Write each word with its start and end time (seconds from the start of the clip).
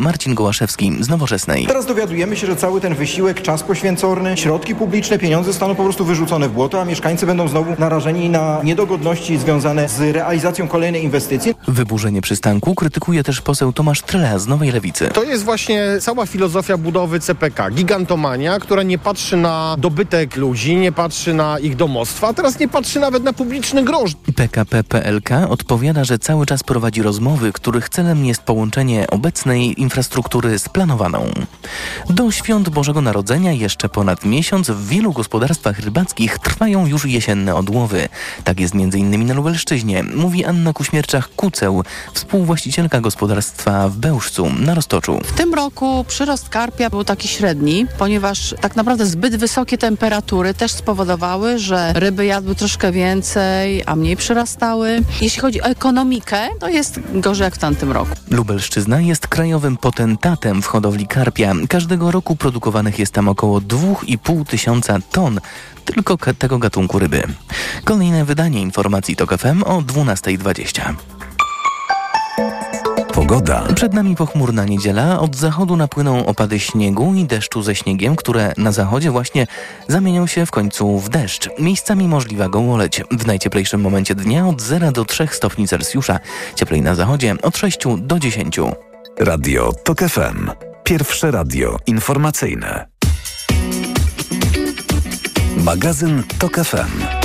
Marcin 0.00 0.34
Gołaszewski 0.34 0.96
z 1.00 1.08
Nowoczesnej. 1.08 1.66
Teraz 1.66 1.86
dowiadujemy 1.86 2.36
się, 2.36 2.46
że 2.46 2.56
cały 2.56 2.80
ten 2.80 2.94
wysiłek, 2.94 3.42
czas 3.42 3.62
poświęcony, 3.62 4.36
środki 4.36 4.74
publiczne, 4.74 5.18
pieniądze 5.18 5.50
zostaną 5.52 5.74
po 5.74 5.84
prostu 5.84 6.04
wyrzucone 6.04 6.48
w 6.48 6.52
błoto, 6.52 6.80
a 6.80 6.84
mieszkańcy 6.84 7.26
będą 7.26 7.48
znowu 7.48 7.74
narażeni 7.78 8.30
na 8.30 8.60
niedogodności 8.64 9.38
związane 9.38 9.88
z 9.88 10.00
realizacją 10.00 10.68
kolejnej 10.68 11.04
inwestycji. 11.04 11.54
Wyburzenie 11.68 12.22
przystanku 12.22 12.74
krytykuje 12.74 13.24
też 13.24 13.40
poseł 13.40 13.72
Tomasz 13.72 14.02
Trela 14.02 14.38
z 14.38 14.46
Nowej 14.46 14.72
Lewicy. 14.72 15.08
To 15.08 15.22
jest 15.24 15.44
właśnie 15.44 15.86
cała 16.00 16.26
filozofia 16.26 16.76
budowy 16.76 17.20
CPK. 17.20 17.70
Gigantomania, 17.70 18.58
która 18.58 18.82
nie 18.82 18.98
patrzy 18.98 19.36
na 19.36 19.76
dobytek 19.78 20.36
ludzi, 20.36 20.76
nie 20.76 20.92
patrzy 20.92 21.34
na 21.34 21.58
ich 21.58 21.76
domostwa, 21.76 22.28
a 22.28 22.34
teraz 22.34 22.58
nie 22.58 22.68
patrzy 22.68 23.00
nawet 23.00 23.24
na 23.24 23.32
publiczny 23.32 23.84
grosz. 23.84 24.12
PKP 24.36 24.84
PLK 24.84 25.30
odpowiada, 25.48 26.04
że 26.04 26.18
cały 26.18 26.46
czas 26.46 26.62
prowadzi 26.62 27.02
rozmowy, 27.02 27.52
których 27.52 27.88
celem 27.88 28.24
jest 28.24 28.42
połączenie 28.42 29.06
obecnej 29.10 29.60
infrastruktury 29.80 29.89
z 30.58 30.68
planowaną. 30.68 31.30
Do 32.10 32.30
świąt 32.30 32.68
Bożego 32.68 33.00
Narodzenia 33.00 33.52
jeszcze 33.52 33.88
ponad 33.88 34.24
miesiąc 34.24 34.70
w 34.70 34.88
wielu 34.88 35.12
gospodarstwach 35.12 35.78
rybackich 35.78 36.38
trwają 36.38 36.86
już 36.86 37.04
jesienne 37.04 37.54
odłowy. 37.54 38.08
Tak 38.44 38.60
jest 38.60 38.74
m.in. 38.74 39.26
na 39.26 39.34
Lubelszczyźnie, 39.34 40.02
mówi 40.02 40.44
Anna 40.44 40.72
Kuśmierczak-Kuceł, 40.72 41.84
współwłaścicielka 42.14 43.00
gospodarstwa 43.00 43.88
w 43.88 43.96
Bełżcu 43.96 44.50
na 44.58 44.74
Roztoczu. 44.74 45.20
W 45.24 45.32
tym 45.32 45.54
roku 45.54 46.04
przyrost 46.08 46.48
karpia 46.48 46.90
był 46.90 47.04
taki 47.04 47.28
średni, 47.28 47.86
ponieważ 47.98 48.54
tak 48.60 48.76
naprawdę 48.76 49.06
zbyt 49.06 49.36
wysokie 49.36 49.78
temperatury 49.78 50.54
też 50.54 50.72
spowodowały, 50.72 51.58
że 51.58 51.92
ryby 51.92 52.26
jadły 52.26 52.54
troszkę 52.54 52.92
więcej, 52.92 53.82
a 53.86 53.96
mniej 53.96 54.16
przyrastały. 54.16 55.02
Jeśli 55.20 55.40
chodzi 55.40 55.62
o 55.62 55.64
ekonomikę, 55.64 56.48
to 56.60 56.68
jest 56.68 57.00
gorzej 57.14 57.44
jak 57.44 57.54
w 57.54 57.58
tamtym 57.58 57.92
roku. 57.92 58.10
Lubelszczyzna 58.30 59.00
jest 59.00 59.28
krajowym 59.28 59.76
potentatem 59.80 60.62
w 60.62 60.66
hodowli 60.66 61.06
karpia. 61.06 61.52
Każdego 61.68 62.10
roku 62.10 62.36
produkowanych 62.36 62.98
jest 62.98 63.12
tam 63.12 63.28
około 63.28 63.60
2,5 63.60 64.46
tysiąca 64.46 64.98
ton 65.12 65.40
tylko 65.84 66.16
tego 66.38 66.58
gatunku 66.58 66.98
ryby. 66.98 67.22
Kolejne 67.84 68.24
wydanie 68.24 68.60
informacji 68.60 69.16
TOK 69.16 69.38
FM 69.38 69.62
o 69.62 69.80
12.20. 69.80 70.94
Pogoda. 73.14 73.64
Przed 73.74 73.94
nami 73.94 74.16
pochmurna 74.16 74.64
niedziela. 74.64 75.20
Od 75.20 75.36
zachodu 75.36 75.76
napłyną 75.76 76.26
opady 76.26 76.60
śniegu 76.60 77.14
i 77.14 77.24
deszczu 77.24 77.62
ze 77.62 77.74
śniegiem, 77.74 78.16
które 78.16 78.52
na 78.56 78.72
zachodzie 78.72 79.10
właśnie 79.10 79.46
zamienią 79.88 80.26
się 80.26 80.46
w 80.46 80.50
końcu 80.50 80.98
w 80.98 81.08
deszcz. 81.08 81.48
Miejscami 81.58 82.08
możliwa 82.08 82.48
gołoleć. 82.48 83.02
W 83.10 83.26
najcieplejszym 83.26 83.80
momencie 83.80 84.14
dnia 84.14 84.48
od 84.48 84.62
0 84.62 84.92
do 84.92 85.04
3 85.04 85.28
stopni 85.32 85.68
Celsjusza. 85.68 86.20
Cieplej 86.54 86.82
na 86.82 86.94
zachodzie 86.94 87.34
od 87.42 87.56
6 87.56 87.78
do 87.98 88.18
10. 88.18 88.60
Radio 89.18 89.72
TOK 89.72 89.98
FM. 89.98 90.50
Pierwsze 90.84 91.30
radio 91.30 91.76
informacyjne. 91.86 92.86
Magazyn 95.56 96.22
TOK 96.38 96.56
FM. 96.56 97.20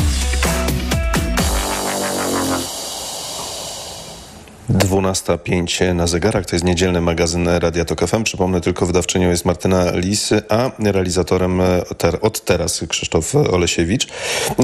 12.05 4.69 5.95
na 5.95 6.07
zegarach. 6.07 6.45
To 6.45 6.55
jest 6.55 6.65
niedzielny 6.65 7.01
magazyn 7.01 7.47
Radia 7.47 7.85
Tok 7.85 8.07
FM. 8.07 8.23
Przypomnę 8.23 8.61
tylko, 8.61 8.85
wydawczynią 8.85 9.29
jest 9.29 9.45
Martyna 9.45 9.91
Lis, 9.91 10.29
a 10.49 10.71
realizatorem 10.79 11.61
ter 11.97 12.17
od 12.21 12.45
teraz 12.45 12.83
Krzysztof 12.89 13.35
Olesiewicz. 13.35 14.07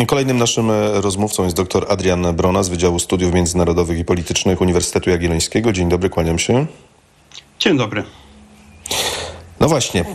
Kolejnym 0.07 0.37
naszym 0.37 0.71
rozmówcą 0.93 1.43
jest 1.43 1.55
dr 1.55 1.85
Adrian 1.89 2.35
Brona 2.35 2.63
z 2.63 2.69
Wydziału 2.69 2.99
Studiów 2.99 3.33
Międzynarodowych 3.33 3.99
i 3.99 4.05
Politycznych 4.05 4.61
Uniwersytetu 4.61 5.09
Jagiellońskiego. 5.09 5.73
Dzień 5.73 5.89
dobry, 5.89 6.09
kłaniam 6.09 6.39
się. 6.39 6.65
Dzień 7.61 7.77
dobry. 7.77 8.03
No 9.59 9.67
właśnie, 9.67 10.01
e, 10.01 10.05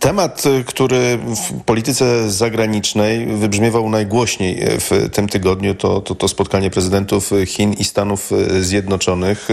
temat, 0.00 0.42
który 0.66 1.18
w 1.18 1.62
polityce 1.64 2.30
zagranicznej 2.30 3.26
wybrzmiewał 3.26 3.90
najgłośniej 3.90 4.62
w 4.80 5.08
tym 5.12 5.28
tygodniu, 5.28 5.74
to, 5.74 6.00
to, 6.00 6.14
to 6.14 6.28
spotkanie 6.28 6.70
prezydentów 6.70 7.30
Chin 7.46 7.72
i 7.72 7.84
Stanów 7.84 8.30
Zjednoczonych. 8.60 9.48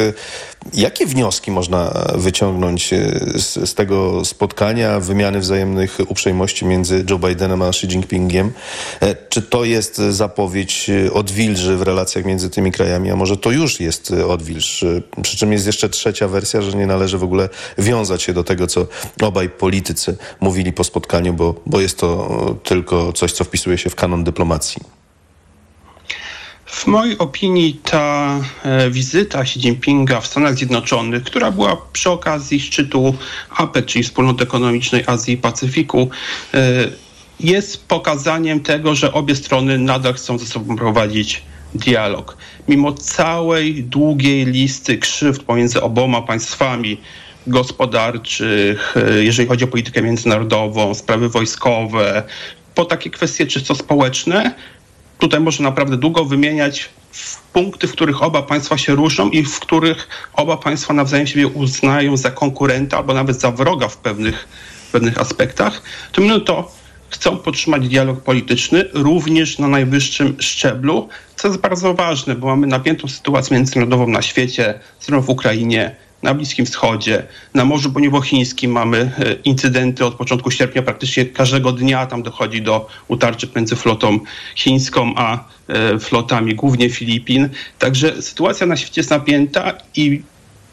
Jakie 0.73 1.05
wnioski 1.05 1.51
można 1.51 2.05
wyciągnąć 2.15 2.89
z, 3.35 3.69
z, 3.69 3.73
tego 3.73 4.25
spotkania, 4.25 4.99
wymiany 4.99 5.39
wzajemnych 5.39 5.97
uprzejmości 6.07 6.65
między 6.65 7.05
Joe 7.09 7.19
Bidenem 7.19 7.61
a 7.61 7.67
Xi 7.67 7.87
Jinpingiem? 7.87 8.51
E, 8.99 9.15
czy 9.29 9.41
to 9.41 9.65
jest 9.65 9.97
zapowiedź 9.97 10.91
odwilży 11.13 11.77
w 11.77 11.81
relacjach 11.81 12.25
między 12.25 12.49
tymi 12.49 12.71
krajami, 12.71 13.11
a 13.11 13.15
może 13.15 13.37
to 13.37 13.51
już 13.51 13.79
jest 13.79 14.11
odwilż? 14.11 14.85
Przy 15.21 15.37
czym 15.37 15.51
jest 15.51 15.65
jeszcze 15.65 15.89
trzecia 15.89 16.27
wersja, 16.27 16.61
że 16.61 16.77
nie 16.77 16.87
należy 16.87 17.17
w 17.17 17.23
ogóle 17.23 17.49
wiązać 17.77 18.23
się 18.23 18.33
do 18.33 18.43
tego, 18.43 18.67
co 18.67 18.87
obaj 19.21 19.49
politycy 19.49 20.17
mówili 20.39 20.73
po 20.73 20.83
spotkaniu, 20.83 21.33
bo, 21.33 21.55
bo 21.65 21.81
jest 21.81 21.97
to 21.97 22.29
tylko 22.63 23.13
coś, 23.13 23.31
co 23.31 23.43
wpisuje 23.43 23.77
się 23.77 23.89
w 23.89 23.95
kanon 23.95 24.23
dyplomacji. 24.23 25.02
W 26.73 26.87
mojej 26.87 27.17
opinii 27.17 27.73
ta 27.83 28.39
e, 28.63 28.89
wizyta 28.89 29.41
Xi 29.41 29.59
Jinpinga 29.59 30.21
w 30.21 30.27
Stanach 30.27 30.55
Zjednoczonych, 30.55 31.23
która 31.23 31.51
była 31.51 31.77
przy 31.93 32.09
okazji 32.09 32.59
szczytu 32.59 33.15
APEC, 33.49 33.85
czyli 33.85 34.03
Wspólnoty 34.03 34.43
Ekonomicznej 34.43 35.03
Azji 35.07 35.33
i 35.33 35.37
Pacyfiku, 35.37 36.09
e, 36.53 36.59
jest 37.39 37.87
pokazaniem 37.87 38.59
tego, 38.59 38.95
że 38.95 39.13
obie 39.13 39.35
strony 39.35 39.77
nadal 39.77 40.13
chcą 40.13 40.37
ze 40.37 40.45
sobą 40.45 40.75
prowadzić 40.75 41.43
dialog. 41.75 42.37
Mimo 42.67 42.93
całej 42.93 43.83
długiej 43.83 44.45
listy 44.45 44.97
krzywd 44.97 45.43
pomiędzy 45.43 45.81
oboma 45.81 46.21
państwami, 46.21 46.97
gospodarczych, 47.47 48.95
e, 48.97 49.23
jeżeli 49.23 49.47
chodzi 49.47 49.63
o 49.63 49.67
politykę 49.67 50.01
międzynarodową, 50.01 50.93
sprawy 50.93 51.29
wojskowe, 51.29 52.23
po 52.75 52.85
takie 52.85 53.09
kwestie 53.09 53.47
czysto 53.47 53.75
społeczne, 53.75 54.55
tutaj 55.23 55.39
można 55.39 55.63
naprawdę 55.63 55.97
długo 55.97 56.25
wymieniać 56.25 56.89
punkty, 57.53 57.87
w 57.87 57.91
których 57.91 58.23
oba 58.23 58.41
państwa 58.41 58.77
się 58.77 58.95
różnią 58.95 59.29
i 59.29 59.43
w 59.43 59.59
których 59.59 60.07
oba 60.33 60.57
państwa 60.57 60.93
nawzajem 60.93 61.27
siebie 61.27 61.47
uznają 61.47 62.17
za 62.17 62.31
konkurenta 62.31 62.97
albo 62.97 63.13
nawet 63.13 63.41
za 63.41 63.51
wroga 63.51 63.87
w 63.87 63.97
pewnych, 63.97 64.47
pewnych 64.91 65.17
aspektach, 65.17 65.81
to 66.11 66.21
mimo 66.21 66.39
to 66.39 66.71
chcą 67.09 67.37
podtrzymać 67.37 67.87
dialog 67.87 68.21
polityczny 68.21 68.85
również 68.93 69.59
na 69.59 69.67
najwyższym 69.67 70.35
szczeblu, 70.39 71.09
co 71.35 71.47
jest 71.47 71.59
bardzo 71.59 71.93
ważne, 71.93 72.35
bo 72.35 72.47
mamy 72.47 72.67
napiętą 72.67 73.07
sytuację 73.07 73.57
międzynarodową 73.57 74.07
na 74.07 74.21
świecie, 74.21 74.79
zarówno 74.99 75.27
w 75.27 75.29
Ukrainie, 75.29 75.95
na 76.23 76.33
Bliskim 76.33 76.65
Wschodzie, 76.65 77.23
na 77.53 77.65
Morzu 77.65 77.91
Poniewochińskim 77.91 78.71
mamy 78.71 78.97
e, 78.97 79.33
incydenty 79.33 80.05
od 80.05 80.15
początku 80.15 80.51
sierpnia, 80.51 80.81
praktycznie 80.81 81.25
każdego 81.25 81.71
dnia 81.71 82.05
tam 82.05 82.23
dochodzi 82.23 82.61
do 82.61 82.87
utarczy 83.07 83.49
między 83.55 83.75
flotą 83.75 84.19
chińską 84.55 85.13
a 85.15 85.43
e, 85.67 85.99
flotami 85.99 86.55
głównie 86.55 86.89
Filipin. 86.89 87.49
Także 87.79 88.21
sytuacja 88.21 88.67
na 88.67 88.77
świecie 88.77 89.01
jest 89.01 89.09
napięta 89.09 89.73
i 89.95 90.21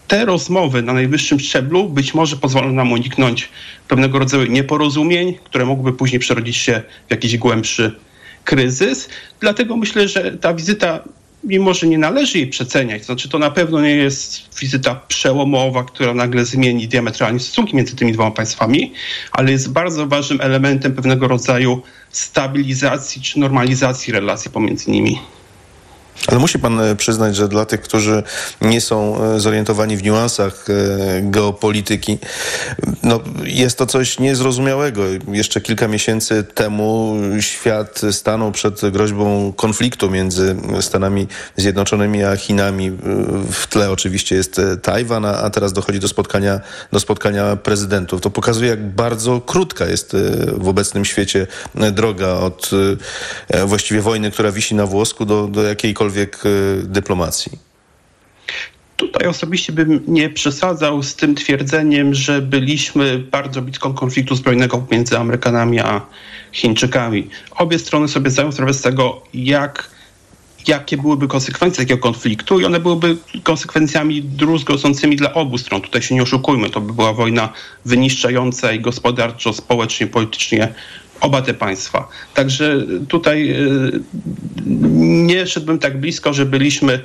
te 0.09 0.25
rozmowy 0.25 0.83
na 0.83 0.93
najwyższym 0.93 1.41
szczeblu 1.41 1.89
być 1.89 2.15
może 2.15 2.37
pozwolą 2.37 2.73
nam 2.73 2.93
uniknąć 2.93 3.49
pewnego 3.89 4.19
rodzaju 4.19 4.47
nieporozumień, 4.47 5.35
które 5.45 5.67
mogłyby 5.67 5.99
później 5.99 6.19
przerodzić 6.21 6.57
się 6.57 6.83
w 7.09 7.11
jakiś 7.11 7.39
głębszy 7.39 7.97
kryzys. 8.45 9.09
Dlatego 9.41 9.77
myślę, 9.77 10.09
że 10.09 10.33
ta 10.39 10.55
wizyta 10.55 11.01
mimo 11.45 11.75
że 11.75 11.87
nie 11.87 11.99
należy 11.99 12.39
jej 12.39 12.47
przeceniać, 12.47 13.05
znaczy 13.05 13.29
to 13.29 13.39
na 13.39 13.51
pewno 13.51 13.81
nie 13.81 13.97
jest 13.97 14.59
wizyta 14.61 14.95
przełomowa, 14.95 15.85
która 15.85 16.15
nagle 16.15 16.45
zmieni 16.45 16.89
diametralnie 16.89 17.41
stosunki 17.41 17.77
między 17.77 17.97
tymi 17.97 18.13
dwoma 18.13 18.31
państwami, 18.31 18.93
ale 19.33 19.51
jest 19.51 19.73
bardzo 19.73 20.07
ważnym 20.07 20.41
elementem 20.41 20.95
pewnego 20.95 21.29
rodzaju 21.29 21.83
stabilizacji 22.11 23.23
czy 23.23 23.39
normalizacji 23.39 24.13
relacji 24.13 24.51
pomiędzy 24.51 24.91
nimi. 24.91 25.19
Ale 26.27 26.39
musi 26.39 26.59
pan 26.59 26.81
e, 26.81 26.97
przyznać, 26.97 27.37
że 27.37 27.49
dla 27.49 27.67
tych, 27.67 27.81
którzy 27.81 28.23
nie 28.61 28.81
są 28.81 29.25
e, 29.25 29.41
zorientowani 29.41 29.97
w 29.97 30.03
niuansach 30.03 30.67
e, 30.71 31.23
geopolityki, 31.23 32.19
no, 33.03 33.21
jest 33.45 33.79
to 33.79 33.87
coś 33.87 34.19
niezrozumiałego. 34.19 35.03
Jeszcze 35.29 35.61
kilka 35.61 35.89
miesięcy 35.89 36.45
temu 36.45 37.17
świat 37.41 38.01
stanął 38.11 38.53
przed 38.53 38.81
groźbą 38.91 39.53
konfliktu 39.57 40.11
między 40.11 40.57
Stanami 40.81 41.27
Zjednoczonymi 41.57 42.25
a 42.25 42.37
Chinami. 42.37 42.91
W 43.53 43.67
tle 43.67 43.91
oczywiście 43.91 44.37
jest 44.37 44.61
Tajwan, 44.83 45.25
a 45.25 45.51
teraz 45.51 45.73
dochodzi 45.73 46.01
do 46.01 46.09
spotkania, 46.09 46.61
do 46.93 47.01
spotkania 47.01 47.57
prezydentów. 47.57 48.21
To 48.21 48.31
pokazuje, 48.31 48.71
jak 48.71 48.87
bardzo 48.87 49.41
krótka 49.41 49.87
jest 49.87 50.17
w 50.53 50.69
obecnym 50.69 51.05
świecie 51.05 51.47
droga 51.93 52.29
od 52.29 52.71
właściwie 53.67 54.01
wojny, 54.01 54.31
która 54.31 54.53
wisi 54.53 54.75
na 54.75 54.87
włosku, 54.87 55.25
do, 55.25 55.47
do 55.47 55.63
jakiejkolwiek 55.63 56.10
jakiejkolwiek 56.17 56.47
y, 56.47 56.83
dyplomacji? 56.85 57.53
Tutaj 58.97 59.29
osobiście 59.29 59.73
bym 59.73 60.01
nie 60.09 60.31
przesadzał 60.31 61.03
z 61.03 61.17
tym 61.17 61.35
twierdzeniem, 61.35 62.15
że 62.15 62.43
byliśmy 62.43 63.19
bardzo 63.19 63.63
blisko 63.63 63.95
konfliktu 63.95 64.35
zbrojnego 64.35 64.87
między 64.91 65.19
Amerykanami 65.19 65.81
a 65.81 66.07
Chińczykami. 66.53 67.29
Obie 67.51 67.79
strony 67.79 68.09
sobie 68.09 68.31
zdają 68.31 68.53
sprawę 68.53 68.75
z 68.75 68.83
tego, 68.83 69.23
jak 69.35 69.91
jakie 70.67 70.97
byłyby 70.97 71.29
konsekwencje 71.29 71.85
takiego 71.85 72.03
konfliktu 72.03 72.61
i 72.61 72.65
one 72.65 72.81
byłyby 72.81 73.17
konsekwencjami 73.43 74.23
druzgocącymi 74.23 75.17
dla 75.17 75.35
obu 75.35 75.59
stron. 75.59 75.81
Tutaj 75.81 76.03
się 76.03 76.15
nie 76.15 76.23
oszukujmy, 76.23 76.71
to 76.71 76.81
by 76.81 76.93
była 76.93 77.13
wojna 77.13 77.53
wyniszczająca 77.85 78.73
i 78.73 78.81
gospodarczo, 78.81 79.53
społecznie, 79.53 80.07
politycznie 80.07 80.75
oba 81.21 81.43
te 81.43 81.55
państwa. 81.55 82.09
Także 82.35 82.87
tutaj 83.09 83.51
y, 83.51 84.01
nie 85.27 85.47
szedłbym 85.47 85.79
tak 85.79 86.01
blisko, 86.01 86.33
że 86.33 86.47
byliśmy 86.47 87.01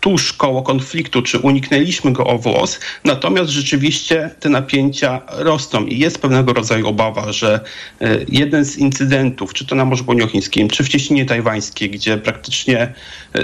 tuż 0.00 0.32
koło 0.32 0.62
konfliktu, 0.62 1.22
czy 1.22 1.38
uniknęliśmy 1.38 2.12
go 2.12 2.26
o 2.26 2.38
włos, 2.38 2.80
natomiast 3.04 3.50
rzeczywiście 3.50 4.30
te 4.40 4.48
napięcia 4.48 5.20
rosną 5.28 5.86
i 5.86 5.98
jest 5.98 6.18
pewnego 6.18 6.52
rodzaju 6.52 6.88
obawa, 6.88 7.32
że 7.32 7.60
y, 8.02 8.26
jeden 8.28 8.64
z 8.64 8.76
incydentów, 8.76 9.54
czy 9.54 9.66
to 9.66 9.74
na 9.74 9.84
Morzu 9.84 10.04
Południowochińskim, 10.04 10.68
czy 10.68 10.84
w 10.84 10.88
cieśninie 10.88 11.26
tajwańskiej, 11.26 11.90
gdzie 11.90 12.18
praktycznie 12.18 12.92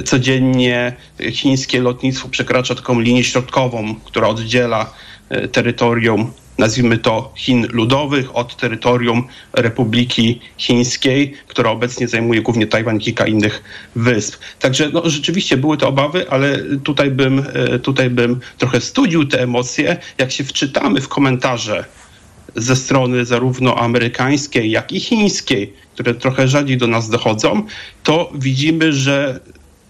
codziennie 0.04 0.92
chińskie 1.32 1.80
lotnictwo 1.80 2.28
przekracza 2.28 2.74
taką 2.74 3.00
linię 3.00 3.24
środkową, 3.24 3.94
która 4.04 4.28
oddziela 4.28 4.92
terytorium 5.52 6.32
nazwijmy 6.60 6.98
to 6.98 7.32
Chin 7.36 7.66
Ludowych 7.72 8.36
od 8.36 8.56
terytorium 8.56 9.24
Republiki 9.52 10.40
Chińskiej, 10.58 11.34
która 11.46 11.70
obecnie 11.70 12.08
zajmuje 12.08 12.42
głównie 12.42 12.66
Tajwan 12.66 12.96
i 12.96 13.00
kilka 13.00 13.26
innych 13.26 13.62
wysp. 13.96 14.40
Także 14.58 14.90
no, 14.92 15.10
rzeczywiście 15.10 15.56
były 15.56 15.76
to 15.76 15.88
obawy, 15.88 16.30
ale 16.30 16.58
tutaj 16.84 17.10
bym, 17.10 17.44
e, 17.54 17.78
tutaj 17.78 18.10
bym 18.10 18.40
trochę 18.58 18.80
studził 18.80 19.24
te 19.24 19.42
emocje. 19.42 19.96
Jak 20.18 20.32
się 20.32 20.44
wczytamy 20.44 21.00
w 21.00 21.08
komentarze 21.08 21.84
ze 22.56 22.76
strony 22.76 23.24
zarówno 23.24 23.74
amerykańskiej, 23.78 24.70
jak 24.70 24.92
i 24.92 25.00
chińskiej, 25.00 25.72
które 25.94 26.14
trochę 26.14 26.48
rzadziej 26.48 26.76
do 26.76 26.86
nas 26.86 27.08
dochodzą, 27.08 27.62
to 28.02 28.32
widzimy, 28.34 28.92
że 28.92 29.40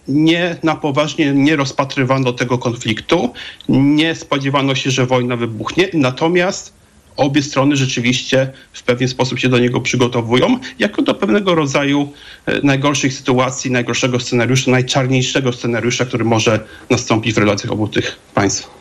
nie 0.09 0.57
na 0.63 0.77
poważnie 0.77 1.33
nie 1.33 1.57
rozpatrywano 1.57 2.33
tego 2.33 2.59
konfliktu, 2.59 3.33
nie 3.69 4.15
spodziewano 4.15 4.75
się, 4.75 4.91
że 4.91 5.07
wojna 5.07 5.37
wybuchnie, 5.37 5.89
natomiast 5.95 6.81
obie 7.17 7.43
strony 7.43 7.77
rzeczywiście 7.77 8.53
w 8.73 8.83
pewien 8.83 9.09
sposób 9.09 9.39
się 9.39 9.49
do 9.49 9.59
niego 9.59 9.81
przygotowują, 9.81 10.59
jako 10.79 11.03
do 11.03 11.15
pewnego 11.15 11.55
rodzaju 11.55 12.13
e, 12.47 12.61
najgorszych 12.63 13.13
sytuacji, 13.13 13.71
najgorszego 13.71 14.21
scenariusza, 14.21 14.71
najczarniejszego 14.71 15.53
scenariusza, 15.53 16.05
który 16.05 16.25
może 16.25 16.61
nastąpić 16.91 17.35
w 17.35 17.39
relacjach 17.39 17.73
obu 17.73 17.89
tych 17.89 18.17
państw. 18.35 18.80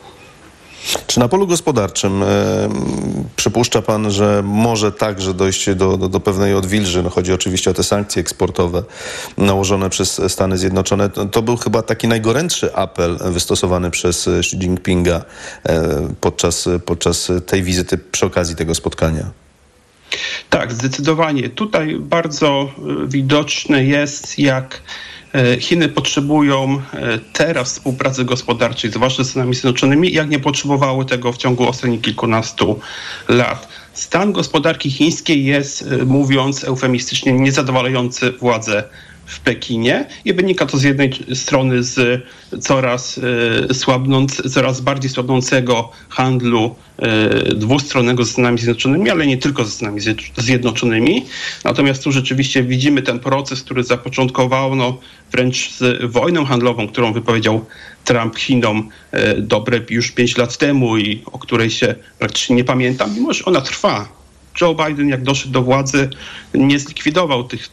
Czy 1.06 1.20
na 1.20 1.28
polu 1.28 1.46
gospodarczym 1.46 2.22
e, 2.22 2.26
przypuszcza 3.36 3.82
pan, 3.82 4.10
że 4.10 4.42
może 4.44 4.92
także 4.92 5.34
dojść 5.34 5.74
do, 5.74 5.96
do, 5.96 6.08
do, 6.08 6.20
pewnej 6.20 6.54
odwilży? 6.54 7.02
No 7.02 7.10
chodzi 7.10 7.32
oczywiście 7.32 7.70
o 7.70 7.74
te 7.74 7.82
sankcje 7.82 8.20
eksportowe 8.20 8.82
nałożone 9.38 9.90
przez 9.90 10.20
Stany 10.28 10.58
Zjednoczone. 10.58 11.08
To, 11.08 11.26
to 11.26 11.42
był 11.42 11.56
chyba 11.56 11.82
taki 11.82 12.08
najgorętszy 12.08 12.74
apel 12.74 13.18
wystosowany 13.24 13.90
przez 13.90 14.28
Xi 14.28 14.56
Jinpinga 14.56 15.24
e, 15.64 16.08
podczas, 16.20 16.68
podczas 16.86 17.32
tej 17.46 17.62
wizyty 17.62 17.98
przy 17.98 18.26
okazji 18.26 18.56
tego 18.56 18.74
spotkania. 18.74 19.30
Tak, 20.50 20.72
zdecydowanie. 20.72 21.48
Tutaj 21.48 21.96
bardzo 22.00 22.68
e, 23.04 23.08
widoczne 23.08 23.84
jest, 23.84 24.38
jak 24.38 24.82
Chiny 25.60 25.88
potrzebują 25.88 26.82
e, 26.92 27.18
teraz 27.32 27.72
współpracy 27.72 28.24
gospodarczej, 28.24 28.90
zwłaszcza 28.90 29.24
z 29.24 29.30
Stanami 29.30 29.54
Zjednoczonymi, 29.54 30.12
jak 30.12 30.30
nie 30.30 30.38
potrzebowały 30.38 31.04
tego 31.04 31.32
w 31.32 31.36
ciągu 31.36 31.68
ostatnich 31.68 32.00
kilkunastu 32.00 32.80
lat. 33.28 33.68
Stan 33.92 34.32
gospodarki 34.32 34.90
chińskiej 34.90 35.44
jest, 35.44 35.82
e, 35.82 36.04
mówiąc 36.04 36.64
eufemistycznie, 36.64 37.32
niezadowalający 37.32 38.32
władze 38.32 38.84
w 39.30 39.40
Pekinie 39.40 40.06
i 40.24 40.34
wynika 40.34 40.66
to 40.66 40.78
z 40.78 40.82
jednej 40.82 41.10
strony 41.34 41.82
z 41.82 42.22
coraz 42.60 43.20
słabnąc, 43.72 44.52
coraz 44.52 44.80
bardziej 44.80 45.10
słabnącego 45.10 45.90
handlu 46.08 46.74
dwustronnego 47.54 48.24
ze 48.24 48.32
Stanami 48.32 48.58
Zjednoczonymi, 48.58 49.10
ale 49.10 49.26
nie 49.26 49.38
tylko 49.38 49.64
ze 49.64 49.70
Stanami 49.70 50.00
Zjednoczonymi. 50.36 51.26
Natomiast 51.64 52.04
tu 52.04 52.12
rzeczywiście 52.12 52.62
widzimy 52.62 53.02
ten 53.02 53.18
proces, 53.18 53.62
który 53.62 53.84
zapoczątkowano 53.84 54.98
wręcz 55.32 55.70
z 55.70 56.10
wojną 56.12 56.44
handlową, 56.44 56.88
którą 56.88 57.12
wypowiedział 57.12 57.64
Trump 58.04 58.38
Chinom 58.38 58.88
dobre 59.38 59.80
już 59.90 60.10
pięć 60.10 60.36
lat 60.36 60.56
temu 60.56 60.98
i 60.98 61.22
o 61.26 61.38
której 61.38 61.70
się 61.70 61.94
praktycznie 62.18 62.56
nie 62.56 62.64
pamiętam, 62.64 63.14
mimo 63.14 63.32
że 63.32 63.44
ona 63.44 63.60
trwa. 63.60 64.19
Joe 64.60 64.74
Biden, 64.74 65.08
jak 65.08 65.22
doszedł 65.22 65.52
do 65.52 65.62
władzy, 65.62 66.10
nie 66.54 66.78
zlikwidował 66.78 67.44
tych 67.44 67.68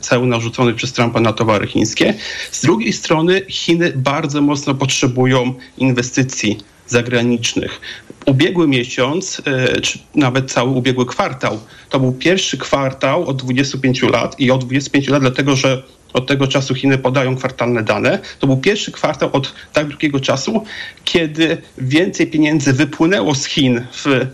ceł 0.00 0.26
narzuconych 0.26 0.74
przez 0.74 0.92
Trumpa 0.92 1.20
na 1.20 1.32
towary 1.32 1.66
chińskie. 1.66 2.14
Z 2.50 2.62
drugiej 2.62 2.92
strony 2.92 3.42
Chiny 3.48 3.92
bardzo 3.96 4.42
mocno 4.42 4.74
potrzebują 4.74 5.54
inwestycji 5.78 6.58
zagranicznych. 6.86 7.80
Ubiegły 8.26 8.68
miesiąc, 8.68 9.42
czy 9.82 9.98
nawet 10.14 10.52
cały 10.52 10.70
ubiegły 10.70 11.06
kwartał, 11.06 11.60
to 11.90 12.00
był 12.00 12.12
pierwszy 12.12 12.58
kwartał 12.58 13.28
od 13.28 13.42
25 13.42 14.02
lat 14.02 14.40
i 14.40 14.50
od 14.50 14.64
25 14.64 15.08
lat 15.08 15.20
dlatego, 15.20 15.56
że 15.56 15.82
od 16.12 16.26
tego 16.26 16.46
czasu 16.46 16.74
Chiny 16.74 16.98
podają 16.98 17.36
kwartalne 17.36 17.82
dane. 17.82 18.18
To 18.38 18.46
był 18.46 18.56
pierwszy 18.56 18.92
kwartał 18.92 19.30
od 19.32 19.54
tak 19.72 19.88
długiego 19.88 20.20
czasu, 20.20 20.64
kiedy 21.04 21.58
więcej 21.78 22.26
pieniędzy 22.26 22.72
wypłynęło 22.72 23.34
z 23.34 23.44
Chin 23.44 23.86
w 23.92 24.06
e, 24.06 24.26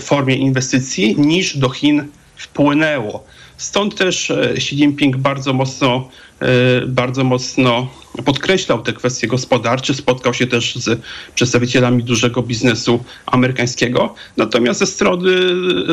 formie 0.00 0.36
inwestycji 0.36 1.20
niż 1.20 1.56
do 1.56 1.68
Chin 1.68 2.04
wpłynęło. 2.36 3.24
Stąd 3.56 3.94
też 3.94 4.30
e, 4.30 4.50
Xi 4.50 4.76
Jinping 4.76 5.16
bardzo 5.16 5.52
mocno, 5.52 6.08
e, 6.40 6.46
bardzo 6.86 7.24
mocno 7.24 7.90
podkreślał 8.24 8.82
te 8.82 8.92
kwestie 8.92 9.26
gospodarcze, 9.26 9.94
spotkał 9.94 10.34
się 10.34 10.46
też 10.46 10.76
z 10.76 11.00
przedstawicielami 11.34 12.04
dużego 12.04 12.42
biznesu 12.42 13.04
amerykańskiego. 13.26 14.14
Natomiast 14.36 14.80
ze 14.80 14.86
strony 14.86 15.30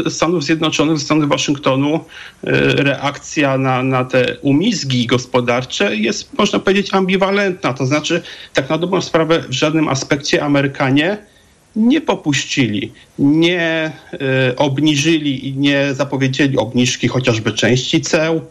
Stanów 0.09 0.43
Zjednoczonych, 0.43 0.97
ze 0.97 1.05
strony 1.05 1.27
Waszyngtonu 1.27 1.95
e, 1.95 2.51
reakcja 2.83 3.57
na, 3.57 3.83
na 3.83 4.05
te 4.05 4.37
umizgi 4.41 5.07
gospodarcze 5.07 5.95
jest, 5.95 6.37
można 6.37 6.59
powiedzieć, 6.59 6.93
ambiwalentna. 6.93 7.73
To 7.73 7.85
znaczy, 7.85 8.21
tak 8.53 8.69
na 8.69 8.77
dobrą 8.77 9.01
sprawę, 9.01 9.43
w 9.49 9.53
żadnym 9.53 9.87
aspekcie 9.87 10.43
Amerykanie 10.43 11.32
nie 11.75 12.01
popuścili, 12.01 12.91
nie 13.19 13.91
y, 14.13 14.55
obniżyli 14.55 15.47
i 15.47 15.53
nie 15.53 15.93
zapowiedzieli 15.93 16.57
obniżki 16.57 17.07
chociażby 17.07 17.51
części 17.51 18.01
ceł, 18.01 18.41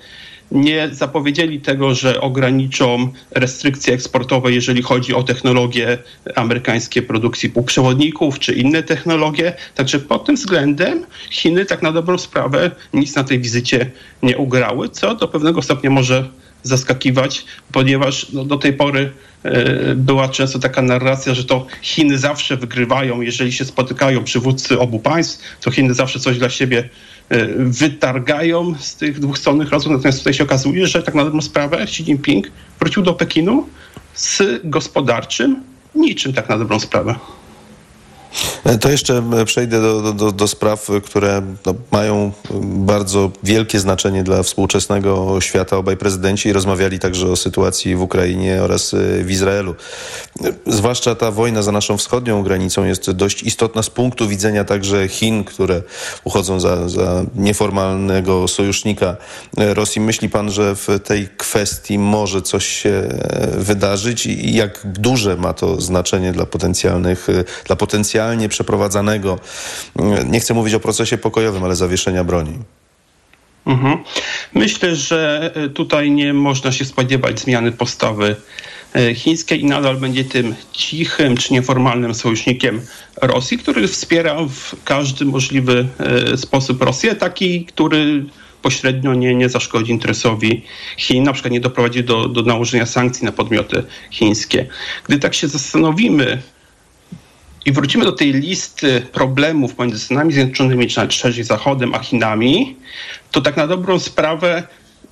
nie 0.53 0.89
zapowiedzieli 0.93 1.61
tego, 1.61 1.95
że 1.95 2.21
ograniczą 2.21 3.13
restrykcje 3.31 3.95
eksportowe, 3.95 4.53
jeżeli 4.53 4.83
chodzi 4.83 5.15
o 5.15 5.23
technologie 5.23 5.99
amerykańskie 6.35 7.03
produkcji 7.03 7.51
półprzewodników 7.51 8.39
czy 8.39 8.53
inne 8.53 8.83
technologie. 8.83 9.53
Także 9.75 9.99
pod 9.99 10.25
tym 10.25 10.37
względem 10.37 11.07
Chiny 11.31 11.65
tak 11.65 11.83
na 11.83 11.93
dobrą 11.93 12.19
sprawę 12.19 12.71
nic 12.95 13.15
na 13.15 13.25
tej 13.25 13.41
wizycie 13.41 13.91
nie 14.23 14.37
ugrały, 14.39 14.89
co 14.89 15.15
do 15.15 15.29
pewnego 15.29 15.63
stopnia 15.63 15.91
może 15.91 16.29
zaskakiwać, 16.63 17.45
ponieważ 17.73 18.33
no, 18.33 18.45
do 18.45 18.57
tej 18.57 18.73
pory 18.73 19.13
była 19.97 20.29
często 20.29 20.59
taka 20.59 20.83
narracja, 20.83 21.35
że 21.35 21.45
to 21.45 21.67
Chiny 21.83 22.19
zawsze 22.19 22.57
wygrywają, 22.57 23.21
jeżeli 23.21 23.53
się 23.53 23.65
spotykają 23.65 24.25
przywódcy 24.25 24.79
obu 24.79 24.99
państw, 24.99 25.61
to 25.61 25.71
Chiny 25.71 25.95
zawsze 25.95 26.21
coś 26.21 26.39
dla 26.39 26.51
siebie 26.51 26.89
e, 27.29 27.47
wytargają 27.57 28.75
z 28.79 28.97
tych 28.97 29.21
dwustronnych 29.21 29.71
rozmów. 29.71 29.97
Natomiast 29.97 30.19
tutaj 30.19 30.35
się 30.35 30.45
okazuje, 30.45 30.87
że 30.87 31.03
tak 31.03 31.15
na 31.15 31.25
dobrą 31.25 31.41
sprawę 31.41 31.79
Xi 31.79 32.03
Jinping 32.03 32.47
wrócił 32.81 33.03
do 33.03 33.15
Pekinu 33.15 33.69
z 34.15 34.43
gospodarczym 34.65 35.63
niczym 35.95 36.33
tak 36.33 36.49
na 36.49 36.59
dobrą 36.59 36.81
sprawę. 36.81 37.15
To 38.81 38.91
jeszcze 38.91 39.23
przejdę 39.45 39.83
do, 39.83 40.13
do, 40.13 40.33
do 40.33 40.49
spraw, 40.49 40.89
które 41.05 41.43
no, 41.67 41.75
mają 41.91 42.33
bardzo 42.63 43.31
wielkie 43.43 43.79
znaczenie 43.79 44.23
dla 44.25 44.43
współczesnego 44.43 45.41
świata. 45.41 45.77
Obaj 45.77 45.97
prezydenci 45.97 46.53
rozmawiali 46.53 46.99
także 46.99 47.31
o 47.31 47.37
sytuacji 47.37 47.97
w 47.97 48.03
Ukrainie 48.03 48.63
oraz 48.63 48.95
w 49.25 49.31
Izraelu. 49.31 49.75
Zwłaszcza 50.67 51.15
ta 51.15 51.31
wojna 51.31 51.63
za 51.63 51.73
naszą 51.73 51.97
wschodnią 51.97 52.43
granicą 52.43 52.85
jest 52.85 53.11
dość 53.11 53.43
istotna 53.43 53.83
z 53.83 53.91
punktu 53.91 54.29
widzenia 54.29 54.65
także 54.65 55.09
Chin, 55.09 55.45
które 55.45 55.83
uchodzą 56.25 56.61
za, 56.61 56.89
za 56.89 57.25
nieformalnego 57.35 58.49
sojusznika 58.49 59.17
Rosji. 59.57 60.01
Myśli 60.01 60.29
pan, 60.29 60.51
że 60.51 60.77
w 60.77 60.89
tej 61.05 61.29
kwestii 61.37 61.99
może 61.99 62.43
coś 62.43 62.67
się 62.67 63.09
wydarzyć 63.57 64.27
i 64.27 64.55
jak 64.55 64.81
duże 64.85 65.37
ma 65.37 65.53
to 65.53 65.81
znaczenie 65.81 66.33
dla 66.33 66.47
potencjalnych, 66.47 67.27
dla 67.67 67.77
potencjalnych 67.77 68.22
oficjalnie 68.23 68.49
przeprowadzanego, 68.49 69.39
nie 70.27 70.41
chcę 70.41 70.55
mówić 70.55 70.75
o 70.75 70.81
procesie 70.81 71.19
pokojowym, 71.19 71.65
ale 71.65 71.77
zawieszenia 71.77 72.25
broni? 72.25 72.59
Mhm. 73.67 73.99
Myślę, 74.55 74.97
że 74.97 75.51
e, 75.55 75.69
tutaj 75.69 76.11
nie 76.11 76.35
można 76.35 76.73
się 76.73 76.85
spodziewać 76.85 77.41
zmiany 77.41 77.73
postawy 77.73 78.37
e, 78.95 79.15
chińskiej 79.15 79.61
i 79.61 79.65
nadal 79.65 79.97
będzie 79.97 80.25
tym 80.25 80.55
cichym 80.73 81.37
czy 81.37 81.53
nieformalnym 81.53 82.15
sojusznikiem 82.15 82.81
Rosji, 83.23 83.59
który 83.59 83.89
wspiera 83.89 84.37
w 84.49 84.75
każdy 84.85 85.25
możliwy 85.25 85.87
e, 85.99 86.37
sposób 86.37 86.83
Rosję, 86.83 87.15
taki, 87.15 87.65
który 87.65 88.25
pośrednio 88.63 89.15
nie, 89.15 89.35
nie 89.35 89.49
zaszkodzi 89.49 89.93
interesowi 89.93 90.63
Chin, 90.97 91.25
na 91.25 91.33
przykład 91.33 91.53
nie 91.53 91.61
doprowadzi 91.61 92.05
do, 92.05 92.29
do 92.29 92.43
nałożenia 92.43 92.87
sankcji 92.87 93.25
na 93.25 93.33
podmioty 93.33 93.85
chińskie. 94.11 94.67
Gdy 95.05 95.19
tak 95.19 95.35
się 95.35 95.49
zastanowimy, 95.49 96.43
i 97.65 97.73
wrócimy 97.73 98.05
do 98.05 98.13
tej 98.13 98.33
listy 98.33 99.01
problemów 99.13 99.75
pomiędzy 99.75 99.99
Stanami 99.99 100.33
Zjednoczonymi, 100.33 100.87
czy 100.89 101.11
szerzej 101.11 101.45
Zachodem, 101.45 101.95
a 101.95 101.99
Chinami, 101.99 102.77
to 103.31 103.41
tak 103.41 103.57
na 103.57 103.67
dobrą 103.67 103.99
sprawę 103.99 104.63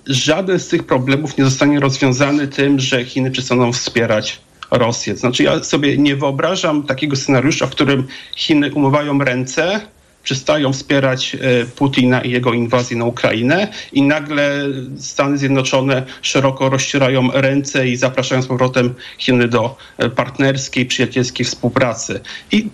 żaden 0.06 0.58
z 0.58 0.68
tych 0.68 0.84
problemów 0.84 1.38
nie 1.38 1.44
zostanie 1.44 1.80
rozwiązany 1.80 2.48
tym, 2.48 2.80
że 2.80 3.04
Chiny 3.04 3.30
przestaną 3.30 3.72
wspierać 3.72 4.40
Rosję. 4.70 5.16
Znaczy 5.16 5.42
ja 5.42 5.62
sobie 5.64 5.98
nie 5.98 6.16
wyobrażam 6.16 6.82
takiego 6.82 7.16
scenariusza, 7.16 7.66
w 7.66 7.70
którym 7.70 8.06
Chiny 8.36 8.72
umywają 8.74 9.18
ręce, 9.18 9.80
przestają 10.22 10.72
wspierać 10.72 11.36
e, 11.40 11.66
Putina 11.66 12.20
i 12.20 12.30
jego 12.30 12.52
inwazję 12.52 12.96
na 12.96 13.04
Ukrainę 13.04 13.68
i 13.92 14.02
nagle 14.02 14.64
Stany 14.98 15.38
Zjednoczone 15.38 16.02
szeroko 16.22 16.68
rozcierają 16.68 17.30
ręce 17.32 17.88
i 17.88 17.96
zapraszają 17.96 18.42
z 18.42 18.46
powrotem 18.46 18.94
Chiny 19.18 19.48
do 19.48 19.76
e, 19.98 20.10
partnerskiej, 20.10 20.86
przyjacielskiej 20.86 21.46
współpracy. 21.46 22.20
I 22.52 22.68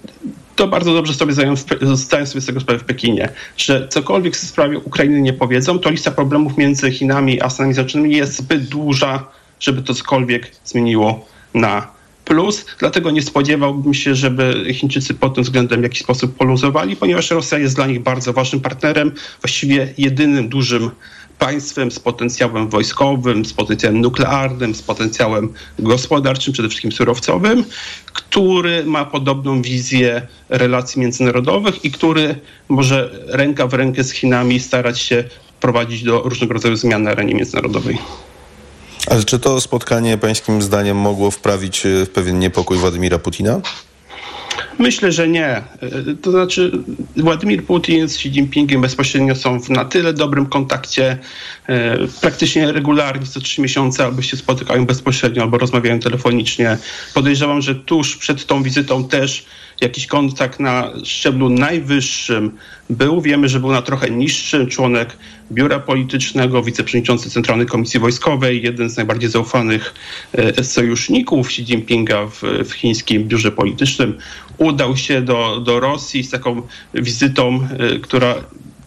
to 0.56 0.68
bardzo 0.68 0.94
dobrze 0.94 1.14
sobie 1.14 1.32
zdają, 1.32 1.54
zdają 1.94 2.26
sobie 2.26 2.40
z 2.40 2.46
tego 2.46 2.60
sprawę 2.60 2.80
w 2.80 2.84
Pekinie, 2.84 3.28
że 3.56 3.88
cokolwiek 3.88 4.36
w 4.36 4.48
sprawie 4.48 4.78
Ukrainy 4.78 5.20
nie 5.20 5.32
powiedzą, 5.32 5.78
to 5.78 5.90
lista 5.90 6.10
problemów 6.10 6.58
między 6.58 6.90
Chinami 6.90 7.42
a 7.42 7.50
Stanami 7.50 7.74
Zjednoczonymi 7.74 8.16
jest 8.16 8.36
zbyt 8.36 8.68
duża, 8.68 9.26
żeby 9.60 9.82
to 9.82 9.94
cokolwiek 9.94 10.50
zmieniło 10.64 11.26
na 11.54 11.95
plus. 12.26 12.66
Dlatego 12.78 13.10
nie 13.10 13.22
spodziewałbym 13.22 13.94
się, 13.94 14.14
żeby 14.14 14.74
Chińczycy 14.74 15.14
pod 15.14 15.34
tym 15.34 15.44
względem 15.44 15.80
w 15.80 15.82
jakiś 15.82 16.00
sposób 16.02 16.36
poluzowali, 16.36 16.96
ponieważ 16.96 17.30
Rosja 17.30 17.58
jest 17.58 17.76
dla 17.76 17.86
nich 17.86 18.02
bardzo 18.02 18.32
ważnym 18.32 18.60
partnerem, 18.60 19.12
właściwie 19.42 19.94
jedynym 19.98 20.48
dużym 20.48 20.90
państwem 21.38 21.90
z 21.90 21.98
potencjałem 21.98 22.68
wojskowym, 22.68 23.44
z 23.44 23.52
potencjałem 23.52 24.00
nuklearnym, 24.00 24.74
z 24.74 24.82
potencjałem 24.82 25.52
gospodarczym, 25.78 26.52
przede 26.52 26.68
wszystkim 26.68 26.92
surowcowym, 26.92 27.64
który 28.12 28.84
ma 28.84 29.04
podobną 29.04 29.62
wizję 29.62 30.22
relacji 30.48 31.00
międzynarodowych 31.00 31.84
i 31.84 31.90
który 31.90 32.34
może 32.68 33.10
ręka 33.26 33.66
w 33.66 33.74
rękę 33.74 34.04
z 34.04 34.12
Chinami 34.12 34.60
starać 34.60 35.00
się 35.00 35.24
prowadzić 35.60 36.02
do 36.02 36.22
różnego 36.22 36.54
rodzaju 36.54 36.76
zmian 36.76 37.02
na 37.02 37.10
arenie 37.10 37.34
międzynarodowej. 37.34 37.98
Ale 39.10 39.24
czy 39.24 39.38
to 39.38 39.60
spotkanie 39.60 40.18
pańskim 40.18 40.62
zdaniem 40.62 40.96
mogło 40.96 41.30
wprawić 41.30 41.86
e, 41.86 42.06
w 42.06 42.10
pewien 42.10 42.38
niepokój 42.38 42.78
Władimira 42.78 43.18
Putina? 43.18 43.60
Myślę, 44.78 45.12
że 45.12 45.28
nie. 45.28 45.46
E, 45.46 45.64
to 46.22 46.30
znaczy, 46.30 46.72
Władimir 47.16 47.64
Putin 47.64 48.08
z 48.08 48.14
Xi 48.14 48.28
Jinpingiem 48.28 48.80
bezpośrednio 48.80 49.34
są 49.34 49.60
w 49.60 49.70
na 49.70 49.84
tyle 49.84 50.12
dobrym 50.12 50.46
kontakcie, 50.46 51.18
e, 51.66 51.96
praktycznie 52.20 52.72
regularnie 52.72 53.26
co 53.26 53.40
trzy 53.40 53.60
miesiące 53.60 54.04
albo 54.04 54.22
się 54.22 54.36
spotykają 54.36 54.86
bezpośrednio, 54.86 55.42
albo 55.42 55.58
rozmawiają 55.58 56.00
telefonicznie. 56.00 56.78
Podejrzewam, 57.14 57.62
że 57.62 57.74
tuż 57.74 58.16
przed 58.16 58.46
tą 58.46 58.62
wizytą 58.62 59.08
też 59.08 59.46
jakiś 59.80 60.06
kontakt 60.06 60.60
na 60.60 60.92
szczeblu 61.04 61.50
najwyższym 61.50 62.52
był. 62.90 63.20
Wiemy, 63.20 63.48
że 63.48 63.60
był 63.60 63.72
na 63.72 63.82
trochę 63.82 64.10
niższym 64.10 64.66
członek 64.66 65.16
biura 65.52 65.80
politycznego, 65.80 66.62
wiceprzewodniczący 66.62 67.30
Centralnej 67.30 67.66
Komisji 67.66 68.00
Wojskowej, 68.00 68.62
jeden 68.62 68.90
z 68.90 68.96
najbardziej 68.96 69.30
zaufanych 69.30 69.94
e, 70.32 70.64
sojuszników 70.64 71.46
Xi 71.46 71.62
Jinpinga 71.62 72.26
w, 72.26 72.42
w 72.64 72.72
chińskim 72.72 73.28
biurze 73.28 73.52
politycznym. 73.52 74.18
Udał 74.58 74.96
się 74.96 75.22
do, 75.22 75.60
do 75.60 75.80
Rosji 75.80 76.24
z 76.24 76.30
taką 76.30 76.62
wizytą, 76.94 77.68
e, 77.78 77.98
która 77.98 78.34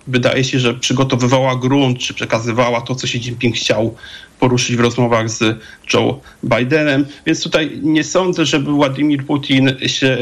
wydaje 0.08 0.43
się, 0.43 0.60
że 0.60 0.74
przygotowywała 0.74 1.55
grunt, 1.55 2.00
czy 2.00 2.13
przekazywała 2.13 2.81
to, 2.81 2.96
co 2.96 3.08
Xi 3.08 3.17
Jinping 3.17 3.55
chciał 3.55 3.96
poruszyć 4.39 4.75
w 4.75 4.79
rozmowach 4.79 5.29
z 5.29 5.60
Joe 5.93 6.22
Bidenem. 6.43 7.05
Więc 7.25 7.43
tutaj 7.43 7.79
nie 7.81 8.03
sądzę, 8.03 8.46
żeby 8.46 8.72
Władimir 8.72 9.25
Putin 9.25 9.75
się 9.88 10.17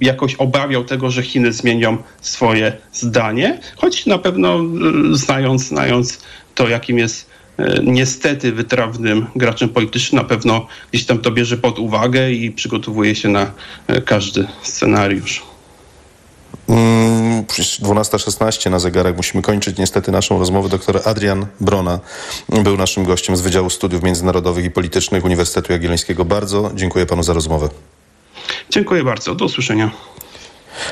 jakoś 0.00 0.34
obawiał 0.34 0.84
tego, 0.84 1.10
że 1.10 1.22
Chiny 1.22 1.52
zmienią 1.52 1.96
swoje 2.20 2.76
zdanie, 2.92 3.60
choć 3.76 4.06
na 4.06 4.18
pewno 4.18 4.60
y, 5.12 5.16
znając, 5.16 5.62
znając 5.62 6.20
to, 6.54 6.68
jakim 6.68 6.98
jest 6.98 7.30
y, 7.60 7.64
niestety 7.84 8.52
wytrawnym 8.52 9.26
graczem 9.36 9.68
politycznym, 9.68 10.22
na 10.22 10.28
pewno 10.28 10.66
gdzieś 10.92 11.06
tam 11.06 11.18
to 11.18 11.30
bierze 11.30 11.56
pod 11.56 11.78
uwagę 11.78 12.32
i 12.32 12.50
przygotowuje 12.50 13.14
się 13.14 13.28
na 13.28 13.50
y, 13.90 14.02
każdy 14.02 14.46
scenariusz. 14.62 15.42
12.16 16.68 18.66
mm, 18.66 18.72
na 18.72 18.78
zegarach. 18.78 19.16
Musimy 19.16 19.42
kończyć 19.42 19.78
niestety 19.78 20.12
naszą 20.12 20.38
rozmowę. 20.38 20.68
Doktor 20.68 21.00
Adrian 21.04 21.46
Brona 21.60 22.00
był 22.48 22.76
naszym 22.76 23.04
gościem 23.04 23.36
z 23.36 23.40
Wydziału 23.40 23.70
Studiów 23.70 24.02
Międzynarodowych 24.02 24.64
i 24.64 24.70
Politycznych 24.70 25.24
Uniwersytetu 25.24 25.72
Jagiellońskiego. 25.72 26.24
Bardzo 26.24 26.70
dziękuję 26.74 27.06
panu 27.06 27.22
za 27.22 27.32
rozmowę. 27.32 27.68
Dziękuję 28.70 29.04
bardzo. 29.04 29.34
Do 29.34 29.44
usłyszenia. 29.44 29.90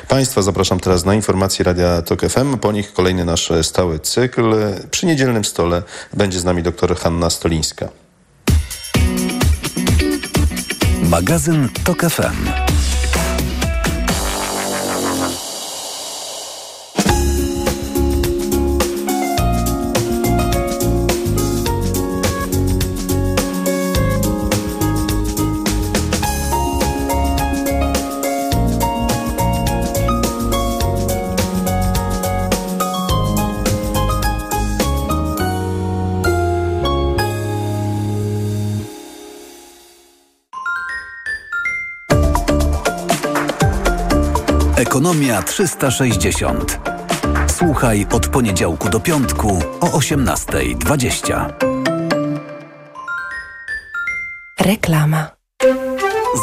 Państwa 0.09 0.43
zapraszam 0.43 0.81
teraz 0.81 1.05
na 1.05 1.15
informacje 1.15 1.65
Radia 1.65 2.03
TOK 2.03 2.21
FM. 2.21 2.59
Po 2.59 2.73
nich 2.73 2.93
kolejny 2.93 3.25
nasz 3.25 3.53
stały 3.63 3.99
cykl. 3.99 4.55
Przy 4.91 5.07
niedzielnym 5.07 5.45
stole 5.45 5.83
będzie 6.15 6.41
z 6.41 6.45
nami 6.45 6.63
dr 6.63 6.97
Hanna 6.97 7.31
Stolińska. 7.31 7.89
Magazyn 11.03 11.69
TOK 11.85 12.01
FM. 12.01 12.72
Ekonomia 44.93 45.43
360. 45.43 46.81
Słuchaj 47.57 48.07
od 48.13 48.29
poniedziałku 48.29 48.89
do 48.89 49.01
piątku 49.01 49.63
o 49.81 49.87
18.20. 49.87 51.53
Reklama. 54.61 55.31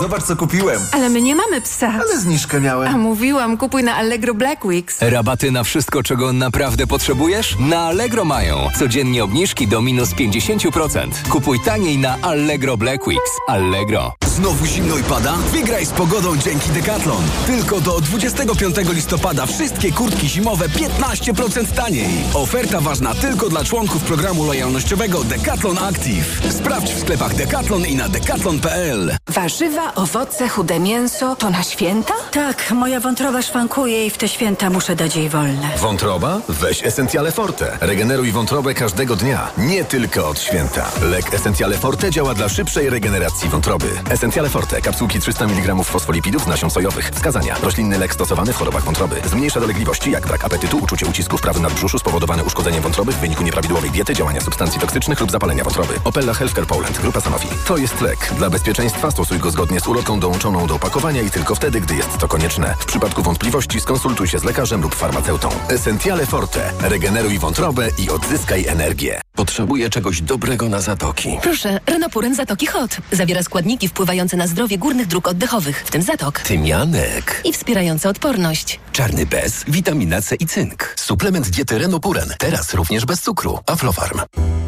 Zobacz, 0.01 0.23
co 0.23 0.35
kupiłem. 0.35 0.81
Ale 0.91 1.09
my 1.09 1.21
nie 1.21 1.35
mamy 1.35 1.61
psa. 1.61 1.93
Ale 2.01 2.19
zniżkę 2.19 2.61
miałem. 2.61 2.95
A 2.95 2.97
mówiłam, 2.97 3.57
kupuj 3.57 3.83
na 3.83 3.95
Allegro 3.95 4.33
Black 4.33 4.65
Weeks. 4.65 5.01
Rabaty 5.01 5.51
na 5.51 5.63
wszystko, 5.63 6.03
czego 6.03 6.33
naprawdę 6.33 6.87
potrzebujesz? 6.87 7.55
Na 7.59 7.79
Allegro 7.79 8.25
mają. 8.25 8.67
Codziennie 8.79 9.23
obniżki 9.23 9.67
do 9.67 9.81
minus 9.81 10.09
50%. 10.09 11.07
Kupuj 11.29 11.59
taniej 11.59 11.97
na 11.97 12.17
Allegro 12.21 12.77
Black 12.77 13.07
Weeks. 13.07 13.31
Allegro. 13.47 14.13
Znowu 14.39 14.65
zimno 14.65 14.97
i 14.97 15.03
pada? 15.03 15.35
Wygraj 15.35 15.85
z 15.85 15.89
pogodą 15.91 16.37
dzięki 16.37 16.69
Decathlon. 16.69 17.23
Tylko 17.47 17.81
do 17.81 18.01
25 18.01 18.75
listopada 18.93 19.45
wszystkie 19.45 19.91
kurtki 19.91 20.29
zimowe 20.29 20.65
15% 20.69 21.65
taniej. 21.75 22.09
Oferta 22.33 22.81
ważna 22.81 23.13
tylko 23.13 23.49
dla 23.49 23.63
członków 23.63 24.03
programu 24.03 24.43
lojalnościowego 24.43 25.23
Decathlon 25.23 25.77
Active. 25.77 26.41
Sprawdź 26.49 26.91
w 26.91 26.99
sklepach 26.99 27.35
Decathlon 27.35 27.85
i 27.85 27.95
na 27.95 28.09
decathlon.pl. 28.09 29.17
Warzywa, 29.29 29.95
owoce, 29.95 30.49
chude 30.49 30.79
mięso 30.79 31.35
to 31.35 31.49
na 31.49 31.63
święta? 31.63 32.13
Tak, 32.31 32.71
moja 32.71 32.99
wątroba 32.99 33.41
szwankuje 33.41 34.05
i 34.05 34.09
w 34.09 34.17
te 34.17 34.27
święta 34.27 34.69
muszę 34.69 34.95
dać 34.95 35.15
jej 35.15 35.29
wolne. 35.29 35.69
Wątroba? 35.77 36.41
Weź 36.49 36.83
Essentiale 36.83 37.31
Forte. 37.31 37.77
Regeneruj 37.81 38.31
wątrobę 38.31 38.73
każdego 38.73 39.15
dnia, 39.15 39.51
nie 39.57 39.83
tylko 39.83 40.29
od 40.29 40.39
święta. 40.39 40.91
Lek 41.01 41.33
Essentiale 41.33 41.77
Forte 41.77 42.11
działa 42.11 42.33
dla 42.33 42.49
szybszej 42.49 42.89
regeneracji 42.89 43.49
wątroby. 43.49 43.87
Essentiale 44.29 44.49
Forte. 44.49 44.81
Kapsułki 44.81 45.19
300 45.19 45.45
mg 45.45 45.83
fosfolipidów 45.83 46.43
z 46.43 46.47
nasion 46.47 46.69
sojowych. 46.69 47.09
Wskazania. 47.09 47.55
Roślinny 47.63 47.97
lek 47.97 48.13
stosowany 48.13 48.53
w 48.53 48.55
chorobach 48.55 48.83
wątroby. 48.83 49.15
Zmniejsza 49.25 49.59
dolegliwości 49.59 50.11
jak 50.11 50.27
brak 50.27 50.45
apetytu, 50.45 50.77
uczucie 50.77 51.05
ucisku 51.05 51.37
w 51.37 51.41
prawym 51.41 51.63
nadbrzuszu 51.63 51.99
spowodowane 51.99 52.43
uszkodzeniem 52.43 52.83
wątroby 52.83 53.11
w 53.11 53.15
wyniku 53.15 53.43
nieprawidłowej 53.43 53.91
diety, 53.91 54.13
działania 54.13 54.41
substancji 54.41 54.79
toksycznych 54.79 55.19
lub 55.19 55.31
zapalenia 55.31 55.63
wątroby. 55.63 55.93
Opella 56.03 56.33
Healthcare 56.33 56.67
Poland. 56.67 57.01
Grupa 57.01 57.21
Sanofi. 57.21 57.47
To 57.67 57.77
jest 57.77 58.01
lek. 58.01 58.33
Dla 58.37 58.49
bezpieczeństwa 58.49 59.11
stosuj 59.11 59.39
go 59.39 59.51
zgodnie 59.51 59.79
z 59.79 59.87
ulotką 59.87 60.19
dołączoną 60.19 60.67
do 60.67 60.75
opakowania 60.75 61.21
i 61.21 61.31
tylko 61.31 61.55
wtedy, 61.55 61.81
gdy 61.81 61.95
jest 61.95 62.17
to 62.17 62.27
konieczne. 62.27 62.75
W 62.79 62.85
przypadku 62.85 63.23
wątpliwości 63.23 63.79
skonsultuj 63.81 64.27
się 64.27 64.39
z 64.39 64.43
lekarzem 64.43 64.81
lub 64.81 64.95
farmaceutą. 64.95 65.49
Essentiale 65.69 66.25
Forte. 66.25 66.71
Regeneruj 66.81 67.39
wątrobę 67.39 67.87
i 67.97 68.09
odzyskaj 68.09 68.65
energię. 68.67 69.21
Potrzebuję 69.35 69.89
czegoś 69.89 70.21
dobrego 70.21 70.69
na 70.69 70.81
zatoki. 70.81 71.37
Proszę, 71.41 71.79
Renopuren 71.85 72.35
Zatoki 72.35 72.65
Hot. 72.65 72.97
Zawiera 73.11 73.43
składniki 73.43 73.87
wpływające 73.87 74.18
na 74.19 74.47
zdrowie 74.47 74.77
górnych 74.77 75.07
dróg 75.07 75.27
oddechowych, 75.27 75.83
w 75.85 75.91
tym 75.91 76.01
zatok. 76.01 76.39
Tymianek. 76.39 77.41
I 77.45 77.53
wspierające 77.53 78.09
odporność. 78.09 78.79
Czarny 78.91 79.25
bez, 79.25 79.63
witamina 79.67 80.21
C 80.21 80.35
i 80.35 80.45
cynk. 80.45 80.93
Suplement 80.97 81.49
diety 81.49 81.79
Renopuren. 81.79 82.33
Teraz 82.37 82.73
również 82.73 83.05
bez 83.05 83.21
cukru. 83.21 83.59
Aflofarm. 83.65 84.19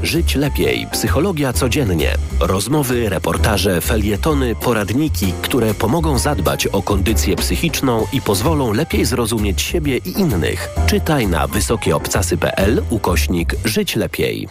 Żyć 0.03 0.35
lepiej. 0.35 0.87
Psychologia 0.91 1.53
codziennie. 1.53 2.15
Rozmowy, 2.39 3.09
reportaże, 3.09 3.81
felietony, 3.81 4.55
poradniki, 4.55 5.33
które 5.41 5.73
pomogą 5.73 6.19
zadbać 6.19 6.67
o 6.67 6.81
kondycję 6.81 7.35
psychiczną 7.35 8.05
i 8.13 8.21
pozwolą 8.21 8.73
lepiej 8.73 9.05
zrozumieć 9.05 9.61
siebie 9.61 9.97
i 9.97 10.19
innych. 10.19 10.69
Czytaj 10.87 11.27
na 11.27 11.47
wysokieobcasy.pl 11.47 12.83
ukośnik 12.89 13.55
Żyć 13.65 13.95
lepiej. 13.95 14.47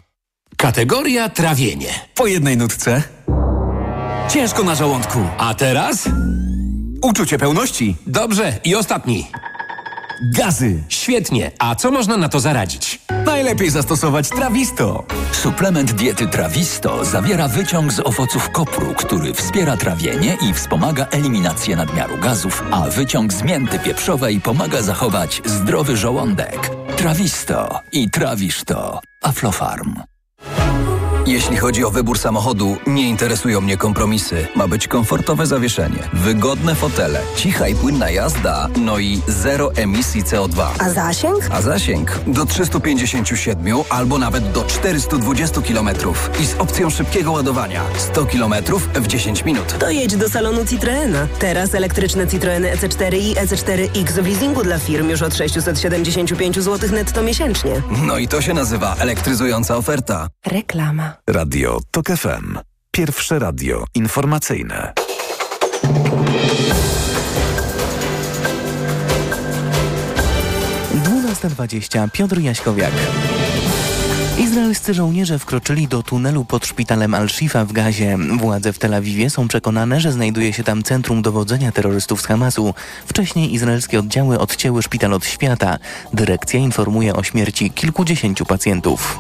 Kategoria 0.57 1.29
trawienie. 1.29 1.89
Po 2.15 2.27
jednej 2.27 2.57
nutce. 2.57 3.03
Ciężko 4.33 4.63
na 4.63 4.75
żołądku. 4.75 5.19
A 5.39 5.55
teraz? 5.55 6.09
Uczucie 7.03 7.39
pełności. 7.39 7.97
Dobrze. 8.07 8.53
I 8.65 8.75
ostatni. 8.75 9.31
Gazy. 10.37 10.83
Świetnie. 10.89 11.51
A 11.59 11.75
co 11.75 11.91
można 11.91 12.17
na 12.17 12.29
to 12.29 12.41
zaradzić? 12.41 13.01
Najlepiej 13.27 13.71
zastosować 13.71 14.29
Trawisto. 14.29 15.05
Suplement 15.33 15.93
diety 15.93 16.27
Trawisto 16.27 17.05
zawiera 17.05 17.49
wyciąg 17.49 17.93
z 17.93 18.01
owoców 18.01 18.51
kopru, 18.51 18.95
który 18.97 19.35
wspiera 19.35 19.77
trawienie 19.77 20.37
i 20.51 20.55
wspomaga 20.55 21.07
eliminację 21.11 21.77
nadmiaru 21.77 22.19
gazów, 22.19 22.65
a 22.71 22.81
wyciąg 22.81 23.33
z 23.33 23.43
mięty 23.43 23.79
pieprzowej 23.79 24.41
pomaga 24.41 24.83
zachować 24.83 25.43
zdrowy 25.45 25.97
żołądek. 25.97 26.71
Trawisto 26.97 27.81
i 27.93 28.11
trawisz 28.11 28.65
to. 28.65 29.01
Aflofarm. 29.23 29.95
Jeśli 31.31 31.57
chodzi 31.57 31.85
o 31.85 31.91
wybór 31.91 32.19
samochodu, 32.19 32.77
nie 32.87 33.09
interesują 33.09 33.61
mnie 33.61 33.77
kompromisy. 33.77 34.47
Ma 34.57 34.69
być 34.69 34.89
komfortowe 34.89 35.47
zawieszenie, 35.47 36.09
wygodne 36.13 36.75
fotele, 36.75 37.21
cicha 37.37 37.69
i 37.69 37.75
płynna 37.75 38.11
jazda, 38.11 38.69
no 38.77 38.99
i 38.99 39.21
zero 39.29 39.75
emisji 39.75 40.23
CO2. 40.25 40.67
A 40.79 40.91
zasięg? 40.91 41.49
A 41.51 41.63
zasięg 41.63 42.19
do 42.27 42.47
357 42.47 43.77
albo 43.91 44.19
nawet 44.19 44.53
do 44.53 44.65
420 44.65 45.61
km 45.61 45.91
i 46.41 46.47
z 46.47 46.55
opcją 46.55 46.91
szybkiego 46.91 47.33
ładowania 47.33 47.83
100 47.99 48.27
km 48.27 48.55
w 48.95 49.07
10 49.07 49.45
minut. 49.45 49.79
To 49.79 49.91
jedź 49.91 50.17
do 50.17 50.29
salonu 50.29 50.67
Citroena. 50.67 51.27
Teraz 51.39 51.75
elektryczne 51.75 52.29
Citroeny 52.29 52.77
EC4 52.77 53.15
i 53.17 53.35
EC4X 53.35 54.13
w 54.13 54.27
leasingu 54.27 54.63
dla 54.63 54.79
firm 54.79 55.09
już 55.09 55.23
od 55.23 55.35
675 55.35 56.59
zł 56.61 56.91
netto 56.93 57.23
miesięcznie. 57.23 57.83
No 58.07 58.19
i 58.19 58.29
to 58.29 58.43
się 58.43 58.55
nazywa 58.55 58.97
elektryzująca 58.99 59.77
oferta. 59.77 60.29
Reklama. 60.47 61.20
Radio 61.29 61.81
TOK 61.91 62.07
FM. 62.07 62.59
Pierwsze 62.91 63.39
radio 63.39 63.85
informacyjne. 63.95 64.93
dwadzieścia 71.49 72.09
Piotr 72.13 72.39
Jaśkowiak. 72.39 72.93
Izraelscy 74.41 74.95
żołnierze 74.95 75.39
wkroczyli 75.39 75.89
do 75.89 76.03
tunelu 76.03 76.45
pod 76.45 76.67
szpitalem 76.67 77.15
Al-Shifa 77.15 77.65
w 77.65 77.73
Gazie. 77.73 78.19
Władze 78.39 78.73
w 78.73 78.79
Tel 78.79 78.95
Awiwie 78.95 79.31
są 79.31 79.49
przekonane, 79.49 80.01
że 80.01 80.13
znajduje 80.13 80.53
się 80.53 80.65
tam 80.65 80.83
centrum 80.83 81.23
dowodzenia 81.23 81.73
terrorystów 81.73 82.23
z 82.23 82.27
Hamasu. 82.27 82.75
Wcześniej 83.07 83.55
izraelskie 83.55 83.99
oddziały 83.99 84.39
odcięły 84.39 84.83
szpital 84.83 85.13
od 85.13 85.27
świata. 85.27 85.79
Dyrekcja 86.15 86.61
informuje 86.61 87.15
o 87.15 87.23
śmierci 87.23 87.71
kilkudziesięciu 87.71 88.47
pacjentów. 88.47 89.19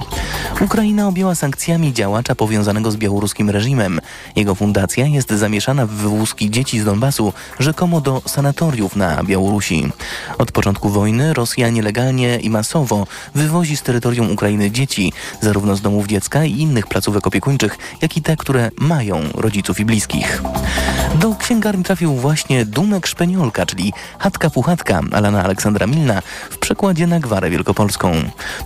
Ukraina 0.60 1.08
objęła 1.08 1.34
sankcjami 1.34 1.92
działacza 1.92 2.34
powiązanego 2.34 2.90
z 2.90 2.96
białoruskim 2.96 3.50
reżimem. 3.50 4.00
Jego 4.36 4.54
fundacja 4.54 5.06
jest 5.06 5.30
zamieszana 5.30 5.86
w 5.86 5.90
wywózki 5.90 6.50
dzieci 6.50 6.80
z 6.80 6.84
Donbasu, 6.84 7.32
rzekomo 7.58 8.00
do 8.00 8.22
sanatoriów 8.26 8.96
na 8.96 9.24
Białorusi. 9.24 9.92
Od 10.38 10.52
początku 10.52 10.88
wojny 10.88 11.34
Rosja 11.34 11.70
nielegalnie 11.70 12.38
i 12.38 12.50
masowo 12.50 13.06
wywozi 13.34 13.76
z 13.76 13.82
terytorium 13.82 14.30
Ukrainy 14.30 14.70
dzieci, 14.70 15.09
zarówno 15.40 15.76
z 15.76 15.80
domów 15.80 16.06
dziecka 16.06 16.44
i 16.44 16.58
innych 16.58 16.86
placówek 16.86 17.26
opiekuńczych, 17.26 17.78
jak 18.02 18.16
i 18.16 18.22
te, 18.22 18.36
które 18.36 18.70
mają 18.78 19.20
rodziców 19.34 19.80
i 19.80 19.84
bliskich. 19.84 20.42
Do 21.14 21.34
księgarni 21.34 21.84
trafił 21.84 22.14
właśnie 22.14 22.64
Dumek 22.64 23.06
Szpeniolka, 23.06 23.66
czyli 23.66 23.92
Chatka 24.18 24.50
Puchatka 24.50 25.00
Alana 25.12 25.44
Aleksandra 25.44 25.86
Milna 25.86 26.22
w 26.50 26.58
przekładzie 26.58 27.06
na 27.06 27.20
gwarę 27.20 27.50
wielkopolską. 27.50 28.12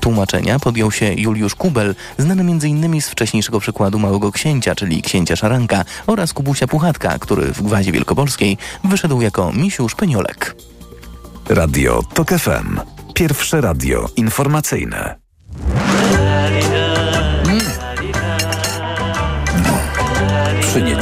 Tłumaczenia 0.01 0.59
podjął 0.59 0.93
się 0.93 1.15
Juliusz 1.15 1.55
Kubel, 1.55 1.95
znany 2.19 2.43
m.in. 2.43 3.01
z 3.01 3.09
wcześniejszego 3.09 3.61
przykładu 3.61 3.99
Małego 3.99 4.33
Księcia, 4.33 4.75
czyli 4.75 5.03
Księcia 5.03 5.37
Szaranka 5.37 5.85
oraz 6.07 6.33
Kubusia 6.33 6.67
Puchatka, 6.67 7.19
który 7.19 7.53
w 7.53 7.63
gwazie 7.63 7.93
wielkopolskiej 7.93 8.59
wyszedł 8.85 9.21
jako 9.21 9.53
Misiu 9.53 9.89
Szpeniolek. 9.89 10.57
Radio 11.49 12.03
TOK 12.15 12.29
FM. 12.29 12.81
Pierwsze 13.15 13.61
radio 13.61 14.09
informacyjne. 14.17 15.19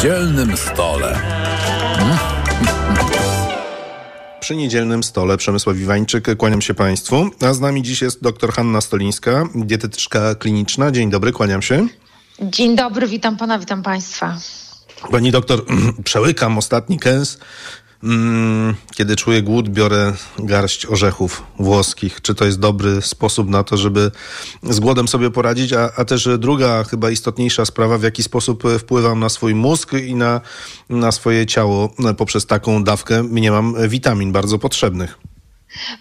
Niedzielnym 0.03 0.57
stole. 0.57 1.21
Przy 4.41 4.57
niedzielnym 4.57 5.03
stole 5.03 5.37
Przemysław 5.37 5.77
Iwańczyk, 5.77 6.37
kłaniam 6.37 6.63
się 6.63 6.75
Państwu. 6.75 7.31
A 7.41 7.55
z 7.55 7.61
nami 7.61 7.83
dziś 7.83 8.03
jest 8.03 8.23
dr 8.23 8.53
Hanna 8.53 8.81
Stolińska, 8.81 9.49
dietetyczka 9.55 10.35
kliniczna. 10.35 10.91
Dzień 10.91 11.11
dobry, 11.11 11.33
kłaniam 11.33 11.63
się. 11.63 11.87
Dzień 12.41 12.77
dobry, 12.77 13.07
witam 13.07 13.37
Pana, 13.37 13.59
witam 13.59 13.83
Państwa. 13.83 14.37
Pani 15.11 15.31
doktor, 15.31 15.65
przełykam 16.05 16.59
ostatni 16.59 16.99
kęs. 16.99 17.39
Mm, 18.03 18.75
kiedy 18.95 19.17
czuję 19.17 19.43
głód, 19.43 19.69
biorę 19.69 20.13
garść 20.39 20.87
orzechów 20.87 21.43
włoskich. 21.59 22.23
Czy 22.23 22.35
to 22.35 22.45
jest 22.45 22.59
dobry 22.59 23.03
sposób 23.03 23.49
na 23.49 23.65
to, 23.65 23.77
żeby 23.77 24.11
z 24.63 24.81
głodem 24.81 25.09
sobie 25.09 25.31
poradzić? 25.31 25.73
A, 25.73 25.91
a 25.97 26.05
też 26.05 26.29
druga, 26.39 26.85
chyba 26.85 27.11
istotniejsza 27.11 27.65
sprawa, 27.65 27.99
w 27.99 28.03
jaki 28.03 28.23
sposób 28.23 28.63
wpływam 28.79 29.21
na 29.21 29.29
swój 29.29 29.55
mózg 29.55 29.93
i 29.93 30.15
na, 30.15 30.41
na 30.89 31.13
swoje 31.13 31.47
ciało 31.47 31.95
poprzez 32.17 32.47
taką 32.47 32.85
dawkę 32.85 33.23
mniemam 33.23 33.75
witamin 33.89 34.33
bardzo 34.33 34.59
potrzebnych. 34.59 35.19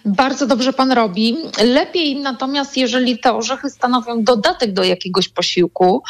Bardzo 0.06 0.48
dobrze 0.48 0.74
pan 0.74 0.92
robi. 0.92 1.38
Lepiej 1.64 2.16
natomiast, 2.16 2.78
jeżeli 2.78 3.20
te 3.20 3.34
orzechy 3.34 3.70
stanowią 3.70 4.24
dodatek 4.24 4.74
do 4.74 4.84
jakiegoś 4.84 5.30
posiłku, 5.30 6.04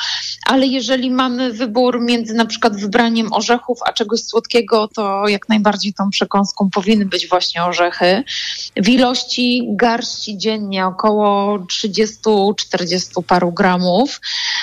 ale 0.45 0.67
jeżeli 0.67 1.11
mamy 1.11 1.53
wybór 1.53 2.01
między 2.01 2.33
na 2.33 2.45
przykład 2.45 2.75
wybraniem 2.75 3.33
orzechów 3.33 3.79
a 3.85 3.93
czegoś 3.93 4.23
słodkiego, 4.23 4.87
to 4.87 5.27
jak 5.27 5.49
najbardziej 5.49 5.93
tą 5.93 6.09
przekąską 6.09 6.69
powinny 6.69 7.05
być 7.05 7.27
właśnie 7.27 7.63
orzechy. 7.63 8.23
W 8.77 8.89
ilości 8.89 9.67
garści 9.69 10.37
dziennie 10.37 10.85
około 10.85 11.59
30-40 11.59 13.23
paru 13.27 13.51
gramów. 13.51 14.21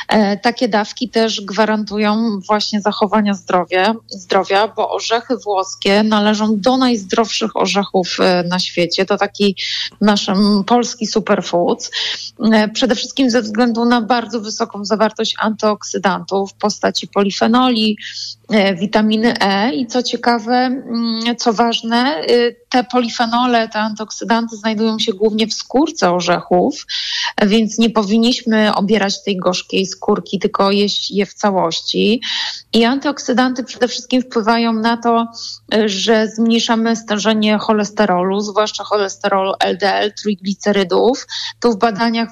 E, 0.09 0.37
takie 0.37 0.69
dawki 0.69 1.09
też 1.09 1.41
gwarantują 1.41 2.41
właśnie 2.47 2.81
zachowania 2.81 3.35
zdrowia, 3.35 3.95
zdrowia, 4.09 4.69
bo 4.69 4.91
orzechy 4.91 5.37
włoskie 5.37 6.03
należą 6.03 6.61
do 6.61 6.77
najzdrowszych 6.77 7.57
orzechów 7.57 8.17
e, 8.21 8.43
na 8.43 8.59
świecie 8.59 8.88
świecie. 8.89 9.07
To 9.07 9.17
taki 9.19 9.57
nasz 10.01 10.27
polski 10.67 11.07
superfood. 11.07 11.91
E, 12.53 12.69
przede 12.69 12.95
wszystkim 12.95 13.31
ze 13.31 13.43
względu 13.43 13.85
na 13.85 14.01
bardzo 14.01 14.41
wysoką 14.41 14.85
zawartość 14.85 15.35
antyoksydantów 15.39 16.51
w 16.51 16.55
postaci 16.55 17.09
polifenoli, 17.09 17.97
witaminy 18.75 19.35
E 19.41 19.75
i 19.75 19.87
co 19.87 20.03
ciekawe, 20.03 20.55
mm, 20.55 21.37
co 21.37 21.53
ważne, 21.53 21.97
e, 21.97 22.25
te 22.69 22.85
polifenole, 22.85 23.69
te 23.69 23.79
antyoksydanty 23.79 24.57
znajdują 24.57 24.99
się 24.99 25.13
głównie 25.13 25.47
w 25.47 25.55
skórce 25.55 26.13
orzechów, 26.13 26.87
więc 27.47 27.79
nie 27.79 27.91
powinniśmy 27.91 28.75
obierać 28.75 29.23
tej 29.25 29.37
gorzkiej 29.37 29.87
skórki, 29.87 30.39
tylko 30.39 30.71
jeść 30.71 31.11
je 31.11 31.27
w 31.27 31.35
całości. 31.35 32.23
I 32.73 32.85
antyoksydanty 32.85 33.65
przede 33.65 33.89
wszystkim 33.89 34.23
wpływają 34.23 34.73
na 34.73 34.97
to, 34.97 35.27
że 35.87 36.29
zmniejszamy 36.29 36.97
stężenie 36.97 37.59
cholesterolu, 37.59 38.41
zwłaszcza 38.41 38.85
cholesterolu 38.85 39.53
LDL, 39.61 40.13
trójglicerydów. 40.23 41.27
Tu 41.61 41.73
w 41.73 41.79
badaniach 41.79 42.29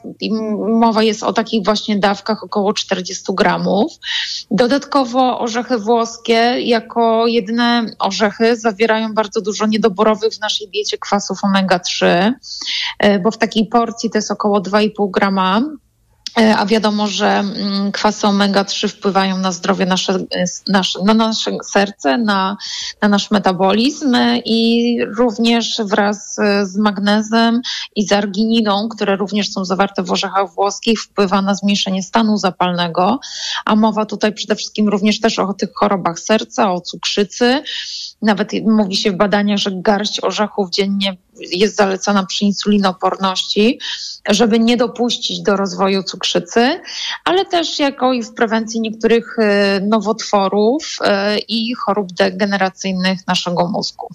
mowa 0.69 1.03
jest 1.03 1.23
o 1.23 1.33
takich 1.33 1.65
właśnie 1.65 1.99
dawkach 1.99 2.45
około 2.45 2.73
40 2.73 3.25
gramów. 3.35 3.93
Dodatkowo 4.51 5.41
orzechy 5.41 5.79
włoskie 5.79 6.06
jako 6.59 7.27
jedyne 7.27 7.87
orzechy 7.99 8.57
zawierają 8.57 9.15
bardzo 9.15 9.41
dużo 9.41 9.67
niedoborowych 9.67 10.33
w 10.33 10.41
naszej 10.41 10.69
diecie 10.69 10.99
kwasów 10.99 11.39
omega-3, 11.45 12.33
e, 12.99 13.19
bo 13.19 13.31
w 13.31 13.39
takiej 13.39 13.67
porcji 13.67 14.11
to 14.11 14.19
jest 14.19 14.31
około 14.31 14.61
2,5 14.61 15.11
grama 15.11 15.63
a 16.37 16.67
wiadomo, 16.67 17.07
że 17.07 17.29
mm, 17.29 17.93
kwasy 17.93 18.27
omega-3 18.27 18.89
wpływają 18.89 19.39
na 19.39 19.53
zdrowie 19.53 19.87
nasze, 19.87 20.19
nasze, 20.69 20.99
na 21.05 21.15
nasze 21.15 21.51
serce, 21.65 22.19
na, 22.19 22.57
na 23.03 23.09
nasz 23.09 23.31
metabolizm 23.31 24.17
i 24.45 24.99
również 25.17 25.81
wraz 25.85 26.37
z 26.63 26.77
magnezem 26.77 27.61
i 27.97 28.07
z 28.07 28.13
argininą, 28.13 28.89
które 28.89 29.17
również 29.17 29.53
są 29.53 29.65
zawarte 29.65 30.03
w 30.03 30.13
orzechach 30.13 30.55
włoskich, 30.55 31.03
wpływa 31.03 31.43
na 31.43 31.55
zmniejszenie 31.55 32.03
stanu 32.03 32.39
zapalnego, 32.39 33.21
a 33.65 33.77
mowa 33.77 34.07
tutaj 34.07 34.33
przede 34.33 34.55
wszystkim 34.55 34.89
również 34.89 35.21
też 35.21 35.39
o 35.39 35.55
tych 35.55 35.71
chorobach 35.75 36.21
serca, 36.21 36.73
o 36.73 36.81
cukrzycy. 36.81 37.63
Nawet 38.23 38.53
mówi 38.67 38.97
się 38.97 39.13
w 39.13 39.17
badaniach, 39.17 39.59
że 39.59 39.71
garść 39.75 40.25
orzechów 40.25 40.71
dziennie 40.71 41.17
jest 41.41 41.77
zalecana 41.77 42.27
przy 42.27 42.45
insulinoporności, 42.45 43.79
żeby 44.29 44.59
nie 44.59 44.77
dopuścić 44.77 45.41
do 45.41 45.57
rozwoju 45.57 46.03
cukrzycy, 46.03 46.81
ale 47.25 47.45
też 47.45 47.79
jako 47.79 48.13
i 48.13 48.23
w 48.23 48.35
prewencji 48.35 48.81
niektórych 48.81 49.37
e, 49.39 49.81
nowotworów 49.81 50.99
e, 51.01 51.39
i 51.39 51.75
chorób 51.75 52.13
degeneracyjnych 52.13 53.27
naszego 53.27 53.69
mózgu. 53.69 54.09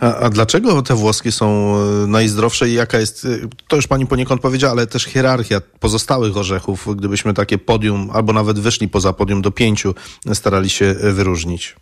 A, 0.00 0.14
a, 0.16 0.30
dlaczego 0.30 0.82
te 0.82 0.94
włoskie 0.94 1.32
są 1.32 1.76
e, 1.76 2.06
najzdrowsze 2.06 2.68
i 2.68 2.72
jaka 2.72 2.98
jest, 2.98 3.26
to 3.68 3.76
już 3.76 3.86
pani 3.86 4.06
poniekąd 4.06 4.42
powiedziała, 4.42 4.72
ale 4.72 4.86
też 4.86 5.04
hierarchia 5.04 5.60
pozostałych 5.80 6.36
orzechów, 6.36 6.96
gdybyśmy 6.96 7.34
takie 7.34 7.58
podium, 7.58 8.10
albo 8.12 8.32
nawet 8.32 8.58
wyszli 8.58 8.88
poza 8.88 9.12
podium 9.12 9.42
do 9.42 9.50
pięciu, 9.50 9.94
starali 10.34 10.70
się 10.70 10.94
wyróżnić? 10.94 11.76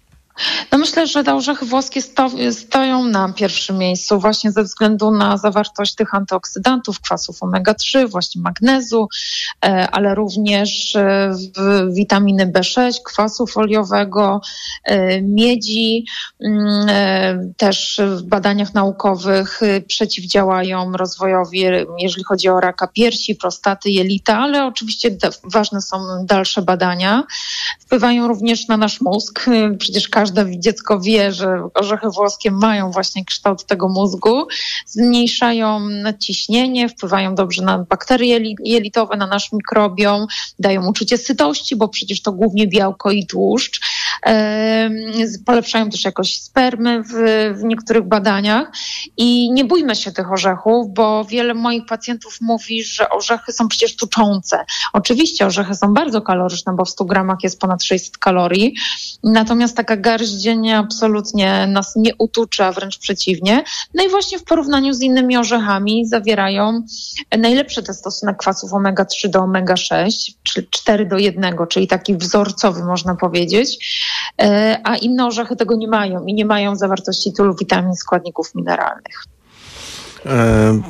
No 0.72 0.78
myślę, 0.78 1.06
że 1.06 1.34
orzechy 1.34 1.66
włoskie 1.66 2.02
sto, 2.02 2.30
stoją 2.50 3.04
na 3.04 3.32
pierwszym 3.32 3.78
miejscu 3.78 4.20
właśnie 4.20 4.52
ze 4.52 4.62
względu 4.62 5.10
na 5.10 5.36
zawartość 5.36 5.94
tych 5.94 6.14
antyoksydantów, 6.14 7.00
kwasów 7.00 7.36
omega-3, 7.40 8.08
właśnie 8.08 8.42
magnezu, 8.42 9.08
e, 9.64 9.90
ale 9.90 10.14
również 10.14 10.96
e, 10.96 11.34
witaminy 11.92 12.46
B6, 12.46 12.92
kwasu 13.04 13.46
foliowego, 13.46 14.40
e, 14.84 15.22
miedzi. 15.22 16.06
Mm, 16.40 17.54
też 17.56 18.00
w 18.16 18.22
badaniach 18.22 18.74
naukowych 18.74 19.60
przeciwdziałają 19.86 20.92
rozwojowi, 20.92 21.64
jeżeli 21.98 22.24
chodzi 22.24 22.48
o 22.48 22.60
raka 22.60 22.86
piersi, 22.86 23.34
prostaty, 23.34 23.90
jelita, 23.90 24.38
ale 24.38 24.66
oczywiście 24.66 25.16
ważne 25.44 25.80
są 25.80 25.96
dalsze 26.24 26.62
badania. 26.62 27.22
Wpływają 27.80 28.28
również 28.28 28.68
na 28.68 28.76
nasz 28.76 29.00
mózg. 29.00 29.46
Przecież 29.78 30.08
każdy 30.08 30.23
każde 30.24 30.60
dziecko 30.60 31.00
wie, 31.00 31.32
że 31.32 31.68
orzechy 31.74 32.10
włoskie 32.10 32.50
mają 32.50 32.90
właśnie 32.90 33.24
kształt 33.24 33.66
tego 33.66 33.88
mózgu, 33.88 34.46
zmniejszają 34.86 35.80
ciśnienie, 36.18 36.88
wpływają 36.88 37.34
dobrze 37.34 37.62
na 37.62 37.78
bakterie 37.78 38.54
jelitowe, 38.64 39.16
na 39.16 39.26
nasz 39.26 39.52
mikrobiom, 39.52 40.26
dają 40.58 40.86
uczucie 40.86 41.18
sytości, 41.18 41.76
bo 41.76 41.88
przecież 41.88 42.22
to 42.22 42.32
głównie 42.32 42.66
białko 42.66 43.10
i 43.10 43.26
tłuszcz. 43.26 43.80
Polepszają 45.46 45.90
też 45.90 46.04
jakość 46.04 46.42
spermy 46.42 47.02
w, 47.02 47.12
w 47.60 47.64
niektórych 47.64 48.08
badaniach 48.08 48.72
i 49.16 49.52
nie 49.52 49.64
bójmy 49.64 49.96
się 49.96 50.12
tych 50.12 50.32
orzechów, 50.32 50.94
bo 50.94 51.24
wiele 51.24 51.54
moich 51.54 51.86
pacjentów 51.86 52.40
mówi, 52.40 52.84
że 52.84 53.10
orzechy 53.10 53.52
są 53.52 53.68
przecież 53.68 53.96
tuczące. 53.96 54.64
Oczywiście 54.92 55.46
orzechy 55.46 55.74
są 55.74 55.94
bardzo 55.94 56.22
kaloryczne, 56.22 56.72
bo 56.76 56.84
w 56.84 56.90
100 56.90 57.04
gramach 57.04 57.38
jest 57.42 57.60
ponad 57.60 57.84
600 57.84 58.18
kalorii, 58.18 58.74
natomiast 59.22 59.76
taka 59.76 59.96
dziennie 60.22 60.78
absolutnie 60.78 61.66
nas 61.66 61.96
nie 61.96 62.14
utucza, 62.18 62.72
wręcz 62.72 62.98
przeciwnie. 62.98 63.64
No 63.94 64.04
i 64.04 64.08
właśnie 64.08 64.38
w 64.38 64.44
porównaniu 64.44 64.92
z 64.92 65.00
innymi 65.00 65.36
orzechami 65.36 66.06
zawierają 66.06 66.82
najlepszy 67.38 67.82
ten 67.82 67.94
stosunek 67.94 68.36
kwasów 68.36 68.72
omega-3 68.72 69.28
do 69.28 69.38
omega-6, 69.38 70.32
czyli 70.42 70.68
4 70.70 71.06
do 71.06 71.18
1, 71.18 71.56
czyli 71.68 71.86
taki 71.86 72.16
wzorcowy 72.16 72.84
można 72.84 73.14
powiedzieć, 73.14 73.94
e, 74.42 74.80
a 74.84 74.96
inne 74.96 75.26
orzechy 75.26 75.56
tego 75.56 75.76
nie 75.76 75.88
mają 75.88 76.24
i 76.24 76.34
nie 76.34 76.44
mają 76.44 76.76
zawartości 76.76 77.32
tylu 77.32 77.54
witamin, 77.54 77.94
składników 77.94 78.54
mineralnych. 78.54 79.33
E, 80.26 80.82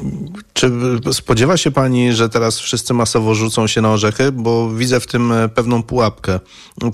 czy 0.53 0.70
spodziewa 1.12 1.57
się 1.57 1.70
Pani, 1.70 2.12
że 2.12 2.29
teraz 2.29 2.59
wszyscy 2.59 2.94
masowo 2.94 3.35
rzucą 3.35 3.66
się 3.66 3.81
na 3.81 3.92
orzechy? 3.92 4.33
Bo 4.33 4.70
widzę 4.70 5.01
w 5.01 5.07
tym 5.07 5.33
e, 5.33 5.49
pewną 5.49 5.83
pułapkę. 5.83 6.40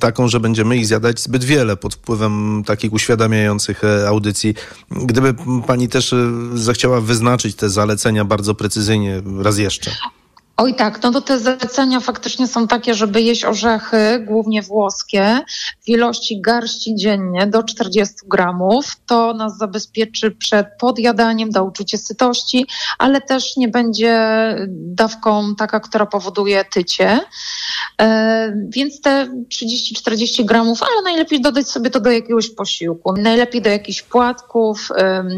Taką, 0.00 0.28
że 0.28 0.40
będziemy 0.40 0.76
ich 0.76 0.86
zjadać 0.86 1.20
zbyt 1.20 1.44
wiele 1.44 1.76
pod 1.76 1.94
wpływem 1.94 2.62
takich 2.66 2.92
uświadamiających 2.92 3.84
e, 3.84 4.08
audycji. 4.08 4.54
Gdyby 4.90 5.34
Pani 5.66 5.88
też 5.88 6.14
zechciała 6.54 7.00
wyznaczyć 7.00 7.56
te 7.56 7.70
zalecenia 7.70 8.24
bardzo 8.24 8.54
precyzyjnie 8.54 9.22
raz 9.42 9.58
jeszcze. 9.58 9.90
Oj 10.62 10.74
tak, 10.74 11.02
no 11.02 11.10
to 11.10 11.20
te 11.20 11.38
zalecenia 11.38 12.00
faktycznie 12.00 12.46
są 12.46 12.66
takie, 12.66 12.94
żeby 12.94 13.22
jeść 13.22 13.44
orzechy, 13.44 14.24
głównie 14.26 14.62
włoskie, 14.62 15.40
w 15.84 15.88
ilości 15.88 16.40
garści 16.40 16.94
dziennie 16.94 17.46
do 17.46 17.62
40 17.62 18.14
gramów. 18.26 18.96
To 19.06 19.34
nas 19.34 19.58
zabezpieczy 19.58 20.30
przed 20.30 20.66
podjadaniem, 20.80 21.50
da 21.50 21.62
uczucie 21.62 21.98
sytości, 21.98 22.66
ale 22.98 23.20
też 23.20 23.56
nie 23.56 23.68
będzie 23.68 24.16
dawką 24.70 25.54
taka, 25.54 25.80
która 25.80 26.06
powoduje 26.06 26.64
tycie. 26.64 27.20
E, 28.00 28.52
więc 28.68 29.00
te 29.00 29.28
30-40 29.48 30.44
gramów, 30.44 30.82
ale 30.82 31.02
najlepiej 31.02 31.40
dodać 31.40 31.68
sobie 31.68 31.90
to 31.90 32.00
do 32.00 32.10
jakiegoś 32.10 32.50
posiłku. 32.50 33.12
Najlepiej 33.12 33.62
do 33.62 33.70
jakichś 33.70 34.02
płatków, 34.02 34.88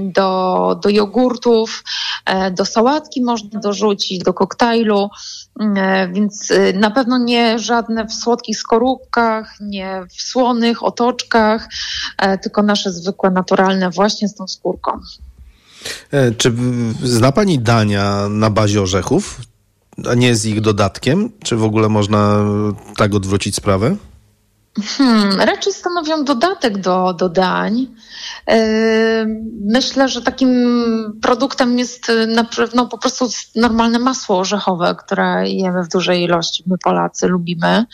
do, 0.02 0.80
do 0.82 0.88
jogurtów, 0.88 1.84
e, 2.26 2.50
do 2.50 2.64
sałatki 2.64 3.22
można 3.22 3.60
dorzucić, 3.60 4.18
do 4.18 4.34
koktajlu. 4.34 5.11
E, 5.60 6.08
więc 6.12 6.50
e, 6.50 6.72
na 6.72 6.90
pewno 6.90 7.18
nie 7.18 7.58
żadne 7.58 8.06
w 8.06 8.12
słodkich 8.12 8.58
skorupkach, 8.58 9.56
nie 9.60 10.02
w 10.18 10.22
słonych 10.22 10.82
otoczkach, 10.82 11.68
e, 12.18 12.38
tylko 12.38 12.62
nasze 12.62 12.92
zwykłe, 12.92 13.30
naturalne 13.30 13.90
właśnie 13.90 14.28
z 14.28 14.34
tą 14.34 14.48
skórką. 14.48 15.00
Czy 16.38 16.52
zna 17.02 17.32
Pani 17.32 17.58
dania 17.58 18.28
na 18.28 18.50
bazie 18.50 18.82
orzechów, 18.82 19.40
a 20.10 20.14
nie 20.14 20.36
z 20.36 20.46
ich 20.46 20.60
dodatkiem? 20.60 21.30
Czy 21.42 21.56
w 21.56 21.64
ogóle 21.64 21.88
można 21.88 22.44
tak 22.96 23.14
odwrócić 23.14 23.56
sprawę? 23.56 23.96
Hmm, 24.80 25.40
raczej 25.40 25.72
stanowią 25.72 26.24
dodatek 26.24 26.78
do, 26.78 27.12
do 27.12 27.28
dań. 27.28 27.86
Myślę, 29.64 30.08
że 30.08 30.22
takim 30.22 30.50
produktem 31.22 31.78
jest 31.78 32.12
na 32.28 32.44
pewno 32.44 32.86
po 32.86 32.98
prostu 32.98 33.28
normalne 33.56 33.98
masło 33.98 34.38
orzechowe, 34.38 34.96
które 34.98 35.48
jemy 35.48 35.84
w 35.84 35.88
dużej 35.88 36.22
ilości. 36.22 36.64
My 36.66 36.78
Polacy 36.78 37.28
lubimy. 37.28 37.86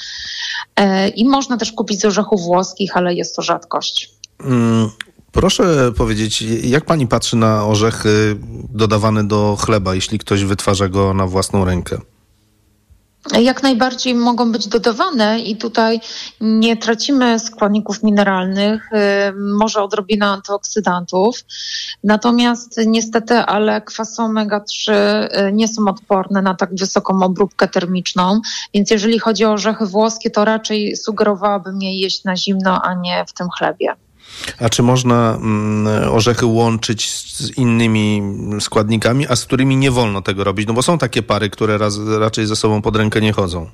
E, 0.77 1.09
I 1.09 1.29
można 1.29 1.57
też 1.57 1.73
kupić 1.73 2.01
z 2.01 2.05
orzechów 2.05 2.41
włoskich, 2.43 2.97
ale 2.97 3.15
jest 3.15 3.37
to 3.37 3.43
rzadkość. 3.43 4.11
Mm, 4.41 4.91
proszę 5.33 5.93
powiedzieć, 5.97 6.43
jak 6.63 6.85
pani 6.85 7.07
patrzy 7.07 7.37
na 7.37 7.67
orzechy 7.67 8.37
dodawane 8.75 9.25
do 9.25 9.57
chleba, 9.61 9.95
jeśli 9.95 10.19
ktoś 10.19 10.45
wytwarza 10.45 10.89
go 10.89 11.15
na 11.15 11.27
własną 11.27 11.65
rękę? 11.65 11.99
Jak 13.41 13.63
najbardziej 13.63 14.15
mogą 14.15 14.53
być 14.53 14.69
dodawane 14.69 15.41
i 15.41 15.57
tutaj 15.57 16.01
nie 16.41 16.77
tracimy 16.77 17.39
składników 17.39 18.03
mineralnych, 18.03 18.93
y, 18.93 18.97
może 19.37 19.83
odrobina 19.83 20.33
antyoksydantów. 20.33 21.45
Natomiast 22.05 22.81
niestety, 22.87 23.35
ale 23.35 23.81
kwasy 23.81 24.23
omega-3 24.23 24.93
y, 24.93 25.53
nie 25.53 25.69
są 25.69 25.89
odporne 25.89 26.43
na 26.43 26.55
tak 26.55 26.75
wysoką 26.75 27.23
obróbkę 27.23 27.69
termiczną, 27.69 28.41
więc 28.75 28.91
jeżeli 28.91 29.19
chodzi 29.19 29.45
o 29.45 29.53
orzechy 29.53 29.87
włoskie, 29.87 30.31
to 30.31 30.45
raczej 30.45 30.97
sugerowałabym 30.97 31.83
je 31.83 32.01
jeść 32.01 32.25
na 32.25 32.37
zimno, 32.37 32.83
a 32.83 32.95
nie 32.95 33.25
w 33.29 33.33
tym 33.33 33.49
chlebie. 33.59 34.08
A 34.61 34.69
czy 34.69 34.83
można 34.83 35.35
mm, 35.35 36.13
orzechy 36.13 36.47
łączyć 36.47 37.11
z 37.11 37.51
innymi 37.51 38.23
składnikami, 38.61 39.27
a 39.29 39.37
z 39.37 39.45
którymi 39.45 39.77
nie 39.77 39.91
wolno 39.91 40.23
tego 40.23 40.45
robić? 40.45 40.69
No 40.69 40.75
bo 40.75 40.83
są 40.83 40.99
takie 40.99 41.23
pary, 41.23 41.51
które 41.51 41.79
raz, 41.79 41.99
raczej 42.19 42.47
ze 42.47 42.57
sobą 42.57 42.83
pod 42.83 42.97
rękę 42.97 43.21
nie 43.21 43.33
chodzą. 43.33 43.71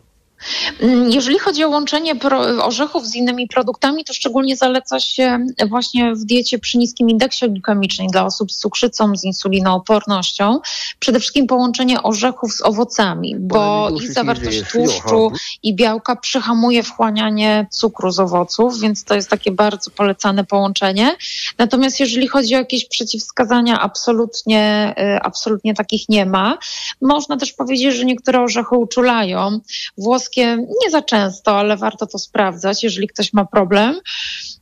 Mm, 0.81 1.11
jeżeli 1.11 1.38
chodzi 1.38 1.64
o 1.64 1.68
łączenie 1.68 2.14
orzechów 2.62 3.07
z 3.07 3.14
innymi 3.14 3.49
produktami, 3.49 4.05
to 4.05 4.12
szczególnie 4.12 4.57
zaleca 4.57 5.01
się 5.01 5.47
właśnie 5.68 6.14
w 6.14 6.25
diecie 6.25 6.59
przy 6.59 6.79
niskim 6.79 7.11
indeksie 7.11 7.51
glikemicznym 7.51 8.07
dla 8.07 8.25
osób 8.25 8.53
z 8.53 8.59
cukrzycą, 8.59 9.16
z 9.16 9.25
insulinoopornością. 9.25 10.61
Przede 10.99 11.20
wszystkim 11.20 11.47
połączenie 11.47 12.03
orzechów 12.03 12.53
z 12.53 12.62
owocami, 12.62 13.37
bo 13.38 13.90
i 14.03 14.07
zawartość 14.07 14.62
tłuszczu 14.73 15.33
i 15.62 15.75
białka 15.75 16.16
przyhamuje 16.16 16.83
wchłanianie 16.83 17.66
cukru 17.70 18.11
z 18.11 18.20
owoców, 18.20 18.81
więc 18.81 19.05
to 19.05 19.14
jest 19.14 19.31
takie 19.31 19.51
bardzo 19.51 19.90
polecane 19.90 20.44
połączenie. 20.44 21.16
Natomiast 21.59 22.01
jeżeli 22.01 22.29
chodzi 22.29 22.55
o 22.55 22.59
jakieś 22.59 22.88
przeciwwskazania, 22.88 23.81
absolutnie, 23.81 24.94
y, 24.99 25.23
absolutnie 25.23 25.75
takich 25.75 26.09
nie 26.09 26.27
ma. 26.27 26.59
Można 27.01 27.37
też 27.37 27.53
powiedzieć, 27.53 27.94
że 27.94 28.05
niektóre 28.05 28.40
orzechy 28.40 28.77
uczulają. 28.77 29.61
Włoskie 29.99 30.34
nie 30.83 30.90
za 30.90 31.03
często, 31.03 31.59
ale 31.59 31.77
warto 31.77 32.07
to 32.07 32.18
sprawdzać, 32.18 32.83
jeżeli 32.83 33.09
ktoś 33.09 33.33
ma 33.33 33.44
problem. 33.44 34.01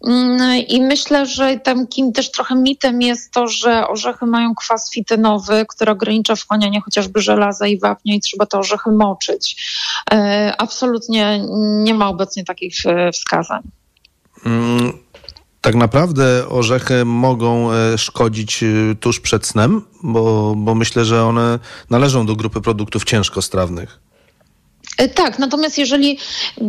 Mm, 0.07 0.67
I 0.69 0.83
myślę, 0.83 1.27
że 1.27 1.57
takim 1.57 2.13
też 2.13 2.31
trochę 2.31 2.55
mitem 2.55 3.03
jest 3.03 3.33
to, 3.33 3.49
że 3.49 3.89
orzechy 3.89 4.27
mają 4.27 4.55
kwas 4.55 4.91
fitynowy, 4.91 5.67
który 5.69 5.93
ogranicza 5.93 6.37
wchłanianie 6.37 6.81
chociażby 6.81 7.21
żelaza 7.21 7.67
i 7.67 7.79
wapnia 7.79 8.15
i 8.15 8.21
trzeba 8.21 8.47
te 8.47 8.59
orzechy 8.59 8.91
moczyć. 8.91 9.57
E, 10.13 10.55
absolutnie 10.59 11.41
nie 11.85 11.95
ma 11.95 12.09
obecnie 12.09 12.45
takich 12.45 12.87
e, 12.87 13.13
wskazań. 13.13 13.63
Mm, 14.47 14.93
tak 15.61 15.75
naprawdę 15.75 16.49
orzechy 16.49 17.05
mogą 17.05 17.73
e, 17.73 17.99
szkodzić 17.99 18.65
tuż 19.01 19.21
przed 19.21 19.47
snem, 19.47 19.83
bo, 20.03 20.55
bo 20.57 20.75
myślę, 20.75 21.05
że 21.05 21.25
one 21.25 21.59
należą 21.91 22.27
do 22.27 22.37
grupy 22.37 22.61
produktów 22.61 23.05
ciężkostrawnych. 23.05 24.01
E, 24.99 25.09
tak, 25.09 25.39
natomiast 25.39 25.79
jeżeli 25.79 26.19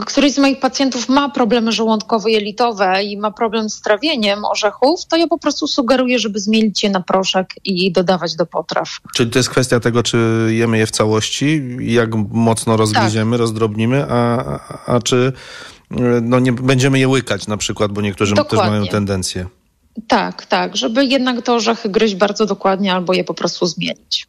któryś 0.06 0.34
z 0.34 0.38
moich 0.38 0.60
pacjentów 0.60 1.10
ma 1.10 1.30
problemy 1.30 1.72
żołądkowo-jelitowe 1.72 3.04
i 3.04 3.18
ma 3.18 3.32
problem 3.32 3.70
z 3.70 3.82
trawieniem 3.82 4.46
orzechów, 4.46 5.06
to 5.06 5.18
ja 5.18 5.28
po 5.28 5.38
prostu 5.38 5.68
sugeruję, 5.68 6.20
żeby 6.20 6.40
zmienić 6.40 6.84
je 6.84 6.90
na 6.90 7.02
proszek 7.02 7.54
i 7.64 7.92
dodawać 7.92 8.36
do 8.36 8.46
potraw. 8.46 8.90
Czyli 9.16 9.32
to 9.32 9.40
jest 9.40 9.50
kwestia 9.50 9.80
tego, 9.80 10.04
czy 10.04 10.48
jemy 10.50 10.78
je 10.78 10.86
w 10.86 10.92
całości, 10.92 11.62
jak 11.80 12.16
mocno 12.32 12.78
rozgryziemy, 12.78 13.32
tak. 13.32 13.40
rozdrobnimy, 13.40 14.06
a, 14.10 14.60
a, 14.86 15.02
czy 15.02 15.34
e, 15.92 15.96
no 16.22 16.40
nie 16.40 16.52
będziemy 16.52 17.00
je 17.00 17.08
łykać 17.08 17.48
na 17.48 17.58
przykład, 17.58 17.92
bo 17.92 18.02
niektórzy 18.02 18.36
Dokładnie. 18.36 18.60
też 18.60 18.70
mają 18.70 18.88
tendencję. 18.88 19.46
Tak, 20.08 20.46
tak, 20.46 20.78
żeby 20.78 21.06
jednak 21.06 21.42
te 21.42 21.54
orzechy 21.54 21.90
gryźć 21.90 22.16
bardzo 22.16 22.46
dokładnie 22.46 22.94
albo 22.94 23.14
je 23.14 23.24
po 23.24 23.34
prostu 23.34 23.66
zmienić. 23.66 24.26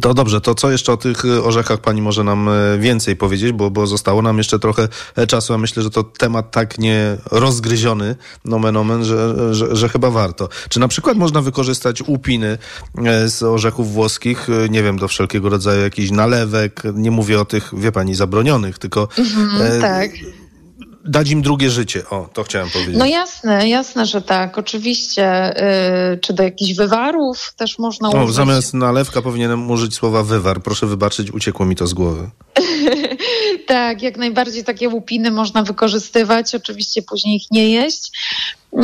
To 0.00 0.14
dobrze, 0.14 0.40
to 0.40 0.54
co 0.54 0.70
jeszcze 0.70 0.92
o 0.92 0.96
tych 0.96 1.24
y, 1.24 1.42
orzechach 1.42 1.80
pani 1.80 2.02
może 2.02 2.24
nam 2.24 2.48
y, 2.48 2.78
więcej 2.78 3.16
powiedzieć, 3.16 3.52
bo, 3.52 3.70
bo 3.70 3.86
zostało 3.86 4.22
nam 4.22 4.38
jeszcze 4.38 4.58
trochę 4.58 4.88
e, 5.16 5.26
czasu, 5.26 5.54
a 5.54 5.58
myślę, 5.58 5.82
że 5.82 5.90
to 5.90 6.02
temat 6.02 6.50
tak 6.50 6.78
nie 6.78 7.16
rozgryziony, 7.30 8.16
nomen 8.44 8.76
omen, 8.76 9.04
że, 9.04 9.54
że, 9.54 9.76
że 9.76 9.88
chyba 9.88 10.10
warto. 10.10 10.48
Czy 10.68 10.80
na 10.80 10.88
przykład 10.88 11.16
można 11.16 11.40
wykorzystać 11.40 12.02
łupiny 12.02 12.58
e, 13.04 13.28
z 13.28 13.42
orzechów 13.42 13.92
włoskich, 13.92 14.48
y, 14.48 14.68
nie 14.70 14.82
wiem, 14.82 14.98
do 14.98 15.08
wszelkiego 15.08 15.48
rodzaju 15.48 15.82
jakichś 15.82 16.10
nalewek, 16.10 16.82
nie 16.94 17.10
mówię 17.10 17.40
o 17.40 17.44
tych, 17.44 17.70
wie 17.72 17.92
pani, 17.92 18.14
zabronionych, 18.14 18.78
tylko... 18.78 19.08
Mhm, 19.18 19.62
e, 19.62 19.80
tak 19.80 20.10
dać 21.04 21.30
im 21.30 21.42
drugie 21.42 21.70
życie. 21.70 22.02
O, 22.10 22.28
to 22.32 22.42
chciałem 22.42 22.70
powiedzieć. 22.70 22.96
No 22.98 23.06
jasne, 23.06 23.68
jasne, 23.68 24.06
że 24.06 24.22
tak. 24.22 24.58
Oczywiście. 24.58 25.54
Yy, 26.10 26.18
czy 26.18 26.32
do 26.32 26.42
jakichś 26.42 26.74
wywarów 26.74 27.54
też 27.56 27.78
można 27.78 28.08
użyć? 28.08 28.22
O, 28.22 28.32
zamiast 28.32 28.74
nalewka 28.74 29.22
powinienem 29.22 29.70
użyć 29.70 29.94
słowa 29.94 30.22
wywar. 30.22 30.62
Proszę 30.62 30.86
wybaczyć, 30.86 31.30
uciekło 31.30 31.66
mi 31.66 31.76
to 31.76 31.86
z 31.86 31.94
głowy. 31.94 32.30
tak, 33.66 34.02
jak 34.02 34.16
najbardziej 34.16 34.64
takie 34.64 34.88
łupiny 34.88 35.30
można 35.30 35.62
wykorzystywać. 35.62 36.54
Oczywiście 36.54 37.02
później 37.02 37.36
ich 37.36 37.50
nie 37.50 37.68
jeść. 37.68 38.12
Yy, 38.72 38.82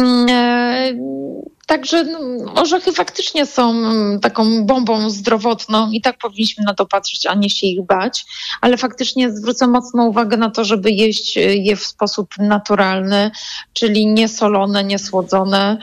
Także 1.68 2.04
no, 2.04 2.18
orzechy 2.54 2.92
faktycznie 2.92 3.46
są 3.46 3.70
mm, 3.70 4.20
taką 4.20 4.66
bombą 4.66 5.10
zdrowotną 5.10 5.90
i 5.90 6.00
tak 6.00 6.18
powinniśmy 6.18 6.64
na 6.64 6.74
to 6.74 6.86
patrzeć, 6.86 7.26
a 7.26 7.34
nie 7.34 7.50
się 7.50 7.66
ich 7.66 7.82
bać. 7.82 8.26
Ale 8.60 8.76
faktycznie 8.76 9.32
zwrócę 9.32 9.66
mocną 9.66 10.06
uwagę 10.06 10.36
na 10.36 10.50
to, 10.50 10.64
żeby 10.64 10.90
jeść 10.90 11.36
y, 11.36 11.40
je 11.40 11.76
w 11.76 11.86
sposób 11.86 12.28
naturalny, 12.38 13.30
czyli 13.72 14.06
niesolone, 14.06 14.84
niesłodzone, 14.84 15.78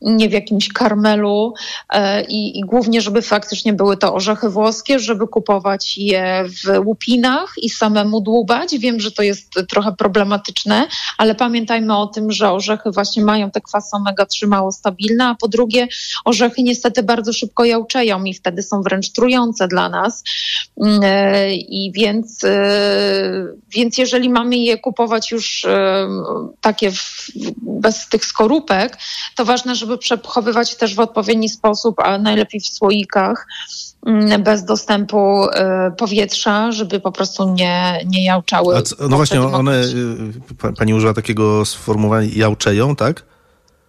nie 0.00 0.28
w 0.28 0.32
jakimś 0.32 0.68
karmelu 0.68 1.54
e, 1.92 2.24
i, 2.24 2.58
i 2.58 2.60
głównie, 2.60 3.00
żeby 3.00 3.22
faktycznie 3.22 3.72
były 3.72 3.96
to 3.96 4.14
orzechy 4.14 4.48
włoskie, 4.48 4.98
żeby 4.98 5.26
kupować 5.26 5.98
je 5.98 6.44
w 6.64 6.86
łupinach 6.86 7.52
i 7.62 7.70
samemu 7.70 8.20
dłubać. 8.20 8.78
Wiem, 8.78 9.00
że 9.00 9.10
to 9.10 9.22
jest 9.22 9.54
trochę 9.68 9.92
problematyczne, 9.92 10.88
ale 11.18 11.34
pamiętajmy 11.34 11.96
o 11.96 12.06
tym, 12.06 12.32
że 12.32 12.52
orzechy 12.52 12.90
właśnie 12.90 13.24
mają 13.24 13.50
te 13.50 13.60
kwasy 13.60 13.96
omega-3 13.96 14.46
mało 14.48 14.72
stabilne, 14.72 15.27
a 15.28 15.34
po 15.34 15.48
drugie 15.48 15.88
orzechy 16.24 16.62
niestety 16.62 17.02
bardzo 17.02 17.32
szybko 17.32 17.64
jałczeją 17.64 18.24
i 18.24 18.34
wtedy 18.34 18.62
są 18.62 18.82
wręcz 18.82 19.12
trujące 19.12 19.68
dla 19.68 19.88
nas. 19.88 20.24
Mm, 20.80 21.00
e, 21.04 21.54
I 21.54 21.92
więc, 21.94 22.44
e, 22.44 23.46
więc 23.70 23.98
jeżeli 23.98 24.30
mamy 24.30 24.56
je 24.56 24.78
kupować 24.78 25.30
już 25.30 25.64
e, 25.64 26.08
takie 26.60 26.90
w, 26.90 27.30
bez 27.62 28.08
tych 28.08 28.24
skorupek, 28.24 28.98
to 29.36 29.44
ważne, 29.44 29.74
żeby 29.74 29.98
przechowywać 29.98 30.76
też 30.76 30.94
w 30.94 31.00
odpowiedni 31.00 31.48
sposób, 31.48 32.00
a 32.00 32.18
najlepiej 32.18 32.60
w 32.60 32.66
słoikach 32.66 33.46
mm, 34.06 34.42
bez 34.42 34.64
dostępu 34.64 35.46
powietrza, 35.98 36.72
żeby 36.72 37.00
po 37.00 37.12
prostu 37.12 37.54
nie, 37.54 38.00
nie 38.06 38.24
jałczały. 38.24 38.82
No 39.00 39.16
właśnie, 39.16 39.40
one, 39.40 39.82
pani 40.78 40.94
używa 40.94 41.14
takiego 41.14 41.64
sformułowania, 41.64 42.28
jałczeją, 42.32 42.96
tak? 42.96 43.24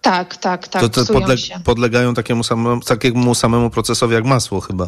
Tak, 0.00 0.36
tak, 0.36 0.68
tak. 0.68 0.82
To, 0.82 0.88
to 0.88 1.12
podle 1.12 1.36
podlegają 1.64 2.14
takiemu 2.14 2.44
samemu, 2.44 2.80
takiemu 2.80 3.34
samemu 3.34 3.70
procesowi 3.70 4.14
jak 4.14 4.24
masło 4.24 4.60
chyba. 4.60 4.86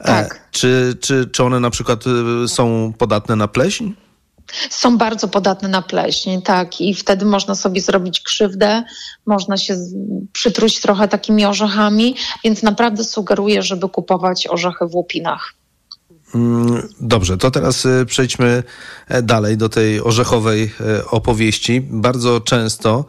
E, 0.00 0.04
tak. 0.04 0.34
E, 0.34 0.38
czy, 0.50 0.96
czy, 1.00 1.26
czy 1.32 1.44
one 1.44 1.60
na 1.60 1.70
przykład 1.70 2.04
y, 2.44 2.48
są 2.48 2.92
podatne 2.98 3.36
na 3.36 3.48
pleśń? 3.48 3.92
Są 4.70 4.98
bardzo 4.98 5.28
podatne 5.28 5.68
na 5.68 5.82
pleśń, 5.82 6.40
tak, 6.40 6.80
i 6.80 6.94
wtedy 6.94 7.24
można 7.24 7.54
sobie 7.54 7.80
zrobić 7.80 8.20
krzywdę, 8.20 8.82
można 9.26 9.56
się 9.56 9.76
przytruć 10.32 10.80
trochę 10.80 11.08
takimi 11.08 11.44
orzechami, 11.44 12.16
więc 12.44 12.62
naprawdę 12.62 13.04
sugeruję, 13.04 13.62
żeby 13.62 13.88
kupować 13.88 14.46
orzechy 14.46 14.86
w 14.86 14.94
łupinach. 14.94 15.54
Mm, 16.34 16.82
dobrze, 17.00 17.36
to 17.36 17.50
teraz 17.50 17.86
y, 17.86 18.06
przejdźmy 18.06 18.62
e, 19.08 19.22
dalej 19.22 19.56
do 19.56 19.68
tej 19.68 20.00
orzechowej 20.00 20.72
e, 20.80 21.06
opowieści. 21.06 21.80
Bardzo 21.80 22.40
często 22.40 23.04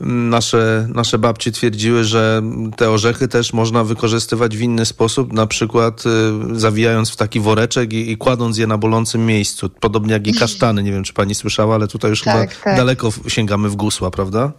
nasze, 0.00 0.88
nasze 0.94 1.18
babci 1.18 1.52
twierdziły, 1.52 2.04
że 2.04 2.42
te 2.76 2.90
orzechy 2.90 3.28
też 3.28 3.52
można 3.52 3.84
wykorzystywać 3.84 4.56
w 4.56 4.60
inny 4.60 4.86
sposób, 4.86 5.32
na 5.32 5.46
przykład 5.46 6.04
y, 6.06 6.60
zawijając 6.60 7.10
w 7.10 7.16
taki 7.16 7.40
woreczek 7.40 7.92
i, 7.92 8.10
i, 8.10 8.16
kładąc 8.16 8.58
je 8.58 8.66
na 8.66 8.78
bolącym 8.78 9.26
miejscu. 9.26 9.70
Podobnie 9.70 10.12
jak 10.12 10.26
i 10.26 10.34
kasztany. 10.34 10.82
Nie 10.82 10.92
wiem, 10.92 11.04
czy 11.04 11.12
pani 11.12 11.34
słyszała, 11.34 11.74
ale 11.74 11.88
tutaj 11.88 12.10
już 12.10 12.22
tak, 12.22 12.50
chyba 12.50 12.64
tak. 12.64 12.76
daleko 12.76 13.10
sięgamy 13.28 13.68
w 13.68 13.76
gusła, 13.76 14.10
prawda? 14.10 14.52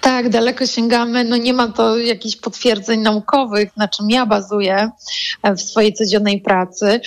Tak, 0.00 0.28
daleko 0.28 0.66
sięgamy. 0.66 1.24
No 1.24 1.36
nie 1.36 1.52
ma 1.52 1.68
to 1.68 1.98
jakichś 1.98 2.36
potwierdzeń 2.36 3.00
naukowych, 3.00 3.76
na 3.76 3.88
czym 3.88 4.10
ja 4.10 4.26
bazuję 4.26 4.90
e, 5.42 5.54
w 5.54 5.60
swojej 5.60 5.94
codziennej 5.94 6.40
pracy. 6.40 7.00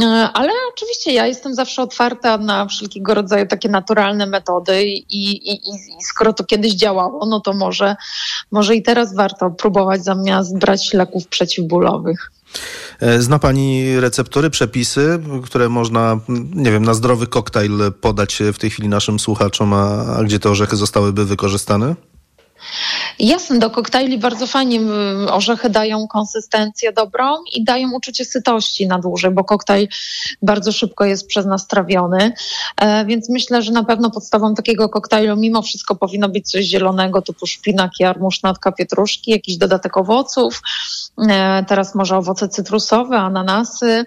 E, 0.00 0.04
ale 0.34 0.50
oczywiście 0.72 1.12
ja 1.12 1.26
jestem 1.26 1.54
zawsze 1.54 1.82
otwarta 1.82 2.38
na 2.38 2.66
wszelkiego 2.66 3.14
rodzaju 3.14 3.46
takie 3.46 3.68
naturalne 3.68 4.26
metody 4.26 4.84
i, 4.84 5.02
i, 5.10 5.54
i, 5.54 6.04
skoro 6.04 6.32
to 6.32 6.44
kiedyś 6.44 6.72
działało, 6.72 7.26
no 7.26 7.40
to 7.40 7.52
może, 7.52 7.96
może 8.50 8.76
i 8.76 8.82
teraz 8.82 9.14
warto 9.14 9.50
próbować 9.50 10.04
zamiast 10.04 10.58
brać 10.58 10.92
leków 10.92 11.26
przeciwbólowych. 11.28 12.30
E, 13.00 13.22
zna 13.22 13.38
Pani 13.38 14.00
receptury, 14.00 14.50
przepisy, 14.50 15.18
które 15.44 15.68
można, 15.68 16.20
nie 16.54 16.70
wiem, 16.70 16.84
na 16.84 16.94
zdrowy 16.94 17.26
koktajl 17.26 17.92
podać 18.00 18.42
w 18.52 18.58
tej 18.58 18.70
chwili 18.70 18.88
naszym 18.88 19.18
słuchaczom, 19.18 19.72
a, 19.72 20.06
a 20.16 20.24
gdzie 20.24 20.38
te 20.38 20.50
orzechy 20.50 20.76
zostałyby 20.76 21.24
wykorzystane? 21.24 21.94
Jasne, 23.18 23.58
do 23.58 23.70
koktajli 23.70 24.18
bardzo 24.18 24.46
fajnie 24.46 24.80
orzechy 25.30 25.70
dają 25.70 26.08
konsystencję 26.08 26.92
dobrą 26.92 27.34
i 27.52 27.64
dają 27.64 27.92
uczucie 27.92 28.24
sytości 28.24 28.86
na 28.86 28.98
dłużej, 28.98 29.30
bo 29.30 29.44
koktajl 29.44 29.88
bardzo 30.42 30.72
szybko 30.72 31.04
jest 31.04 31.26
przez 31.26 31.46
nas 31.46 31.66
trawiony, 31.66 32.32
e, 32.76 33.04
więc 33.04 33.28
myślę, 33.28 33.62
że 33.62 33.72
na 33.72 33.84
pewno 33.84 34.10
podstawą 34.10 34.54
takiego 34.54 34.88
koktajlu 34.88 35.36
mimo 35.36 35.62
wszystko 35.62 35.94
powinno 35.94 36.28
być 36.28 36.50
coś 36.50 36.64
zielonego 36.64 37.22
typu 37.22 37.46
szpinak, 37.46 37.90
jarmuż, 38.00 38.42
natka 38.42 38.72
pietruszki, 38.72 39.30
jakiś 39.30 39.56
dodatek 39.56 39.96
owoców, 39.96 40.62
e, 41.28 41.64
teraz 41.68 41.94
może 41.94 42.16
owoce 42.16 42.48
cytrusowe, 42.48 43.18
ananasy 43.18 44.04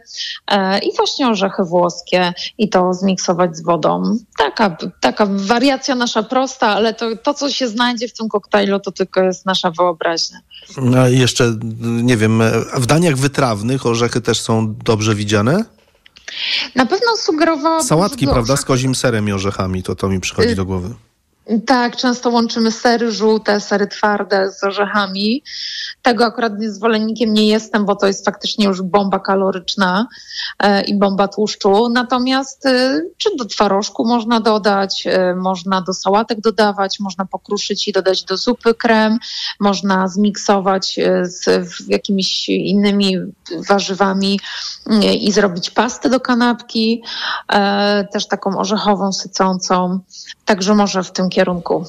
e, 0.48 0.80
i 0.80 0.96
właśnie 0.96 1.28
orzechy 1.28 1.64
włoskie 1.64 2.34
i 2.58 2.70
to 2.70 2.94
zmiksować 2.94 3.58
z 3.58 3.64
wodą. 3.64 4.18
Taka, 4.38 4.78
taka 5.00 5.28
wariacja 5.30 5.96
nasza 5.96 6.24
prosta, 6.24 6.68
ale 6.68 6.94
to, 6.94 7.06
to 7.24 7.34
co 7.34 7.50
się 7.50 7.68
znajdzie 7.68 8.08
w 8.08 8.14
tym 8.14 8.30
koktajlu, 8.30 8.49
to 8.84 8.92
tylko 8.92 9.24
jest 9.24 9.46
nasza 9.46 9.72
wyobraźnia. 9.72 10.40
A 10.98 11.08
jeszcze, 11.08 11.56
nie 11.82 12.18
wiem, 12.18 12.42
w 12.74 12.86
daniach 12.86 13.16
wytrawnych 13.16 13.86
orzechy 13.86 14.22
też 14.22 14.42
są 14.42 14.76
dobrze 14.76 15.16
widziane? 15.16 15.66
Na 16.76 16.86
pewno 16.86 17.18
sugerowałabym... 17.18 17.88
Sałatki, 17.88 18.28
prawda, 18.28 18.58
z 18.58 18.66
kozim 18.66 18.96
serem 18.96 19.30
i 19.30 19.32
orzechami, 19.32 19.84
to 19.84 19.96
to 19.96 20.10
mi 20.10 20.20
przychodzi 20.20 20.56
do 20.56 20.66
głowy. 20.66 20.96
Tak, 21.68 21.96
często 21.96 22.30
łączymy 22.30 22.72
sery 22.72 23.12
żółte, 23.12 23.60
sery 23.60 23.88
twarde 23.88 24.52
z 24.52 24.64
orzechami. 24.64 25.44
Tego 26.02 26.26
akurat 26.26 26.54
zwolennikiem 26.64 27.34
nie 27.34 27.48
jestem, 27.48 27.86
bo 27.86 27.96
to 27.96 28.08
jest 28.08 28.26
faktycznie 28.26 28.66
już 28.66 28.82
bomba 28.82 29.20
kaloryczna 29.20 30.08
e, 30.60 30.82
i 30.82 31.00
bomba 31.00 31.28
tłuszczu. 31.28 31.90
Natomiast 31.90 32.66
e, 32.66 33.02
czy 33.18 33.30
do 33.38 33.46
twarożku 33.46 34.08
można 34.08 34.40
dodać, 34.40 35.04
e, 35.08 35.36
można 35.36 35.82
do 35.82 35.94
sałatek 35.94 36.42
dodawać, 36.42 37.00
można 37.00 37.26
pokruszyć 37.26 37.88
i 37.88 37.92
dodać 37.92 38.24
do 38.24 38.38
zupy 38.38 38.74
krem, 38.74 39.20
można 39.60 40.08
zmiksować 40.08 41.00
z 41.24 41.46
jakimiś 41.88 42.50
innymi 42.50 43.16
warzywami 43.68 44.40
i 45.22 45.32
zrobić 45.32 45.70
pastę 45.70 46.10
do 46.10 46.20
kanapki, 46.20 47.04
też 48.14 48.28
taką 48.28 48.58
orzechową, 48.58 49.14
sycącą. 49.14 50.00
Także 50.50 50.76
może 50.76 51.04
w 51.04 51.12
tym 51.12 51.30
kierunku. 51.30 51.86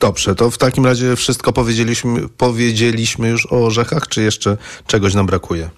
Dobrze, 0.00 0.34
to 0.34 0.50
w 0.50 0.58
takim 0.58 0.86
razie 0.86 1.16
wszystko 1.16 1.52
powiedzieliśmy, 1.52 2.28
powiedzieliśmy 2.28 3.28
już 3.28 3.52
o 3.52 3.66
orzechach, 3.66 4.08
czy 4.08 4.22
jeszcze 4.22 4.56
czegoś 4.86 5.14
nam 5.14 5.26
brakuje? 5.26 5.70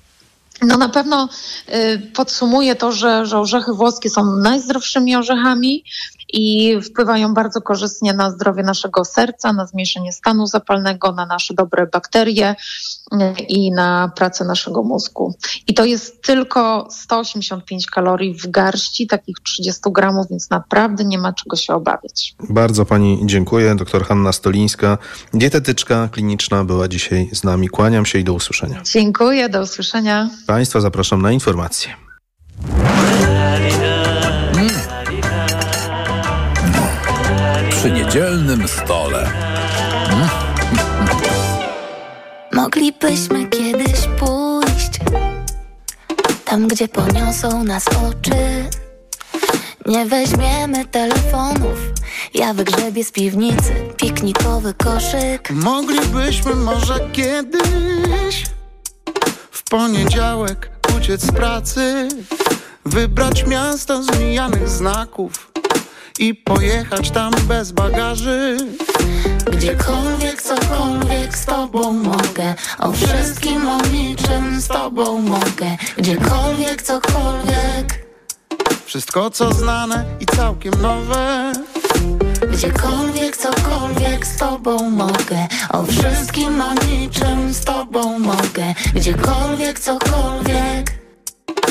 No 0.63 0.77
na 0.77 0.89
pewno 0.89 1.29
y, 1.69 2.11
podsumuję 2.15 2.75
to, 2.75 2.93
że, 2.93 3.27
że 3.27 3.39
orzechy 3.39 3.73
włoskie 3.73 4.11
są 4.11 4.37
najzdrowszymi 4.37 5.17
orzechami 5.17 5.85
i 6.29 6.77
wpływają 6.83 7.35
bardzo 7.35 7.63
korzystnie 7.63 8.13
na 8.13 8.31
zdrowie 8.31 8.63
naszego 8.63 9.05
serca, 9.05 9.53
na 9.53 9.67
zmniejszenie 9.67 10.13
stanu 10.13 10.47
zapalnego, 10.47 11.13
na 11.13 11.27
nasze 11.27 11.55
dobre 11.55 11.87
bakterie 11.87 12.55
y, 13.13 13.17
i 13.49 13.73
na 13.73 14.13
pracę 14.17 14.45
naszego 14.45 14.83
mózgu. 14.83 15.35
I 15.67 15.75
to 15.75 15.85
jest 15.85 16.23
tylko 16.23 16.89
185 16.91 17.87
kalorii 17.87 18.35
w 18.35 18.51
garści, 18.51 19.07
takich 19.07 19.37
30 19.43 19.83
gramów, 19.87 20.27
więc 20.31 20.51
naprawdę 20.51 21.05
nie 21.05 21.19
ma 21.19 21.33
czego 21.33 21.57
się 21.57 21.75
obawiać. 21.75 22.35
Bardzo 22.49 22.85
Pani 22.85 23.23
dziękuję. 23.25 23.75
Doktor 23.75 24.05
Hanna 24.05 24.33
Stolińska, 24.33 24.99
dietetyczka 25.35 26.09
kliniczna, 26.13 26.65
była 26.65 26.89
dzisiaj 26.89 27.31
z 27.33 27.45
nami. 27.45 27.69
Kłaniam 27.69 28.07
się 28.07 28.19
i 28.19 28.25
do 28.25 28.33
usłyszenia. 28.33 28.83
Dziękuję, 28.93 29.49
do 29.49 29.61
usłyszenia. 29.61 30.31
Państwa 30.47 30.81
zapraszam 30.81 31.23
na 31.23 31.33
informacje. 31.33 32.06
Niedzielnym 38.07 38.69
stole. 38.69 39.31
Moglibyśmy 42.53 43.47
kiedyś 43.47 44.01
pójść 44.19 44.91
tam, 46.45 46.69
gdzie 46.69 46.89
poniosą 46.89 47.65
nas 47.65 47.85
oczy. 47.89 48.65
Nie 49.87 50.07
weźmiemy 50.07 50.85
telefonów, 50.85 51.79
ja 52.35 52.55
wygrzebię 52.55 53.05
z 53.05 53.13
piwnicy 53.13 53.73
piknikowy 53.97 54.75
koszyk. 54.75 55.51
Moglibyśmy 55.51 56.55
może 56.55 57.01
kiedyś 57.13 58.45
poniedziałek 59.71 60.71
uciec 60.99 61.21
z 61.21 61.33
pracy, 61.33 62.09
wybrać 62.85 63.47
miasto 63.47 64.03
z 64.03 64.19
mijanych 64.19 64.69
znaków 64.69 65.56
i 66.19 66.35
pojechać 66.35 67.11
tam 67.11 67.33
bez 67.49 67.73
bagaży. 67.73 68.57
Gdziekolwiek, 69.53 70.43
cokolwiek 70.43 71.39
z 71.39 71.47
tobą 71.47 71.93
mogę, 71.93 72.55
o 72.79 72.93
wszystkim, 72.93 73.69
o 73.69 73.79
niczym 73.93 74.61
z 74.61 74.69
tobą 74.69 75.21
mogę. 75.21 75.77
Gdziekolwiek, 75.97 76.83
cokolwiek. 76.83 78.07
Wszystko 78.85 79.31
co 79.31 79.53
znane 79.53 80.05
i 80.21 80.27
całkiem 80.27 80.75
nowe. 80.83 81.53
Gdziekolwiek, 82.53 83.37
cokolwiek 83.37 84.27
z 84.27 84.37
tobą 84.37 84.91
mogę 84.91 85.49
O 85.71 85.83
wszystkim, 85.83 86.61
o 86.61 86.75
niczym 86.75 87.55
z 87.55 87.65
tobą 87.65 88.19
mogę 88.19 88.75
Gdziekolwiek, 88.95 89.81
cokolwiek 89.81 90.93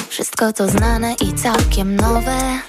Wszystko 0.10 0.54
to 0.54 0.68
znane 0.68 1.14
i 1.14 1.34
całkiem 1.34 1.96
nowe 1.96 2.60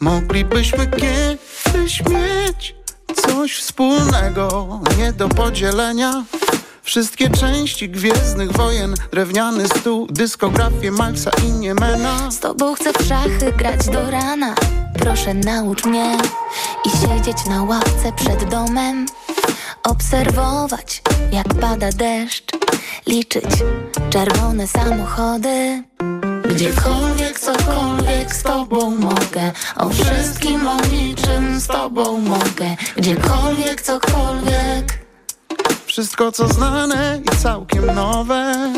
Moglibyśmy 0.00 0.86
kiedyś 0.86 2.02
mieć 2.04 2.74
coś 3.14 3.56
wspólnego 3.56 4.80
Nie 4.98 5.12
do 5.12 5.28
podzielenia. 5.28 6.24
Wszystkie 6.82 7.30
części 7.30 7.88
Gwiezdnych 7.88 8.52
Wojen 8.52 8.94
Drewniany 9.12 9.68
stół, 9.68 10.06
dyskografię 10.10 10.90
Maxa 10.90 11.30
i 11.46 11.52
Niemena. 11.52 12.30
Z 12.30 12.40
tobą 12.40 12.74
chcę 12.74 12.92
w 12.92 13.02
szachy 13.08 13.52
grać 13.56 13.86
do 13.86 14.10
rana. 14.10 14.54
Proszę 14.98 15.34
naucz 15.34 15.84
mnie 15.84 16.18
I 16.84 16.90
siedzieć 16.90 17.46
na 17.46 17.62
ławce 17.62 18.12
przed 18.16 18.44
domem. 18.44 19.06
Obserwować 19.84 21.02
jak 21.32 21.54
pada 21.54 21.92
deszcz. 21.92 22.44
Liczyć 23.06 23.50
czerwone 24.10 24.68
samochody 24.68 25.82
Gdziekolwiek, 26.48 27.40
cokolwiek 27.40 28.34
z 28.34 28.42
tobą 28.42 28.90
mogę 28.90 29.52
O 29.76 29.88
wszystkim, 29.88 30.68
o 30.68 30.76
niczym 30.92 31.60
z 31.60 31.66
tobą 31.66 32.20
mogę. 32.20 32.76
Gdziekolwiek, 32.96 33.82
cokolwiek. 33.82 34.98
Wszystko 35.86 36.32
co 36.32 36.48
znane 36.48 37.20
i 37.24 37.36
całkiem 37.36 37.86
nowe. 37.86 38.72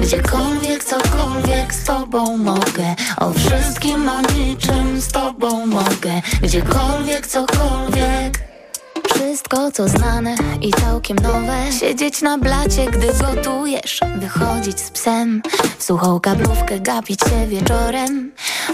Gdziekolwiek, 0.00 0.84
cokolwiek 0.84 1.74
z 1.74 1.84
tobą 1.84 2.36
mogę 2.36 2.94
O 3.16 3.32
wszystkim, 3.32 4.08
o 4.08 4.20
niczym 4.20 5.00
z 5.00 5.08
tobą 5.08 5.66
mogę. 5.66 6.22
Gdziekolwiek, 6.42 7.26
cokolwiek 7.26 8.47
wszystko 9.18 9.72
co 9.72 9.88
znane 9.88 10.36
i 10.60 10.70
całkiem 10.70 11.16
nowe. 11.16 11.72
Siedzieć 11.80 12.22
na 12.22 12.38
blacie, 12.38 12.86
gdy 12.86 13.06
gotujesz 13.06 14.00
Wychodzić 14.16 14.80
z 14.80 14.90
psem. 14.90 15.42
W 15.78 15.84
suchą 15.84 16.20
kablówkę 16.20 16.80
gapić 16.80 17.20
się 17.20 17.46
wieczorem. 17.46 18.32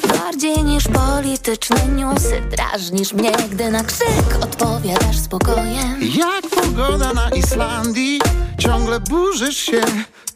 Bardziej 0.08 0.64
niż 0.64 0.84
polityczne 0.88 1.88
newsy 1.88 2.42
Drażnisz 2.50 3.12
mnie, 3.12 3.32
gdy 3.50 3.70
na 3.70 3.84
krzyk 3.84 4.42
odpowiadasz 4.42 5.18
spokojem 5.18 6.00
Jak 6.00 6.50
pogoda 6.50 7.12
na 7.12 7.28
Islandii 7.30 8.20
Ciągle 8.58 9.00
burzysz 9.00 9.56
się. 9.56 9.80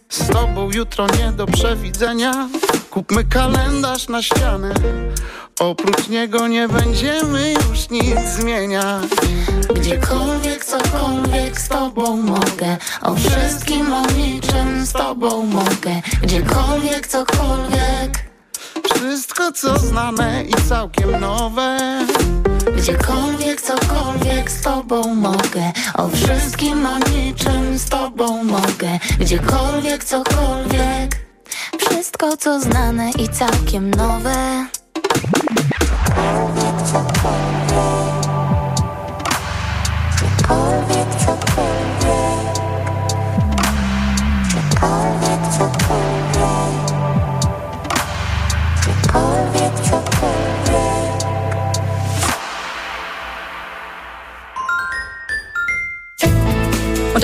Z 0.08 0.28
tobą 0.28 0.70
jutro 0.70 1.06
nie 1.06 1.32
do 1.32 1.46
przewidzenia. 1.46 2.48
Kupmy 2.90 3.24
kalendarz 3.24 4.08
na 4.08 4.22
ścianę 4.22 4.74
Oprócz 5.60 6.08
niego 6.08 6.48
nie 6.48 6.68
będziemy 6.68 7.52
już 7.52 7.90
nic 7.90 8.18
zmieniać. 8.38 9.10
Gdziekolwiek, 9.74 10.64
cokolwiek 10.64 11.60
z 11.60 11.68
tobą 11.68 12.16
mogę 12.16 12.76
O 13.02 13.14
wszystkim, 13.14 13.92
o 13.92 14.06
niczym 14.06 14.86
z 14.86 14.92
tobą 14.92 15.46
mogę. 15.46 16.02
Gdziekolwiek, 16.22 17.06
cokolwiek. 17.06 18.28
Wszystko 18.94 19.52
co 19.52 19.78
znane 19.78 20.44
i 20.44 20.68
całkiem 20.68 21.20
nowe. 21.20 21.78
Gdziekolwiek, 22.76 23.60
cokolwiek 23.60 24.50
z 24.50 24.60
tobą 24.60 25.14
mogę 25.14 25.72
O 25.94 26.08
wszystkim, 26.08 26.86
o 26.86 26.98
niczym 26.98 27.78
z 27.78 27.84
tobą 27.88 28.44
mogę. 28.44 28.98
Gdziekolwiek, 29.20 30.04
cokolwiek. 30.04 31.16
Wszystko 31.78 32.36
co 32.36 32.60
znane 32.60 33.10
i 33.10 33.28
całkiem 33.28 33.90
nowe 33.90 34.66
Oh, 36.20 36.52
oh, 36.94 37.08
oh, 37.24 37.68
oh. 37.70 38.17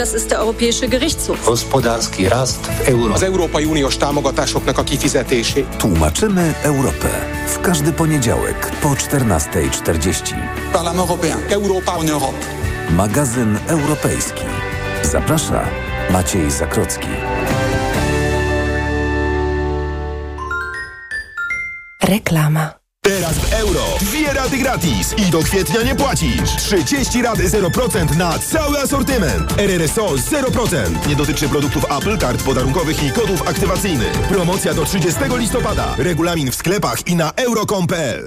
Das 0.05 0.13
ist 0.13 0.31
der 0.31 0.41
Europäische 0.41 0.87
Gerichtshof. 0.87 1.39
Gospodarski 1.47 2.29
rast 2.29 2.61
w 2.67 2.89
euro. 2.89 3.15
Az 3.15 3.23
Európai 3.23 3.65
Uniós 3.65 3.97
támogatásoknak 3.97 4.79
a 4.79 4.85
kifizetésé. 4.85 5.65
Tłumaczymy 5.79 6.55
Europę. 6.63 7.09
W 7.47 7.61
każdy 7.61 7.93
poniedziałek 7.93 8.71
po 8.83 8.89
14.40. 8.89 10.35
Parlament 10.73 11.11
européen. 11.11 11.39
Europa 11.51 11.93
en 12.01 12.09
Europe. 12.11 12.39
Magazyn 12.91 13.59
europejski. 13.67 14.45
Zaprasza 15.03 15.65
Maciej 16.11 16.51
Zakrocki. 16.51 17.09
Reklama. 22.03 22.84
Teraz 23.05 23.39
w 23.39 23.53
euro. 23.53 23.85
Dwie 24.01 24.33
raty 24.33 24.59
gratis 24.59 25.15
i 25.19 25.31
do 25.31 25.39
kwietnia 25.39 25.83
nie 25.83 25.95
płacisz. 25.95 26.57
30 26.57 27.23
rat 27.23 27.39
0% 27.39 28.17
na 28.17 28.39
cały 28.39 28.79
asortyment. 28.79 29.61
RRSO 29.61 30.07
0%. 30.07 31.09
Nie 31.09 31.17
dotyczy 31.17 31.49
produktów 31.49 31.85
Apple, 31.85 32.19
kart 32.19 32.43
podarunkowych 32.43 33.03
i 33.03 33.11
kodów 33.11 33.49
aktywacyjnych. 33.49 34.13
Promocja 34.13 34.75
do 34.75 34.85
30 34.85 35.21
listopada. 35.37 35.95
Regulamin 35.99 36.51
w 36.51 36.55
sklepach 36.55 37.07
i 37.07 37.17
na 37.17 37.33
euro.com.pl. 37.37 38.27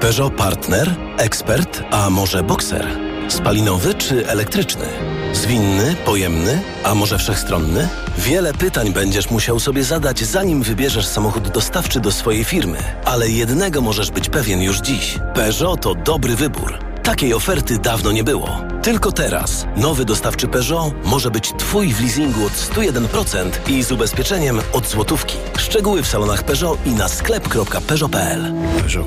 Peugeot 0.00 0.34
Partner, 0.34 0.96
ekspert, 1.18 1.82
a 1.90 2.10
może 2.10 2.42
bokser? 2.42 2.88
Spalinowy 3.28 3.94
czy 3.94 4.28
elektryczny? 4.28 5.15
Zwinny, 5.32 5.96
pojemny, 6.04 6.62
a 6.84 6.94
może 6.94 7.18
wszechstronny? 7.18 7.88
Wiele 8.18 8.54
pytań 8.54 8.92
będziesz 8.92 9.30
musiał 9.30 9.60
sobie 9.60 9.84
zadać, 9.84 10.24
zanim 10.24 10.62
wybierzesz 10.62 11.06
samochód 11.06 11.48
dostawczy 11.48 12.00
do 12.00 12.12
swojej 12.12 12.44
firmy. 12.44 12.78
Ale 13.04 13.28
jednego 13.28 13.80
możesz 13.80 14.10
być 14.10 14.28
pewien 14.28 14.62
już 14.62 14.80
dziś. 14.80 15.18
Peugeot 15.34 15.80
to 15.80 15.94
dobry 15.94 16.36
wybór. 16.36 16.78
Takiej 17.02 17.34
oferty 17.34 17.78
dawno 17.78 18.12
nie 18.12 18.24
było. 18.24 18.48
Tylko 18.82 19.12
teraz 19.12 19.66
nowy 19.76 20.04
dostawczy 20.04 20.48
Peugeot 20.48 20.92
może 21.04 21.30
być 21.30 21.52
Twój 21.58 21.92
w 21.92 22.00
leasingu 22.00 22.46
od 22.46 22.52
101% 22.52 23.50
i 23.68 23.82
z 23.82 23.92
ubezpieczeniem 23.92 24.60
od 24.72 24.88
złotówki. 24.88 25.36
Szczegóły 25.58 26.02
w 26.02 26.06
salonach 26.08 26.42
Peugeot 26.42 26.78
i 26.86 26.90
na 26.90 27.08
sklep.peugeot.pl. 27.08 28.52
Peugeot. 28.78 29.06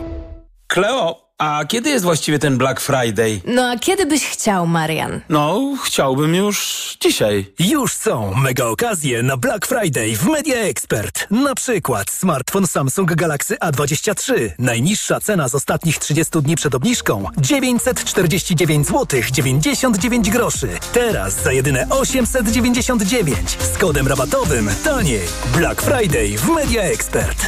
Kleo, 0.67 1.28
a 1.39 1.65
kiedy 1.65 1.89
jest 1.89 2.05
właściwie 2.05 2.39
ten 2.39 2.57
Black 2.57 2.79
Friday? 2.79 3.41
No 3.45 3.69
a 3.69 3.77
kiedy 3.77 4.05
byś 4.05 4.25
chciał, 4.25 4.67
Marian? 4.67 5.21
No, 5.29 5.73
chciałbym 5.83 6.35
już 6.35 6.97
dzisiaj. 6.99 7.45
Już 7.59 7.93
są 7.93 8.33
mega 8.35 8.65
okazje 8.65 9.23
na 9.23 9.37
Black 9.37 9.65
Friday 9.67 10.15
w 10.15 10.25
Media 10.25 10.55
Expert. 10.55 11.27
Na 11.31 11.55
przykład 11.55 12.11
smartfon 12.11 12.67
Samsung 12.67 13.15
Galaxy 13.15 13.55
A23. 13.55 14.49
Najniższa 14.59 15.19
cena 15.19 15.49
z 15.49 15.55
ostatnich 15.55 15.97
30 15.97 16.41
dni 16.41 16.55
przed 16.55 16.75
obniżką 16.75 17.25
949 17.37 18.87
zł 18.87 19.21
99 19.31 20.29
groszy. 20.29 20.69
Teraz 20.93 21.43
za 21.43 21.51
jedyne 21.51 21.87
899 21.89 23.57
z 23.73 23.77
kodem 23.77 24.07
rabatowym 24.07 24.69
taniej. 24.83 25.21
Black 25.57 25.81
Friday 25.81 26.37
w 26.37 26.49
Media 26.49 26.81
Expert. 26.81 27.45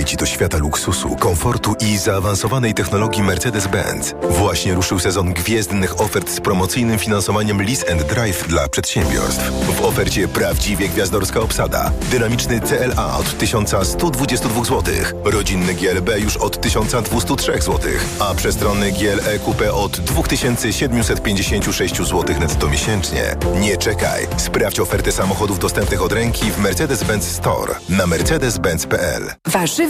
Wejdź 0.00 0.16
do 0.16 0.26
świata 0.26 0.58
luksusu, 0.58 1.16
komfortu 1.16 1.74
i 1.80 1.98
zaawansowanej 1.98 2.74
technologii 2.74 3.22
Mercedes-Benz. 3.22 4.14
Właśnie 4.30 4.74
ruszył 4.74 4.98
sezon 4.98 5.32
gwiezdnych 5.32 6.00
ofert 6.00 6.30
z 6.30 6.40
promocyjnym 6.40 6.98
finansowaniem 6.98 7.62
Lease 7.62 7.92
and 7.92 8.02
Drive 8.02 8.48
dla 8.48 8.68
przedsiębiorstw. 8.68 9.50
W 9.50 9.84
ofercie 9.84 10.28
prawdziwie 10.28 10.88
gwiazdorska 10.88 11.40
obsada. 11.40 11.92
Dynamiczny 12.10 12.60
CLA 12.60 13.18
od 13.18 13.38
1122 13.38 14.64
zł. 14.64 14.94
Rodzinny 15.24 15.74
GLB 15.74 16.18
już 16.18 16.36
od 16.36 16.60
1203 16.60 17.52
zł. 17.52 17.78
A 18.20 18.34
przestronny 18.34 18.92
GLE 18.92 19.38
Coupe 19.44 19.72
od 19.72 20.00
2756 20.00 21.96
zł 21.96 22.24
netto 22.40 22.68
miesięcznie. 22.68 23.36
Nie 23.60 23.76
czekaj. 23.76 24.26
Sprawdź 24.36 24.80
ofertę 24.80 25.12
samochodów 25.12 25.58
dostępnych 25.58 26.02
od 26.02 26.12
ręki 26.12 26.50
w 26.50 26.58
Mercedes-Benz 26.58 27.22
Store 27.22 27.74
na 27.88 28.06
mercedes-benz.pl. 28.06 29.34
Warzywa, 29.46 29.89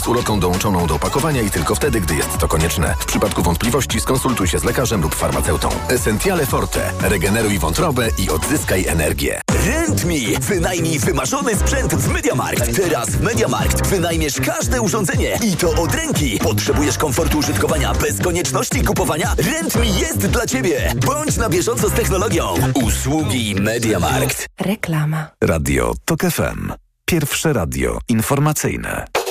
z 0.00 0.08
ulotką 0.08 0.40
dołączoną 0.40 0.86
do 0.86 0.94
opakowania 0.94 1.42
i 1.42 1.50
tylko 1.50 1.74
wtedy, 1.74 2.00
gdy 2.00 2.14
jest 2.14 2.38
to 2.38 2.48
konieczne. 2.48 2.94
W 2.98 3.04
przypadku 3.04 3.42
wątpliwości 3.42 4.00
skonsultuj 4.00 4.48
się 4.48 4.58
z 4.58 4.64
lekarzem 4.64 5.02
lub 5.02 5.14
farmaceutą. 5.14 5.68
Essentiale 5.88 6.46
Forte. 6.46 6.92
Regeneruj 7.00 7.58
wątrobę 7.58 8.08
i 8.18 8.30
odzyskaj 8.30 8.86
energię. 8.86 9.40
RentMe. 9.66 10.38
Wynajmij 10.40 10.98
wymarzony 10.98 11.56
sprzęt 11.56 11.94
w 11.94 12.08
MediaMarkt. 12.08 12.76
Teraz 12.76 13.10
w 13.10 13.20
MediaMarkt 13.20 13.86
wynajmiesz 13.86 14.40
każde 14.40 14.80
urządzenie 14.80 15.38
i 15.42 15.56
to 15.56 15.70
od 15.70 15.94
ręki. 15.94 16.38
Potrzebujesz 16.38 16.98
komfortu 16.98 17.38
użytkowania 17.38 17.94
bez 17.94 18.20
konieczności 18.22 18.82
kupowania? 18.82 19.34
RentMe 19.38 19.86
jest 19.86 20.26
dla 20.26 20.46
Ciebie. 20.46 20.94
Bądź 21.06 21.36
na 21.36 21.48
bieżąco 21.48 21.88
z 21.88 21.92
technologią. 21.92 22.54
Usługi 22.74 23.54
MediaMarkt. 23.60 24.46
Reklama. 24.60 25.26
Radio 25.40 25.94
TOK 26.04 26.20
FM. 26.20 26.72
Pierwsze 27.04 27.52
radio 27.52 27.98
informacyjne. 28.08 29.21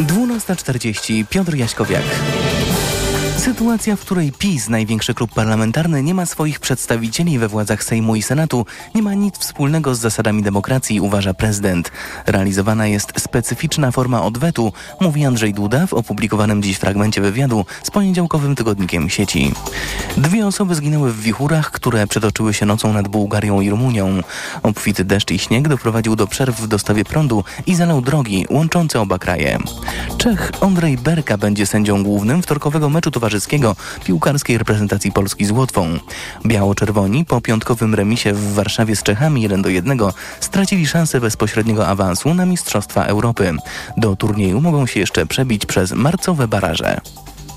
Dwunasta 0.00 0.56
czterdzieści. 0.56 1.26
Piotr 1.30 1.54
Jaśkowiak. 1.54 2.04
Sytuacja, 3.38 3.96
w 3.96 4.00
której 4.00 4.32
PiS, 4.32 4.68
największy 4.68 5.14
klub 5.14 5.34
parlamentarny, 5.34 6.02
nie 6.02 6.14
ma 6.14 6.26
swoich 6.26 6.60
przedstawicieli 6.60 7.38
we 7.38 7.48
władzach 7.48 7.84
Sejmu 7.84 8.16
i 8.16 8.22
Senatu, 8.22 8.66
nie 8.94 9.02
ma 9.02 9.14
nic 9.14 9.38
wspólnego 9.38 9.94
z 9.94 9.98
zasadami 9.98 10.42
demokracji, 10.42 11.00
uważa 11.00 11.34
prezydent. 11.34 11.92
Realizowana 12.26 12.86
jest 12.86 13.20
specyficzna 13.20 13.90
forma 13.90 14.22
odwetu, 14.22 14.72
mówi 15.00 15.24
Andrzej 15.24 15.54
Duda 15.54 15.86
w 15.86 15.94
opublikowanym 15.94 16.62
dziś 16.62 16.76
fragmencie 16.76 17.20
wywiadu 17.20 17.66
z 17.82 17.90
poniedziałkowym 17.90 18.56
tygodnikiem 18.56 19.10
sieci. 19.10 19.52
Dwie 20.16 20.46
osoby 20.46 20.74
zginęły 20.74 21.12
w 21.12 21.20
wichurach, 21.20 21.70
które 21.70 22.06
przetoczyły 22.06 22.54
się 22.54 22.66
nocą 22.66 22.92
nad 22.92 23.08
Bułgarią 23.08 23.60
i 23.60 23.70
Rumunią. 23.70 24.22
Obfity 24.62 25.04
deszcz 25.04 25.30
i 25.30 25.38
śnieg 25.38 25.68
doprowadził 25.68 26.16
do 26.16 26.26
przerw 26.26 26.60
w 26.60 26.68
dostawie 26.68 27.04
prądu 27.04 27.44
i 27.66 27.74
zalał 27.74 28.00
drogi 28.00 28.46
łączące 28.50 29.00
oba 29.00 29.18
kraje. 29.18 29.58
Czech 30.18 30.52
Andrzej 30.60 30.98
Berka 30.98 31.38
będzie 31.38 31.66
sędzią 31.66 32.04
głównym 32.04 32.42
wtorkowego 32.42 32.88
meczu 32.88 33.10
towarzyskiego 33.28 33.76
piłkarskiej 34.04 34.58
reprezentacji 34.58 35.12
Polski 35.12 35.46
z 35.46 35.50
Łotwą. 35.50 35.98
Biało-czerwoni 36.46 37.24
po 37.24 37.40
piątkowym 37.40 37.94
remisie 37.94 38.32
w 38.32 38.54
Warszawie 38.54 38.96
z 38.96 39.02
Czechami 39.02 39.42
1 39.42 39.62
do 39.62 39.68
1 39.68 39.98
stracili 40.40 40.86
szansę 40.86 41.20
bezpośredniego 41.20 41.86
awansu 41.86 42.34
na 42.34 42.46
Mistrzostwa 42.46 43.04
Europy. 43.04 43.54
Do 43.96 44.16
turnieju 44.16 44.60
mogą 44.60 44.86
się 44.86 45.00
jeszcze 45.00 45.26
przebić 45.26 45.66
przez 45.66 45.92
marcowe 45.92 46.48
baraże. 46.48 47.00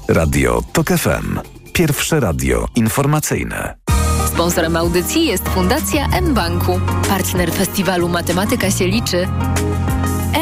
Radio 0.08 0.64
TOK 0.74 0.88
FM. 0.88 1.40
Pierwsze 1.74 2.20
radio 2.20 2.66
informacyjne. 2.76 3.76
Sponsorem 4.28 4.78
audycji 4.78 5.26
jest 5.26 5.50
Fundacja 5.50 6.08
M-Banku. 6.14 6.80
Partner 7.10 7.52
festiwalu 7.52 8.10
Matematyka 8.10 8.72
się 8.72 8.88
liczy. 8.88 9.28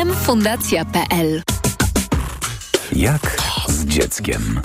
mfundacja.pl 0.05 1.41
Jak 2.93 3.37
z 3.67 3.85
dzieckiem. 3.85 4.61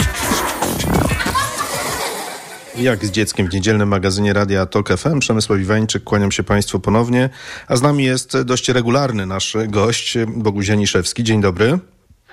Jak 2.79 3.05
z 3.05 3.11
dzieckiem 3.11 3.49
w 3.49 3.53
niedzielnym 3.53 3.89
magazynie 3.89 4.33
Radia 4.33 4.67
Tok 4.67 4.89
FM. 4.89 5.19
Przemysław 5.19 5.61
Iwańczyk, 5.61 6.05
kłaniam 6.05 6.33
się 6.33 6.43
Państwu 6.43 6.81
ponownie. 6.81 7.31
A 7.69 7.77
z 7.77 7.83
nami 7.83 8.05
jest 8.05 8.43
dość 8.43 8.69
regularny 8.69 9.27
nasz 9.27 9.57
gość, 9.69 10.19
Boguś 10.27 10.69
Janiszewski. 10.69 11.25
Dzień 11.25 11.41
dobry. 11.41 11.79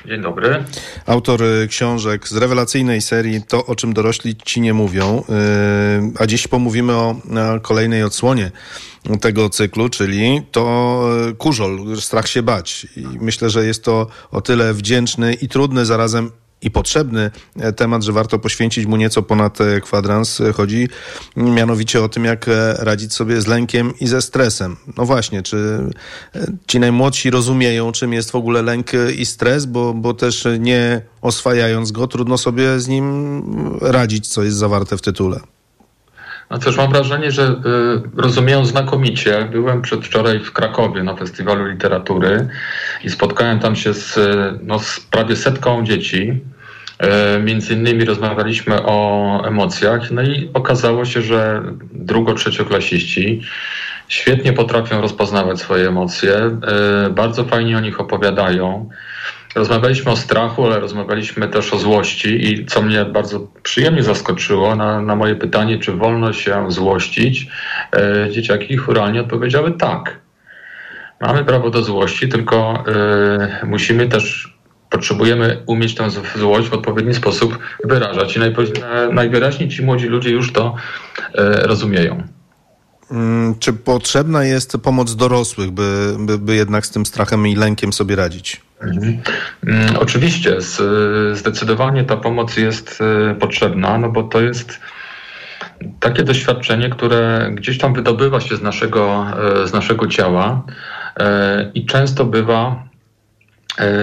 Dzień 0.05 0.21
dobry. 0.21 0.63
Autor 1.05 1.41
książek 1.69 2.27
z 2.27 2.37
rewelacyjnej 2.37 3.01
serii 3.01 3.43
To, 3.43 3.65
o 3.65 3.75
czym 3.75 3.93
dorośli 3.93 4.35
ci 4.35 4.61
nie 4.61 4.73
mówią. 4.73 5.23
Yy, 5.29 5.35
A 6.19 6.27
dziś 6.27 6.47
pomówimy 6.47 6.93
o 6.93 7.15
kolejnej 7.61 8.03
odsłonie 8.03 8.51
tego 9.21 9.49
cyklu, 9.49 9.89
czyli 9.89 10.41
to 10.51 11.03
y, 11.29 11.35
Kurzol, 11.35 11.97
strach 11.99 12.27
się 12.27 12.43
bać. 12.43 12.87
I 12.95 13.05
myślę, 13.19 13.49
że 13.49 13.65
jest 13.65 13.83
to 13.83 14.07
o 14.31 14.41
tyle 14.41 14.73
wdzięczny 14.73 15.33
i 15.33 15.47
trudny 15.47 15.85
zarazem 15.85 16.31
i 16.61 16.71
potrzebny 16.71 17.31
e, 17.59 17.73
temat, 17.73 18.03
że 18.03 18.11
warto 18.11 18.39
poświęcić 18.39 18.85
mu 18.85 18.97
nieco 18.97 19.23
ponad 19.23 19.61
e, 19.61 19.81
kwadrans. 19.81 20.41
Chodzi 20.53 20.87
mianowicie 21.35 22.03
o 22.03 22.09
tym, 22.09 22.25
jak 22.25 22.47
e, 22.47 22.73
radzić 22.79 23.13
sobie 23.13 23.41
z 23.41 23.47
lękiem 23.47 23.93
i 23.99 24.07
ze 24.07 24.21
stresem. 24.21 24.77
No 24.97 25.05
właśnie, 25.05 25.41
czy 25.43 25.89
ci 26.67 26.79
najmłodsi 26.79 27.29
rozumieją, 27.29 27.91
czym 27.91 28.13
jest 28.13 28.31
w 28.31 28.35
ogóle 28.35 28.61
lęk 28.61 28.91
i 29.17 29.25
stres, 29.25 29.65
bo, 29.65 29.93
bo 29.93 30.13
też 30.13 30.47
nie 30.59 31.01
oswajając 31.21 31.91
go, 31.91 32.07
trudno 32.07 32.37
sobie 32.37 32.79
z 32.79 32.87
nim 32.87 33.53
radzić, 33.81 34.27
co 34.27 34.43
jest 34.43 34.57
zawarte 34.57 34.97
w 34.97 35.01
tytule. 35.01 35.39
No 36.51 36.57
cóż, 36.57 36.77
mam 36.77 36.91
wrażenie, 36.91 37.31
że 37.31 37.43
y, 37.43 38.21
rozumieją 38.21 38.65
znakomicie. 38.65 39.47
Byłem 39.51 39.81
przedwczoraj 39.81 40.39
w 40.39 40.53
Krakowie 40.53 41.03
na 41.03 41.15
Festiwalu 41.15 41.65
Literatury 41.65 42.47
i 43.03 43.09
spotkałem 43.09 43.59
tam 43.59 43.75
się 43.75 43.93
z, 43.93 44.19
no, 44.63 44.79
z 44.79 44.99
prawie 44.99 45.35
setką 45.35 45.83
dzieci. 45.83 46.41
Y, 47.37 47.39
między 47.43 47.73
innymi 47.73 48.05
rozmawialiśmy 48.05 48.83
o 48.85 49.43
emocjach, 49.47 50.11
no 50.11 50.21
i 50.21 50.49
okazało 50.53 51.05
się, 51.05 51.21
że 51.21 51.63
drugo-trzecioklasiści 51.93 53.41
świetnie 54.07 54.53
potrafią 54.53 55.01
rozpoznawać 55.01 55.59
swoje 55.59 55.87
emocje, 55.87 56.59
y, 57.07 57.09
bardzo 57.09 57.43
fajnie 57.43 57.77
o 57.77 57.79
nich 57.79 57.99
opowiadają. 57.99 58.89
Rozmawialiśmy 59.55 60.11
o 60.11 60.15
strachu, 60.17 60.65
ale 60.65 60.79
rozmawialiśmy 60.79 61.47
też 61.47 61.73
o 61.73 61.77
złości 61.77 62.47
i 62.47 62.65
co 62.65 62.81
mnie 62.81 63.05
bardzo 63.05 63.47
przyjemnie 63.63 64.03
zaskoczyło 64.03 64.75
na, 64.75 65.01
na 65.01 65.15
moje 65.15 65.35
pytanie, 65.35 65.79
czy 65.79 65.91
wolno 65.91 66.33
się 66.33 66.71
złościć, 66.71 67.47
e, 67.95 68.27
dzieciaki 68.31 68.77
churalnie 68.77 69.21
odpowiedziały 69.21 69.71
tak. 69.71 70.19
Mamy 71.21 71.45
prawo 71.45 71.69
do 71.69 71.83
złości, 71.83 72.29
tylko 72.29 72.83
e, 72.87 73.65
musimy 73.65 74.07
też, 74.07 74.57
potrzebujemy 74.89 75.63
umieć 75.65 75.95
tę 75.95 76.07
złość 76.35 76.69
w 76.69 76.73
odpowiedni 76.73 77.13
sposób 77.13 77.59
wyrażać 77.83 78.37
i 78.37 78.39
najwyraźniej 79.13 79.69
ci 79.69 79.83
młodzi 79.83 80.07
ludzie 80.07 80.29
już 80.29 80.53
to 80.53 80.75
e, 81.33 81.67
rozumieją. 81.67 82.23
Mm, 83.11 83.55
czy 83.59 83.73
potrzebna 83.73 84.43
jest 84.43 84.77
pomoc 84.83 85.15
dorosłych, 85.15 85.71
by, 85.71 86.15
by, 86.19 86.37
by 86.37 86.55
jednak 86.55 86.85
z 86.85 86.89
tym 86.89 87.05
strachem 87.05 87.47
i 87.47 87.55
lękiem 87.55 87.93
sobie 87.93 88.15
radzić? 88.15 88.61
Mhm. 88.81 89.21
Mm, 89.67 89.95
oczywiście, 89.99 90.57
zdecydowanie 91.33 92.03
ta 92.03 92.17
pomoc 92.17 92.57
jest 92.57 93.01
y, 93.31 93.35
potrzebna, 93.35 93.97
no 93.97 94.09
bo 94.09 94.23
to 94.23 94.41
jest 94.41 94.79
takie 95.99 96.23
doświadczenie, 96.23 96.89
które 96.89 97.49
gdzieś 97.53 97.77
tam 97.77 97.93
wydobywa 97.93 98.39
się 98.39 98.55
z 98.55 98.61
naszego, 98.61 99.25
y, 99.63 99.67
z 99.67 99.73
naszego 99.73 100.07
ciała 100.07 100.63
y, 101.19 101.23
i 101.73 101.85
często 101.85 102.25
bywa, 102.25 102.91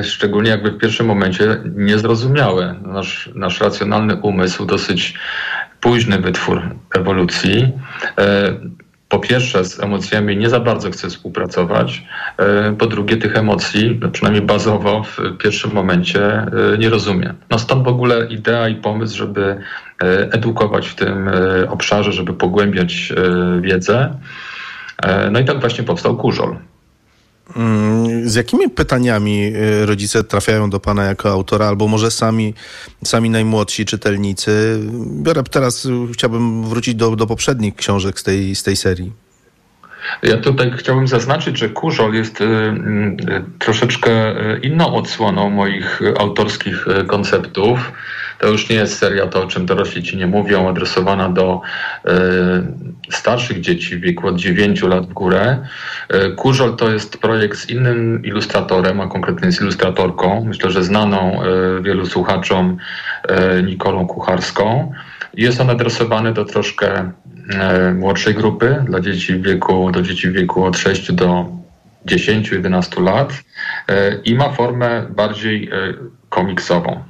szczególnie 0.03 0.51
jakby 0.51 0.71
w 0.71 0.79
pierwszym 0.79 1.07
momencie, 1.07 1.57
niezrozumiałe. 1.77 2.75
Nasz, 2.83 3.31
nasz 3.35 3.61
racjonalny 3.61 4.17
umysł, 4.17 4.65
dosyć 4.65 5.15
późny 5.81 6.19
wytwór 6.19 6.63
ewolucji, 6.95 7.73
po 9.09 9.19
pierwsze 9.19 9.65
z 9.65 9.81
emocjami 9.81 10.37
nie 10.37 10.51
za 10.51 10.61
bardzo 10.61 10.91
chce 10.91 11.09
współpracować, 11.09 12.05
e, 12.37 12.73
po 12.79 12.87
drugie 12.87 13.17
tych 13.17 13.37
emocji, 13.37 14.01
przynajmniej 14.13 14.45
bazowo 14.45 15.03
w 15.03 15.19
pierwszym 15.39 15.73
momencie 15.73 16.23
e, 16.23 16.79
nie 16.79 16.89
rozumie. 16.89 17.35
No 17.51 17.59
stąd 17.59 17.85
w 17.85 17.89
ogóle 17.89 18.27
idea 18.27 18.69
i 18.69 18.75
pomysł, 18.75 19.17
żeby 19.17 19.61
e, 20.03 20.33
edukować 20.33 20.89
w 20.89 20.95
tym 20.95 21.31
obszarze, 21.69 22.13
żeby 22.13 22.35
pogłębiać 22.35 23.13
wiedzę. 23.61 24.19
No 25.31 25.41
i 25.41 25.45
tak 25.45 25.61
właśnie 25.61 25.85
powstał 25.85 26.17
Kurzol. 26.17 26.57
Mm, 27.57 28.29
z 28.29 28.35
jakimi 28.35 28.71
pytaniami 28.71 29.53
y, 29.57 29.87
rodzice 29.87 30.25
trafiają 30.25 30.71
do 30.71 30.81
Pana 30.81 31.05
jako 31.05 31.31
autora, 31.31 31.67
albo 31.69 31.89
może 31.89 32.11
sami, 32.11 32.55
sami 33.05 33.31
najmłodsi 33.31 33.85
czytelnicy? 33.85 34.81
Biorę 35.23 35.43
teraz, 35.51 35.89
chciałbym 36.13 36.65
wrócić 36.65 36.95
do, 36.95 37.17
do 37.17 37.27
poprzednich 37.27 37.77
książek 37.77 38.21
z 38.21 38.23
tej, 38.23 38.55
z 38.55 38.63
tej 38.63 38.77
serii. 38.77 39.13
Ja 40.23 40.37
tutaj 40.37 40.73
chciałbym 40.77 41.09
zaznaczyć, 41.09 41.59
że 41.59 41.69
Kurzol 41.69 42.15
jest 42.15 42.41
y, 42.41 42.45
y, 42.45 43.45
troszeczkę 43.59 44.35
inną 44.63 44.95
odsłoną 44.95 45.51
moich 45.51 46.01
autorskich 46.19 46.87
konceptów. 47.07 47.93
To 48.39 48.47
już 48.49 48.69
nie 48.69 48.77
jest 48.77 48.99
seria 48.99 49.27
to, 49.27 49.43
o 49.43 49.47
czym 49.47 49.67
dorośli 49.67 50.03
ci 50.03 50.17
nie 50.17 50.27
mówią, 50.27 50.69
adresowana 50.69 51.29
do 51.29 51.61
e, 52.05 52.11
starszych 53.11 53.61
dzieci 53.61 53.97
w 53.97 54.01
wieku 54.01 54.27
od 54.29 54.37
9 54.37 54.83
lat 54.83 55.07
w 55.07 55.13
górę. 55.13 55.59
E, 56.09 56.31
Kurzol 56.31 56.77
to 56.77 56.91
jest 56.91 57.19
projekt 57.19 57.59
z 57.59 57.71
innym 57.71 58.25
ilustratorem, 58.25 59.01
a 59.01 59.07
konkretnie 59.07 59.53
z 59.53 59.61
ilustratorką, 59.61 60.45
myślę, 60.45 60.71
że 60.71 60.85
znaną 60.85 61.43
e, 61.43 61.83
wielu 61.83 62.07
słuchaczom 62.07 62.77
Nikolą 63.65 64.07
Kucharską. 64.07 64.93
Jest 65.35 65.61
on 65.61 65.71
adresowany 65.71 66.33
do 66.33 66.45
troszkę 66.45 67.13
młodszej 67.95 68.35
grupy, 68.35 68.85
dla 68.87 69.01
dzieci 69.01 69.35
w 69.35 69.43
wieku, 69.43 69.91
do 69.91 70.03
dzieci 70.03 70.29
w 70.29 70.33
wieku 70.33 70.65
od 70.65 70.79
6 70.79 71.13
do 71.13 71.47
10-11 72.07 73.03
lat 73.03 73.33
i 74.25 74.35
ma 74.35 74.49
formę 74.49 75.07
bardziej 75.11 75.71
komiksową. 76.29 77.08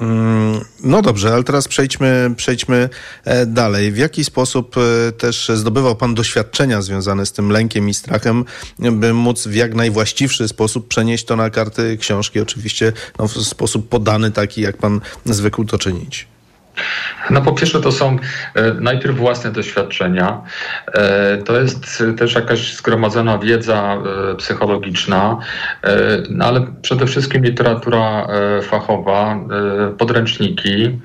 Mm, 0.00 0.60
no 0.82 1.02
dobrze, 1.02 1.32
ale 1.32 1.44
teraz 1.44 1.68
przejdźmy, 1.68 2.34
przejdźmy 2.36 2.88
e, 3.24 3.46
dalej. 3.46 3.92
W 3.92 3.96
jaki 3.96 4.24
sposób 4.24 4.76
e, 4.76 5.12
też 5.12 5.50
zdobywał 5.54 5.96
Pan 5.96 6.14
doświadczenia 6.14 6.82
związane 6.82 7.26
z 7.26 7.32
tym 7.32 7.50
lękiem 7.50 7.88
i 7.88 7.94
strachem, 7.94 8.44
by 8.78 9.14
móc 9.14 9.46
w 9.46 9.54
jak 9.54 9.74
najwłaściwszy 9.74 10.48
sposób 10.48 10.88
przenieść 10.88 11.24
to 11.24 11.36
na 11.36 11.50
karty 11.50 11.96
książki, 12.00 12.40
oczywiście 12.40 12.92
no, 13.18 13.28
w 13.28 13.32
sposób 13.32 13.88
podany, 13.88 14.30
taki 14.30 14.60
jak 14.60 14.76
Pan 14.76 15.00
zwykł 15.24 15.64
to 15.64 15.78
czynić? 15.78 16.29
No 17.30 17.42
po 17.42 17.52
pierwsze 17.52 17.80
to 17.80 17.92
są 17.92 18.16
e, 18.54 18.74
najpierw 18.74 19.16
własne 19.16 19.52
doświadczenia. 19.52 20.42
E, 20.94 21.36
to 21.38 21.60
jest 21.60 22.02
też 22.18 22.34
jakaś 22.34 22.76
zgromadzona 22.76 23.38
wiedza 23.38 23.96
e, 24.32 24.34
psychologiczna, 24.34 25.38
no 26.30 26.44
ale 26.44 26.66
przede 26.82 27.06
wszystkim 27.06 27.44
literatura 27.44 28.26
fachowa, 28.62 29.36
podręczniki, 29.98 31.00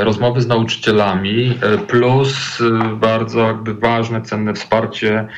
rozmowy 0.00 0.40
z 0.40 0.46
nauczycielami, 0.46 1.58
plus 1.88 2.58
bardzo 2.94 3.40
jakby 3.40 3.74
ważne, 3.74 4.22
cenne 4.22 4.54
wsparcie 4.54 5.28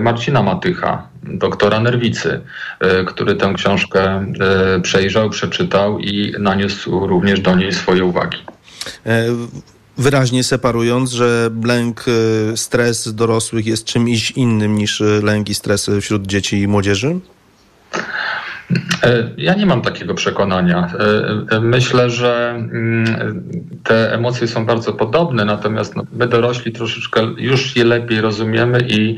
Marcina 0.00 0.42
Matycha, 0.42 1.08
doktora 1.22 1.80
Nerwicy, 1.80 2.40
e, 2.80 3.04
który 3.04 3.34
tę 3.34 3.52
książkę 3.54 4.02
e, 4.40 4.80
przejrzał, 4.80 5.30
przeczytał 5.30 5.98
i 5.98 6.34
naniósł 6.38 7.06
również 7.06 7.40
do 7.40 7.54
niej 7.54 7.72
swoje 7.72 8.04
uwagi. 8.04 8.38
E, 9.06 9.24
wyraźnie 9.98 10.44
separując, 10.44 11.10
że 11.10 11.50
lęk, 11.64 12.04
stres 12.56 13.14
dorosłych 13.14 13.66
jest 13.66 13.84
czymś 13.84 14.30
innym 14.30 14.74
niż 14.74 15.02
lęk 15.22 15.48
i 15.48 15.54
stres 15.54 15.90
wśród 16.00 16.26
dzieci 16.26 16.60
i 16.60 16.68
młodzieży? 16.68 17.20
E, 19.02 19.30
ja 19.36 19.54
nie 19.54 19.66
mam 19.66 19.82
takiego 19.82 20.14
przekonania. 20.14 20.88
E, 21.50 21.56
e, 21.56 21.60
myślę, 21.60 22.10
że 22.10 22.50
mm, 22.50 23.04
te 23.84 24.14
emocje 24.14 24.48
są 24.48 24.66
bardzo 24.66 24.92
podobne, 24.92 25.44
natomiast 25.44 25.96
no, 25.96 26.02
my 26.12 26.26
dorośli 26.26 26.72
troszeczkę 26.72 27.20
już 27.36 27.76
je 27.76 27.84
lepiej 27.84 28.20
rozumiemy 28.20 28.80
i 28.88 29.16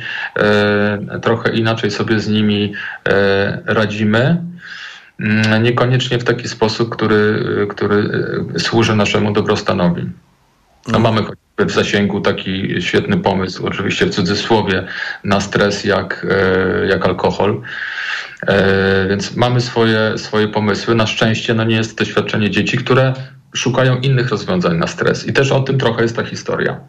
trochę 1.23 1.51
inaczej 1.51 1.91
sobie 1.91 2.21
z 2.21 2.29
nimi 2.29 2.73
radzimy. 3.67 4.43
Mm, 5.21 5.63
niekoniecznie 5.63 6.19
w 6.19 6.25
taki 6.25 6.49
sposób, 6.49 6.97
który, 6.97 7.45
który 7.71 8.11
służy 8.59 8.97
naszemu 8.97 9.33
dobrostanowi. 9.33 10.11
No, 10.89 10.99
mamy 10.99 11.23
w 11.59 11.71
zasięgu 11.71 12.21
taki 12.21 12.83
świetny 12.83 13.17
pomysł, 13.17 13.67
oczywiście 13.67 14.07
w 14.07 14.11
cudzysłowie, 14.11 14.87
na 15.25 15.41
stres 15.41 15.85
jak, 15.85 16.27
jak 16.89 17.07
alkohol. 17.07 17.63
E, 18.47 19.09
więc 19.09 19.37
mamy 19.37 19.61
swoje, 19.61 20.19
swoje 20.19 20.49
pomysły. 20.49 20.95
Na 20.95 21.07
szczęście 21.07 21.55
no 21.55 21.65
nie 21.65 21.77
jest 21.77 21.99
to 21.99 22.05
doświadczenie 22.05 22.51
dzieci, 22.51 22.79
które 22.79 23.15
szukają 23.55 23.97
innych 23.97 24.29
rozwiązań 24.29 24.77
na 24.77 24.87
stres. 24.87 25.27
I 25.27 25.33
też 25.33 25.53
o 25.53 25.61
tym 25.61 25.79
trochę 25.79 26.03
jest 26.03 26.17
ta 26.17 26.25
historia. 26.25 26.81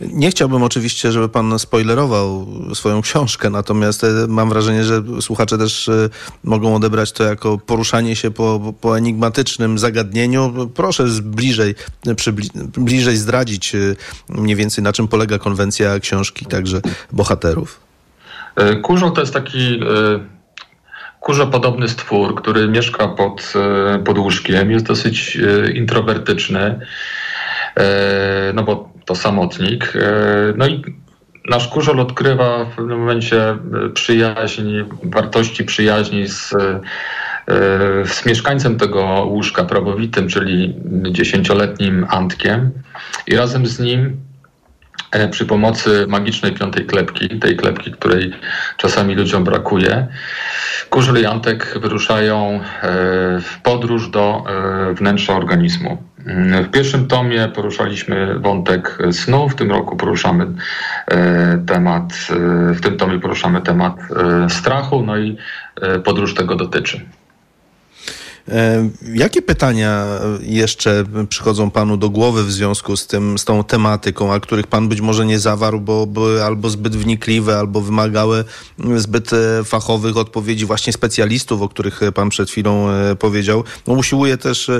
Nie 0.00 0.30
chciałbym 0.30 0.62
oczywiście, 0.62 1.12
żeby 1.12 1.28
pan 1.28 1.58
spoilerował 1.58 2.46
swoją 2.74 3.02
książkę, 3.02 3.50
natomiast 3.50 4.04
e, 4.04 4.08
mam 4.28 4.48
wrażenie, 4.48 4.84
że 4.84 5.02
słuchacze 5.20 5.58
też 5.58 5.88
e, 5.88 6.08
mogą 6.44 6.74
odebrać 6.74 7.12
to 7.12 7.24
jako 7.24 7.58
poruszanie 7.58 8.16
się 8.16 8.30
po, 8.30 8.74
po 8.80 8.98
enigmatycznym 8.98 9.78
zagadnieniu. 9.78 10.70
Proszę 10.74 11.04
bliżej, 11.22 11.74
przybli, 12.16 12.50
bliżej 12.76 13.16
zdradzić 13.16 13.72
mniej 14.28 14.56
więcej 14.56 14.84
na 14.84 14.92
czym 14.92 15.08
polega 15.08 15.38
konwencja 15.38 16.00
książki, 16.00 16.46
także 16.46 16.80
bohaterów. 17.12 17.80
Kurzą 18.82 19.10
to 19.10 19.20
jest 19.20 19.34
taki 19.34 19.80
kurzopodobny 21.24 21.88
stwór, 21.88 22.34
który 22.34 22.68
mieszka 22.68 23.08
pod, 23.08 23.52
e, 23.94 23.98
pod 23.98 24.18
łóżkiem, 24.18 24.70
jest 24.70 24.86
dosyć 24.86 25.36
e, 25.36 25.70
introwertyczny, 25.70 26.78
e, 27.76 28.52
no 28.54 28.62
bo 28.62 28.92
to 29.04 29.14
samotnik. 29.14 29.92
No 30.56 30.66
i 30.66 30.82
nasz 31.50 31.68
kurzol 31.68 32.00
odkrywa 32.00 32.64
w 32.64 32.76
pewnym 32.76 32.98
momencie 32.98 33.58
przyjaźń, 33.94 34.62
wartości 35.02 35.64
przyjaźni 35.64 36.28
z, 36.28 36.54
z 38.04 38.26
mieszkańcem 38.26 38.78
tego 38.78 39.04
łóżka 39.28 39.64
probowitym, 39.64 40.28
czyli 40.28 40.74
dziesięcioletnim 41.10 42.06
Antkiem 42.08 42.70
i 43.26 43.36
razem 43.36 43.66
z 43.66 43.80
nim 43.80 44.16
przy 45.30 45.46
pomocy 45.46 46.06
magicznej 46.08 46.52
piątej 46.52 46.86
klepki, 46.86 47.28
tej 47.28 47.56
klepki, 47.56 47.92
której 47.92 48.32
czasami 48.76 49.14
ludziom 49.14 49.44
brakuje, 49.44 50.06
Kurzel 50.90 51.22
i 51.22 51.26
Antek 51.26 51.78
wyruszają 51.80 52.60
e, 52.60 52.60
w 53.40 53.60
podróż 53.62 54.08
do 54.08 54.44
e, 54.90 54.94
wnętrza 54.94 55.36
organizmu. 55.36 56.02
W 56.64 56.70
pierwszym 56.70 57.06
tomie 57.08 57.48
poruszaliśmy 57.48 58.38
wątek 58.38 58.98
snu, 59.12 59.48
w 59.48 59.54
tym 59.54 59.70
roku 59.70 59.96
poruszamy 59.96 60.46
e, 61.06 61.58
temat, 61.66 62.12
w 62.74 62.80
tym 62.80 62.96
tomie 62.96 63.20
poruszamy 63.20 63.60
temat 63.62 63.96
strachu, 64.48 65.02
no 65.02 65.18
i 65.18 65.36
podróż 66.04 66.34
tego 66.34 66.56
dotyczy. 66.56 67.00
E, 68.48 68.90
jakie 69.14 69.42
pytania 69.42 70.06
jeszcze 70.40 71.04
przychodzą 71.28 71.70
panu 71.70 71.96
do 71.96 72.10
głowy 72.10 72.44
w 72.44 72.52
związku 72.52 72.96
z 72.96 73.06
tym, 73.06 73.38
z 73.38 73.44
tą 73.44 73.64
tematyką, 73.64 74.32
a 74.32 74.40
których 74.40 74.66
pan 74.66 74.88
być 74.88 75.00
może 75.00 75.26
nie 75.26 75.38
zawarł, 75.38 75.80
bo 75.80 76.06
były 76.06 76.44
albo 76.44 76.70
zbyt 76.70 76.96
wnikliwe, 76.96 77.58
albo 77.58 77.80
wymagały 77.80 78.44
zbyt 78.96 79.32
e, 79.32 79.64
fachowych 79.64 80.16
odpowiedzi 80.16 80.66
właśnie 80.66 80.92
specjalistów, 80.92 81.62
o 81.62 81.68
których 81.68 82.00
pan 82.14 82.28
przed 82.28 82.50
chwilą 82.50 82.90
e, 82.90 83.16
powiedział. 83.16 83.64
No, 83.86 83.94
usiłuje 83.94 84.36
też 84.36 84.70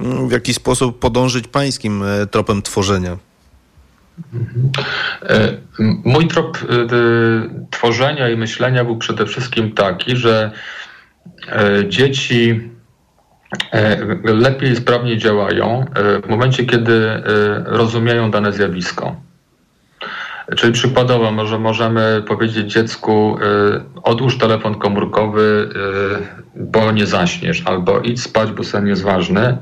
w 0.00 0.32
jakiś 0.32 0.56
sposób 0.56 0.98
podążyć 0.98 1.48
pańskim 1.48 2.04
tropem 2.30 2.62
tworzenia. 2.62 3.16
Mój 6.04 6.28
trop 6.28 6.58
tworzenia 7.70 8.28
i 8.28 8.36
myślenia 8.36 8.84
był 8.84 8.98
przede 8.98 9.26
wszystkim 9.26 9.72
taki, 9.72 10.16
że 10.16 10.50
dzieci 11.88 12.69
E, 13.72 13.98
lepiej, 14.24 14.76
sprawniej 14.76 15.18
działają 15.18 15.84
e, 15.94 16.22
w 16.22 16.28
momencie, 16.28 16.64
kiedy 16.64 17.10
e, 17.10 17.22
rozumieją 17.66 18.30
dane 18.30 18.52
zjawisko. 18.52 19.16
Czyli 20.56 20.72
przykładowo 20.72 21.30
może 21.30 21.58
możemy 21.58 22.22
powiedzieć 22.28 22.72
dziecku 22.72 23.38
odłóż 24.02 24.38
telefon 24.38 24.74
komórkowy, 24.74 25.68
bo 26.56 26.92
nie 26.92 27.06
zaśniesz, 27.06 27.62
albo 27.64 28.00
idź 28.00 28.22
spać, 28.22 28.52
bo 28.52 28.64
sen 28.64 28.86
jest 28.86 29.02
ważny. 29.02 29.58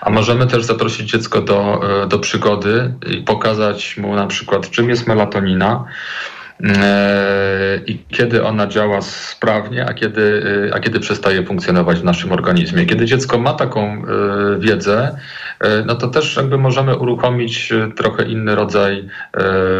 A 0.00 0.10
możemy 0.10 0.46
też 0.46 0.64
zaprosić 0.64 1.10
dziecko 1.10 1.40
do, 1.40 1.80
do 2.08 2.18
przygody 2.18 2.94
i 3.06 3.16
pokazać 3.16 3.96
mu 3.96 4.14
na 4.14 4.26
przykład 4.26 4.70
czym 4.70 4.90
jest 4.90 5.06
melatonina, 5.06 5.84
i 7.86 7.98
kiedy 8.08 8.44
ona 8.44 8.66
działa 8.66 9.02
sprawnie, 9.02 9.86
a 9.86 9.94
kiedy, 9.94 10.42
e, 10.70 10.74
a 10.74 10.80
kiedy 10.80 11.00
przestaje 11.00 11.44
funkcjonować 11.44 12.00
w 12.00 12.04
naszym 12.04 12.32
organizmie. 12.32 12.86
Kiedy 12.86 13.06
dziecko 13.06 13.38
ma 13.38 13.54
taką 13.54 13.82
e, 13.82 14.02
wiedzę, 14.58 15.16
no 15.86 15.94
to 15.94 16.08
też 16.08 16.36
jakby 16.36 16.58
możemy 16.58 16.96
uruchomić 16.96 17.72
trochę 17.96 18.24
inny 18.24 18.54
rodzaj 18.54 19.08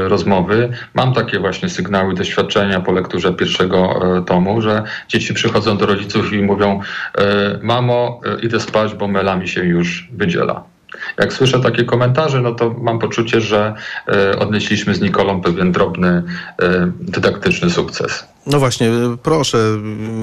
rozmowy. 0.06 0.68
Mam 0.94 1.14
takie 1.14 1.38
właśnie 1.38 1.68
sygnały, 1.68 2.14
doświadczenia 2.14 2.80
po 2.80 2.92
lekturze 2.92 3.32
pierwszego 3.32 4.00
tomu, 4.26 4.60
że 4.60 4.82
dzieci 5.08 5.34
przychodzą 5.34 5.76
do 5.76 5.86
rodziców 5.86 6.32
i 6.32 6.42
mówią: 6.42 6.80
Mamo, 7.62 8.20
idę 8.42 8.60
spać, 8.60 8.94
bo 8.94 9.08
mela 9.08 9.36
mi 9.36 9.48
się 9.48 9.64
już 9.64 10.08
wydziela. 10.12 10.75
Jak 11.18 11.32
słyszę 11.32 11.60
takie 11.60 11.84
komentarze, 11.84 12.40
no 12.40 12.54
to 12.54 12.74
mam 12.80 12.98
poczucie, 12.98 13.40
że 13.40 13.74
e, 14.08 14.38
odnieśliśmy 14.38 14.94
z 14.94 15.00
Nikolą 15.00 15.40
pewien 15.40 15.72
drobny, 15.72 16.08
e, 16.08 16.92
dydaktyczny 17.00 17.70
sukces. 17.70 18.24
No 18.46 18.58
właśnie, 18.58 18.90
proszę 19.22 19.58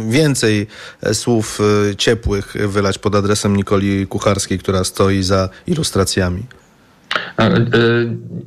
więcej 0.10 0.68
e, 1.04 1.14
słów 1.14 1.60
ciepłych 1.98 2.54
wylać 2.68 2.98
pod 3.00 3.16
adresem 3.16 3.56
Nikoli 3.56 4.08
Kucharskiej, 4.08 4.60
która 4.60 4.84
stoi 4.84 5.24
za 5.24 5.50
ilustracjami. 5.68 6.44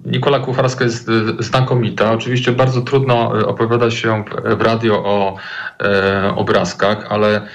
Nikola 0.06 0.38
Kucharska 0.38 0.84
jest 0.84 1.10
znakomita. 1.38 2.12
Oczywiście 2.12 2.52
bardzo 2.52 2.82
trudno 2.82 3.28
opowiada 3.28 3.90
się 3.90 4.24
w 4.58 4.60
radio 4.60 4.94
o 5.04 5.36
obrazkach, 6.36 7.06
ale 7.08 7.48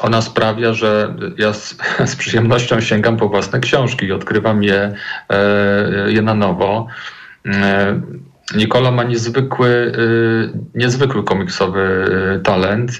ona 0.00 0.22
sprawia, 0.22 0.72
że 0.72 1.14
ja 1.38 1.52
z, 1.52 1.76
z, 2.12 2.16
przyjemnością 2.16 2.80
sięgam 2.80 3.16
po 3.16 3.28
własne 3.28 3.60
książki 3.60 4.06
i 4.06 4.12
odkrywam 4.12 4.62
je, 4.62 4.94
e, 5.30 6.12
je 6.12 6.22
na 6.22 6.34
nowo. 6.34 6.86
E, 7.46 8.00
Nikola 8.54 8.90
ma 8.90 9.04
niezwykły, 9.04 9.92
e, 9.98 10.78
niezwykły 10.78 11.24
komiksowy 11.24 12.06
talent. 12.44 12.90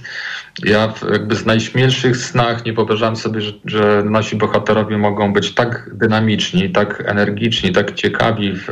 Ja 0.64 0.92
jakby 1.12 1.34
z 1.34 1.47
najśmielszych 1.47 2.16
snach 2.16 2.64
nie 2.64 2.72
wyobrażam 2.72 3.16
sobie, 3.16 3.40
że, 3.40 3.53
że, 3.64 4.03
nasi 4.05 4.36
bohaterowie 4.36 4.99
mogą 4.99 5.32
być 5.32 5.55
tak 5.55 5.90
dynamiczni, 5.92 6.70
tak 6.70 7.03
energiczni, 7.07 7.72
tak 7.72 7.94
ciekawi 7.94 8.53
w, 8.55 8.64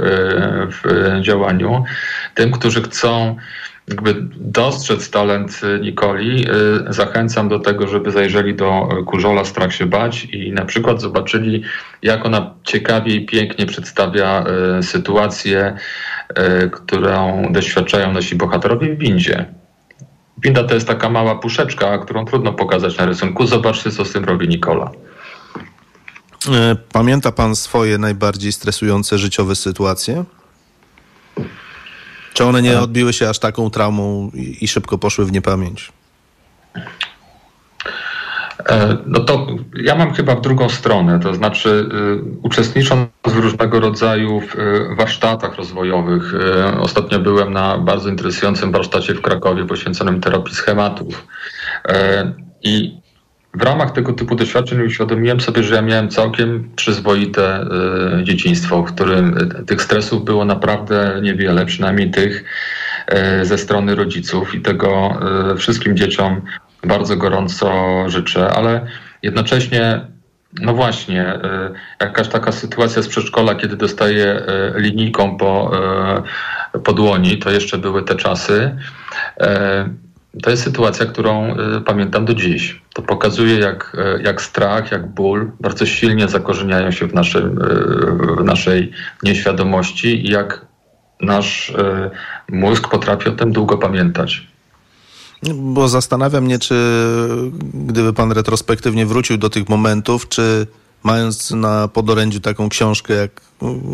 w 0.70 0.82
działaniu. 1.20 1.84
Tym, 2.34 2.50
którzy 2.50 2.82
chcą 2.82 3.36
jakby 3.88 4.14
dostrzec 4.36 5.10
talent 5.10 5.60
y, 5.62 5.80
Nikoli, 5.80 6.46
y, 6.88 6.92
zachęcam 6.92 7.48
do 7.48 7.58
tego, 7.58 7.88
żeby 7.88 8.10
zajrzeli 8.10 8.54
do 8.54 8.88
Kurzola 9.06 9.44
Strach 9.44 9.74
się 9.74 9.86
bać 9.86 10.24
i 10.24 10.52
na 10.52 10.64
przykład 10.64 11.00
zobaczyli, 11.00 11.62
jak 12.02 12.26
ona 12.26 12.54
ciekawie 12.62 13.14
i 13.14 13.26
pięknie 13.26 13.66
przedstawia 13.66 14.44
y, 14.78 14.82
sytuację, 14.82 15.76
którą 16.72 17.46
doświadczają 17.52 18.12
nasi 18.12 18.36
bohaterowie 18.36 18.94
w 18.94 18.98
windzie. 18.98 19.46
Winda 20.44 20.64
to 20.64 20.74
jest 20.74 20.86
taka 20.86 21.10
mała 21.10 21.34
puszeczka, 21.34 21.98
którą 21.98 22.24
trudno 22.24 22.52
pokazać 22.52 22.98
na 22.98 23.06
rysunku. 23.06 23.46
Zobaczcie, 23.46 23.90
co 23.90 24.04
z 24.04 24.12
tym 24.12 24.24
robi 24.24 24.48
Nikola. 24.48 24.90
Pamięta 26.92 27.32
pan 27.32 27.56
swoje 27.56 27.98
najbardziej 27.98 28.52
stresujące 28.52 29.18
życiowe 29.18 29.56
sytuacje? 29.56 30.24
Czy 32.34 32.44
one 32.44 32.62
nie 32.62 32.80
odbiły 32.80 33.12
się 33.12 33.28
aż 33.28 33.38
taką 33.38 33.70
traumą 33.70 34.30
i, 34.60 34.68
szybko 34.68 34.98
poszły 34.98 35.26
w 35.26 35.32
niepamięć? 35.32 35.92
E, 38.68 38.96
no 39.06 39.20
to 39.20 39.46
ja 39.76 39.94
mam 39.94 40.14
chyba 40.14 40.34
w 40.34 40.40
drugą 40.40 40.68
stronę, 40.68 41.20
to 41.20 41.34
znaczy 41.34 41.68
y, 41.68 42.38
uczestnicząc 42.42 43.08
w 43.26 43.36
różnego 43.36 43.80
rodzaju 43.80 44.38
y, 44.38 44.94
warsztatach 44.96 45.56
rozwojowych. 45.56 46.34
Y, 46.34 46.80
ostatnio 46.80 47.18
byłem 47.18 47.52
na 47.52 47.78
bardzo 47.78 48.08
interesującym 48.08 48.72
warsztacie 48.72 49.14
w 49.14 49.20
Krakowie 49.20 49.64
poświęconym 49.64 50.20
terapii 50.20 50.54
schematów. 50.54 51.26
E, 51.88 52.32
I 52.62 53.03
w 53.54 53.62
ramach 53.62 53.90
tego 53.90 54.12
typu 54.12 54.34
doświadczeń 54.34 54.82
uświadomiłem 54.82 55.40
sobie, 55.40 55.62
że 55.62 55.74
ja 55.74 55.82
miałem 55.82 56.08
całkiem 56.08 56.70
przyzwoite 56.76 57.66
y, 58.20 58.24
dzieciństwo, 58.24 58.82
w 58.82 58.94
którym 58.94 59.38
y, 59.60 59.64
tych 59.64 59.82
stresów 59.82 60.24
było 60.24 60.44
naprawdę 60.44 61.18
niewiele, 61.22 61.66
przynajmniej 61.66 62.10
tych 62.10 62.44
y, 63.40 63.44
ze 63.44 63.58
strony 63.58 63.94
rodziców 63.94 64.54
i 64.54 64.60
tego 64.60 65.18
wszystkim 65.58 65.96
dzieciom 65.96 66.40
bardzo 66.84 67.16
gorąco 67.16 67.70
życzę, 68.06 68.48
ale 68.48 68.86
jednocześnie 69.22 70.00
no 70.60 70.74
właśnie, 70.74 71.38
jakaś 72.00 72.28
taka 72.28 72.52
sytuacja 72.52 73.02
z 73.02 73.08
przedszkola, 73.08 73.54
kiedy 73.54 73.76
dostaję 73.76 74.42
linijką 74.74 75.36
po, 75.36 75.70
po 76.84 76.92
dłoni, 76.92 77.38
to 77.38 77.50
jeszcze 77.50 77.78
były 77.78 78.02
te 78.02 78.14
czasy. 78.14 78.76
To 80.42 80.50
jest 80.50 80.62
sytuacja, 80.62 81.06
którą 81.06 81.56
y, 81.78 81.80
pamiętam 81.80 82.24
do 82.24 82.34
dziś. 82.34 82.82
To 82.94 83.02
pokazuje, 83.02 83.58
jak, 83.58 83.96
y, 84.18 84.22
jak 84.22 84.42
strach, 84.42 84.90
jak 84.90 85.14
ból 85.14 85.50
bardzo 85.60 85.86
silnie 85.86 86.28
zakorzeniają 86.28 86.90
się 86.90 87.06
w, 87.06 87.14
naszym, 87.14 87.58
y, 87.58 88.40
w 88.40 88.44
naszej 88.44 88.92
nieświadomości 89.22 90.26
i 90.26 90.30
jak 90.30 90.66
nasz 91.20 91.72
mózg 92.48 92.88
potrafi 92.88 93.28
o 93.28 93.32
tym 93.32 93.52
długo 93.52 93.78
pamiętać. 93.78 94.46
Bo 95.54 95.88
zastanawia 95.88 96.40
mnie, 96.40 96.58
czy 96.58 96.74
gdyby 97.74 98.12
pan 98.12 98.32
retrospektywnie 98.32 99.06
wrócił 99.06 99.38
do 99.38 99.50
tych 99.50 99.68
momentów, 99.68 100.28
czy 100.28 100.66
mając 101.02 101.50
na 101.50 101.88
podorędziu 101.88 102.40
taką 102.40 102.68
książkę, 102.68 103.14
jak 103.14 103.40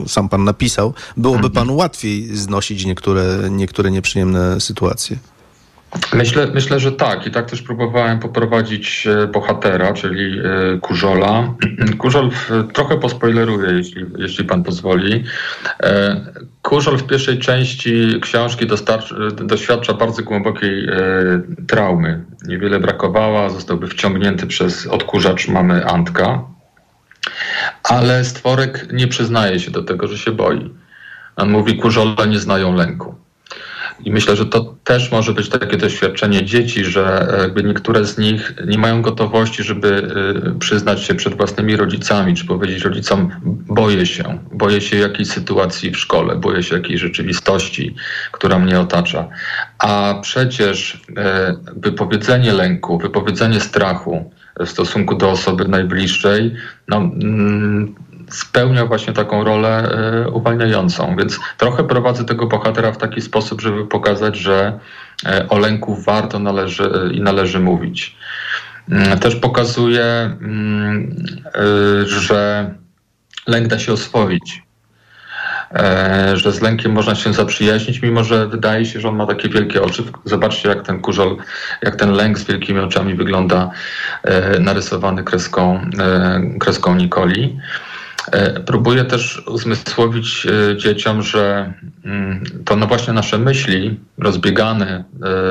sam 0.06 0.28
pan 0.28 0.44
napisał, 0.44 0.94
byłoby 1.16 1.46
mhm. 1.46 1.54
panu 1.54 1.76
łatwiej 1.76 2.36
znosić 2.36 2.84
niektóre, 2.84 3.50
niektóre 3.50 3.90
nieprzyjemne 3.90 4.60
sytuacje? 4.60 5.16
Myślę, 6.12 6.46
myślę, 6.54 6.80
że 6.80 6.92
tak. 6.92 7.26
I 7.26 7.30
tak 7.30 7.50
też 7.50 7.62
próbowałem 7.62 8.18
poprowadzić 8.18 9.06
e, 9.06 9.26
bohatera, 9.26 9.92
czyli 9.92 10.38
e, 10.38 10.78
Kurzola. 10.78 11.54
Kurzol 11.98 12.30
trochę 12.72 12.98
pospoileruję, 12.98 13.72
jeśli, 13.72 14.06
jeśli 14.18 14.44
pan 14.44 14.62
pozwoli. 14.62 15.24
E, 15.82 16.20
Kurzol 16.62 16.98
w 16.98 17.06
pierwszej 17.06 17.38
części 17.38 18.20
książki 18.20 18.66
doświadcza 19.36 19.94
bardzo 19.94 20.22
głębokiej 20.22 20.88
traumy. 21.68 22.24
Niewiele 22.48 22.80
brakowało, 22.80 23.50
zostałby 23.50 23.88
wciągnięty 23.88 24.46
przez 24.46 24.86
odkurzacz 24.86 25.48
mamy 25.48 25.86
Antka. 25.86 26.44
Ale 27.82 28.24
stworek 28.24 28.92
nie 28.92 29.08
przyznaje 29.08 29.60
się 29.60 29.70
do 29.70 29.82
tego, 29.82 30.08
że 30.08 30.18
się 30.18 30.32
boi. 30.32 30.70
On 31.36 31.50
mówi, 31.50 31.76
kurzole 31.76 32.28
nie 32.28 32.38
znają 32.38 32.74
lęku. 32.74 33.19
I 34.04 34.10
myślę, 34.12 34.36
że 34.36 34.46
to 34.46 34.74
też 34.84 35.12
może 35.12 35.32
być 35.32 35.48
takie 35.48 35.76
doświadczenie 35.76 36.44
dzieci, 36.44 36.84
że 36.84 37.34
jakby 37.40 37.62
niektóre 37.62 38.04
z 38.04 38.18
nich 38.18 38.54
nie 38.66 38.78
mają 38.78 39.02
gotowości, 39.02 39.62
żeby 39.62 39.88
y, 40.46 40.58
przyznać 40.58 41.02
się 41.02 41.14
przed 41.14 41.36
własnymi 41.36 41.76
rodzicami, 41.76 42.34
czy 42.34 42.46
powiedzieć 42.46 42.84
rodzicom, 42.84 43.30
boję 43.66 44.06
się, 44.06 44.38
boję 44.52 44.80
się 44.80 44.96
jakiejś 44.96 45.28
sytuacji 45.28 45.90
w 45.90 45.98
szkole, 45.98 46.36
boję 46.36 46.62
się 46.62 46.76
jakiejś 46.76 47.00
rzeczywistości, 47.00 47.94
która 48.32 48.58
mnie 48.58 48.80
otacza. 48.80 49.28
A 49.78 50.14
przecież 50.22 51.02
e, 51.16 51.56
wypowiedzenie 51.76 52.52
lęku, 52.52 52.98
wypowiedzenie 52.98 53.60
strachu 53.60 54.30
w 54.60 54.68
stosunku 54.68 55.14
do 55.14 55.30
osoby 55.30 55.68
najbliższej, 55.68 56.54
no, 56.88 56.96
mm, 56.96 57.94
spełnia 58.30 58.86
właśnie 58.86 59.12
taką 59.12 59.44
rolę 59.44 59.68
e, 59.68 60.28
uwalniającą. 60.28 61.16
Więc 61.16 61.40
trochę 61.56 61.84
prowadzę 61.84 62.24
tego 62.24 62.46
bohatera 62.46 62.92
w 62.92 62.98
taki 62.98 63.20
sposób, 63.20 63.60
żeby 63.60 63.86
pokazać, 63.86 64.36
że 64.36 64.78
e, 65.26 65.48
o 65.48 65.58
lęku 65.58 65.96
warto 65.96 66.38
należy, 66.38 67.10
i 67.12 67.20
należy 67.20 67.60
mówić. 67.60 68.16
mm, 68.90 69.18
też 69.18 69.36
pokazuje, 69.36 70.04
mm, 70.04 71.24
że 72.06 72.70
lęk 73.46 73.68
da 73.68 73.78
się 73.78 73.92
oswoić. 73.92 74.62
E, 75.74 76.36
że 76.36 76.52
z 76.52 76.60
lękiem 76.60 76.92
można 76.92 77.14
się 77.14 77.32
zaprzyjaźnić, 77.32 78.02
mimo 78.02 78.24
że 78.24 78.46
wydaje 78.48 78.86
się, 78.86 79.00
że 79.00 79.08
on 79.08 79.16
ma 79.16 79.26
takie 79.26 79.48
wielkie 79.48 79.82
oczy. 79.82 80.02
Zobaczcie, 80.24 80.68
jak 80.68 80.82
ten 80.82 81.00
kurzol, 81.00 81.36
jak 81.82 81.96
ten 81.96 82.12
lęk 82.12 82.38
z 82.38 82.44
wielkimi 82.44 82.80
oczami 82.80 83.14
wygląda 83.14 83.70
e, 84.22 84.58
narysowany 84.58 85.24
kreską, 85.24 85.80
e, 85.98 86.40
kreską 86.60 86.94
Nikoli. 86.94 87.58
Próbuję 88.66 89.04
też 89.04 89.42
uzmysłowić 89.46 90.46
dzieciom, 90.76 91.22
że 91.22 91.72
mm, 92.04 92.44
to 92.64 92.76
no 92.76 92.86
właśnie 92.86 93.12
nasze 93.12 93.38
myśli, 93.38 94.00
rozbiegane, 94.18 95.04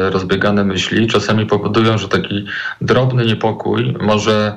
rozbiegane 0.09 0.63
myśli, 0.63 1.07
czasami 1.07 1.45
powodują, 1.45 1.97
że 1.97 2.07
taki 2.07 2.45
drobny 2.81 3.25
niepokój 3.25 3.95
może, 4.01 4.55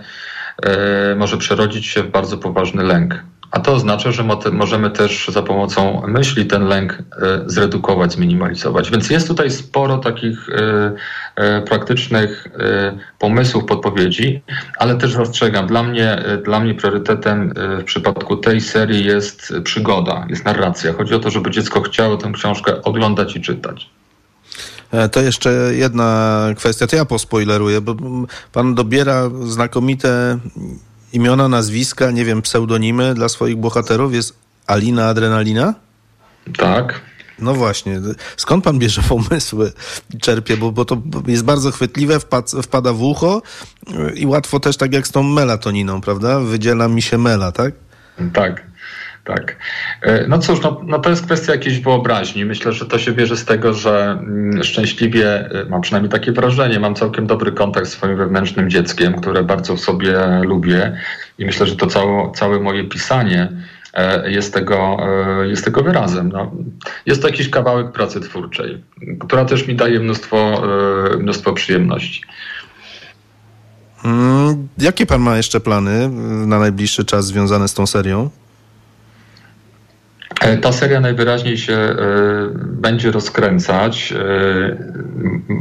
może 1.16 1.36
przerodzić 1.36 1.86
się 1.86 2.02
w 2.02 2.10
bardzo 2.10 2.38
poważny 2.38 2.82
lęk. 2.82 3.24
A 3.52 3.60
to 3.60 3.72
oznacza, 3.72 4.12
że 4.12 4.24
możemy 4.52 4.90
też 4.90 5.28
za 5.28 5.42
pomocą 5.42 6.02
myśli 6.06 6.46
ten 6.46 6.64
lęk 6.64 6.92
e, 6.92 7.42
zredukować, 7.46 8.12
zminimalizować. 8.12 8.90
Więc 8.90 9.10
jest 9.10 9.28
tutaj 9.28 9.50
sporo 9.50 9.98
takich 9.98 10.48
e, 10.48 10.92
e, 11.36 11.62
praktycznych 11.62 12.48
pomysłów, 13.18 13.64
podpowiedzi, 13.64 14.42
ale 14.78 14.96
też 14.96 15.14
rozstrzegam, 15.14 15.66
dla 15.66 15.82
mnie, 15.82 16.22
dla 16.44 16.60
mnie 16.60 16.74
priorytetem 16.74 17.52
w 17.80 17.84
przypadku 17.84 18.36
tej 18.36 18.60
serii 18.60 19.04
jest 19.04 19.52
przygoda, 19.64 20.26
jest 20.28 20.44
narracja. 20.44 20.92
Chodzi 20.92 21.14
o 21.14 21.18
to, 21.18 21.30
żeby 21.30 21.50
dziecko 21.50 21.80
chciało 21.80 22.16
tę 22.16 22.32
książkę 22.32 22.82
oglądać 22.82 23.36
i 23.36 23.40
czytać. 23.40 23.90
To 25.12 25.20
jeszcze 25.20 25.50
jedna 25.72 26.38
kwestia, 26.56 26.86
to 26.86 26.96
ja 26.96 27.04
pospoileruję, 27.04 27.80
bo 27.80 27.94
pan 28.52 28.74
dobiera 28.74 29.30
znakomite 29.44 30.38
imiona, 31.12 31.48
nazwiska, 31.48 32.10
nie 32.10 32.24
wiem, 32.24 32.42
pseudonimy 32.42 33.14
dla 33.14 33.28
swoich 33.28 33.56
bohaterów? 33.56 34.14
Jest 34.14 34.36
Alina 34.66 35.08
Adrenalina? 35.08 35.74
Tak. 36.58 37.00
No 37.38 37.54
właśnie, 37.54 38.00
skąd 38.36 38.64
pan 38.64 38.78
bierze 38.78 39.02
pomysły, 39.08 39.72
czerpie, 40.20 40.56
bo, 40.56 40.72
bo 40.72 40.84
to 40.84 41.02
jest 41.26 41.44
bardzo 41.44 41.70
chwytliwe, 41.70 42.20
wpad, 42.20 42.50
wpada 42.62 42.92
w 42.92 43.02
ucho 43.02 43.42
i 44.14 44.26
łatwo 44.26 44.60
też 44.60 44.76
tak 44.76 44.92
jak 44.92 45.06
z 45.06 45.10
tą 45.10 45.22
melatoniną, 45.22 46.00
prawda? 46.00 46.40
Wydziela 46.40 46.88
mi 46.88 47.02
się 47.02 47.18
mela, 47.18 47.52
tak? 47.52 47.74
Tak. 48.32 48.71
Tak. 49.24 49.56
E, 50.02 50.26
no 50.28 50.38
cóż, 50.38 50.60
no, 50.62 50.80
no, 50.86 50.98
to 50.98 51.10
jest 51.10 51.26
kwestia 51.26 51.52
jakiejś 51.52 51.80
wyobraźni. 51.80 52.44
Myślę, 52.44 52.72
że 52.72 52.86
to 52.86 52.98
się 52.98 53.12
bierze 53.12 53.36
z 53.36 53.44
tego, 53.44 53.74
że 53.74 54.18
mm, 54.20 54.64
szczęśliwie, 54.64 55.50
e, 55.50 55.64
mam 55.68 55.80
przynajmniej 55.80 56.10
takie 56.10 56.32
wrażenie, 56.32 56.80
mam 56.80 56.94
całkiem 56.94 57.26
dobry 57.26 57.52
kontakt 57.52 57.86
z 57.86 57.92
swoim 57.92 58.16
wewnętrznym 58.16 58.70
dzieckiem, 58.70 59.20
które 59.20 59.44
bardzo 59.44 59.76
w 59.76 59.80
sobie 59.80 60.18
lubię 60.42 60.96
i 61.38 61.44
myślę, 61.44 61.66
że 61.66 61.76
to 61.76 61.86
całe, 61.86 62.32
całe 62.32 62.60
moje 62.60 62.84
pisanie 62.84 63.48
e, 63.94 64.30
jest 64.30 64.54
tego, 64.54 64.96
jest 65.44 65.64
tego 65.64 65.82
wyrazem. 65.82 66.28
No, 66.28 66.52
jest 67.06 67.22
to 67.22 67.28
jakiś 67.28 67.50
kawałek 67.50 67.92
pracy 67.92 68.20
twórczej, 68.20 68.82
która 69.20 69.44
też 69.44 69.68
mi 69.68 69.74
daje 69.74 70.00
mnóstwo, 70.00 70.62
mnóstwo 71.18 71.52
przyjemności. 71.52 72.22
Mm, 74.04 74.68
jakie 74.78 75.06
pan 75.06 75.20
ma 75.20 75.36
jeszcze 75.36 75.60
plany 75.60 76.08
na 76.46 76.58
najbliższy 76.58 77.04
czas 77.04 77.26
związane 77.26 77.68
z 77.68 77.74
tą 77.74 77.86
serią? 77.86 78.30
E, 80.42 80.56
ta 80.56 80.72
seria 80.72 81.00
najwyraźniej 81.00 81.58
się 81.58 81.72
e, 81.74 81.96
będzie 82.54 83.10
rozkręcać. 83.10 84.12
E, 84.12 84.16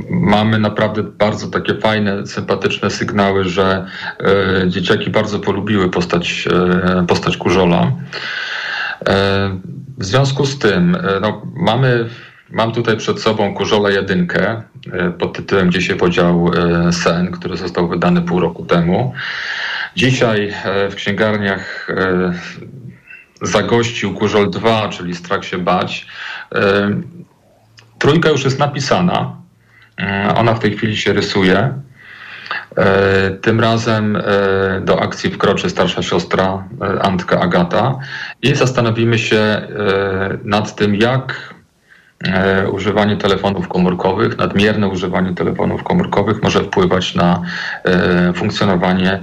mamy 0.10 0.60
naprawdę 0.60 1.04
bardzo 1.04 1.48
takie 1.48 1.76
fajne, 1.76 2.28
sympatyczne 2.28 2.90
sygnały, 2.90 3.44
że 3.44 3.86
dzieciaki 4.68 5.10
bardzo 5.10 5.40
polubiły 5.40 5.90
postać, 5.90 6.48
postać 7.08 7.38
Kurzola. 7.38 7.92
W 9.98 10.06
związku 10.06 10.46
z 10.46 10.60
tym 10.60 10.98
no, 11.22 11.42
mamy, 11.56 12.10
mam 12.50 12.72
tutaj 12.72 12.98
przed 12.98 13.22
sobą 13.22 13.54
Kurzola 13.54 13.90
jedynkę 13.90 14.62
pod 15.20 15.38
tytułem 15.38 15.70
Gdzie 15.70 15.82
się 15.82 15.96
podział 15.96 16.52
sen, 16.92 17.32
który 17.32 17.58
został 17.58 17.88
wydany 17.88 18.22
pół 18.22 18.40
roku 18.40 18.66
temu. 18.66 19.14
Dzisiaj 19.96 20.54
w 20.90 20.96
księgarniach 20.96 21.88
zagościł 23.42 24.14
Kurzol 24.14 24.50
2, 24.50 24.90
czyli 24.90 25.16
Strach 25.16 25.46
się 25.46 25.58
bać. 25.58 26.08
Trójka 28.00 28.30
już 28.30 28.44
jest 28.44 28.60
napisana. 28.60 29.36
Ona 30.36 30.54
w 30.54 30.60
tej 30.60 30.78
chwili 30.78 30.98
się 30.98 31.14
rysuje. 31.14 31.74
Tym 33.42 33.60
razem 33.60 34.22
do 34.82 35.02
akcji 35.02 35.32
wkroczy 35.32 35.70
starsza 35.70 36.02
siostra 36.02 36.64
Antka 37.02 37.40
Agata 37.40 38.00
i 38.42 38.56
zastanowimy 38.56 39.20
się 39.20 39.68
nad 40.44 40.76
tym, 40.76 40.96
jak 40.96 41.54
używanie 42.72 43.18
telefonów 43.18 43.68
komórkowych, 43.68 44.38
nadmierne 44.38 44.88
używanie 44.88 45.36
telefonów 45.36 45.84
komórkowych 45.84 46.44
może 46.44 46.64
wpływać 46.64 47.16
na 47.16 47.42
funkcjonowanie 48.36 49.20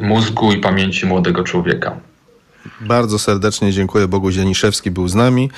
mózgu 0.00 0.52
i 0.52 0.58
pamięci 0.58 1.06
młodego 1.06 1.44
człowieka. 1.44 1.96
Bardzo 2.80 3.18
serdecznie 3.18 3.72
dziękuję. 3.72 4.08
Bogu 4.08 4.30
Zieniszewski 4.30 4.90
był 4.90 5.08
z 5.08 5.14
nami, 5.14 5.50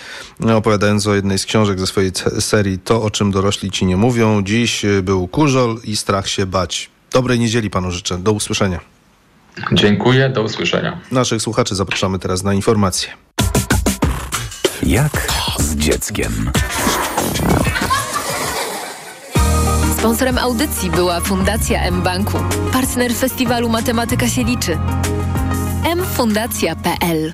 opowiadając 0.55 1.07
o 1.07 1.15
jednej 1.15 1.39
z 1.39 1.47
książek 1.47 1.81
ze 1.81 1.87
swojej 1.87 2.13
serii 2.41 2.79
To, 2.79 3.03
o 3.03 3.11
czym 3.11 3.31
dorośli 3.31 3.71
ci 3.71 3.87
nie 3.87 3.97
mówią. 3.97 4.43
Dziś 4.43 4.85
y, 4.85 5.03
był 5.03 5.29
Kurzol 5.29 5.81
i 5.85 5.97
Strach 5.97 6.29
się 6.29 6.47
bać. 6.47 6.91
Dobrej 7.13 7.39
niedzieli 7.39 7.71
panu 7.71 7.91
życzę. 7.91 8.19
Do 8.19 8.33
usłyszenia. 8.33 8.81
Dziękuję, 9.73 10.29
do 10.29 10.43
usłyszenia. 10.43 11.01
Naszych 11.11 11.43
słuchaczy 11.43 11.75
zapraszamy 11.75 12.19
teraz 12.19 12.43
na 12.43 12.55
informacje. 12.55 13.09
Jak 14.83 15.33
z 15.59 15.77
dzieckiem? 15.77 16.51
Sponsorem 19.99 20.39
audycji 20.39 20.91
była 20.91 21.21
Fundacja 21.21 21.83
M-Banku, 21.83 22.39
partner 22.73 23.15
festiwalu 23.15 23.69
Matematyka 23.69 24.29
się 24.29 24.45
liczy 24.45 24.79
mfundacja.pl 25.97 27.33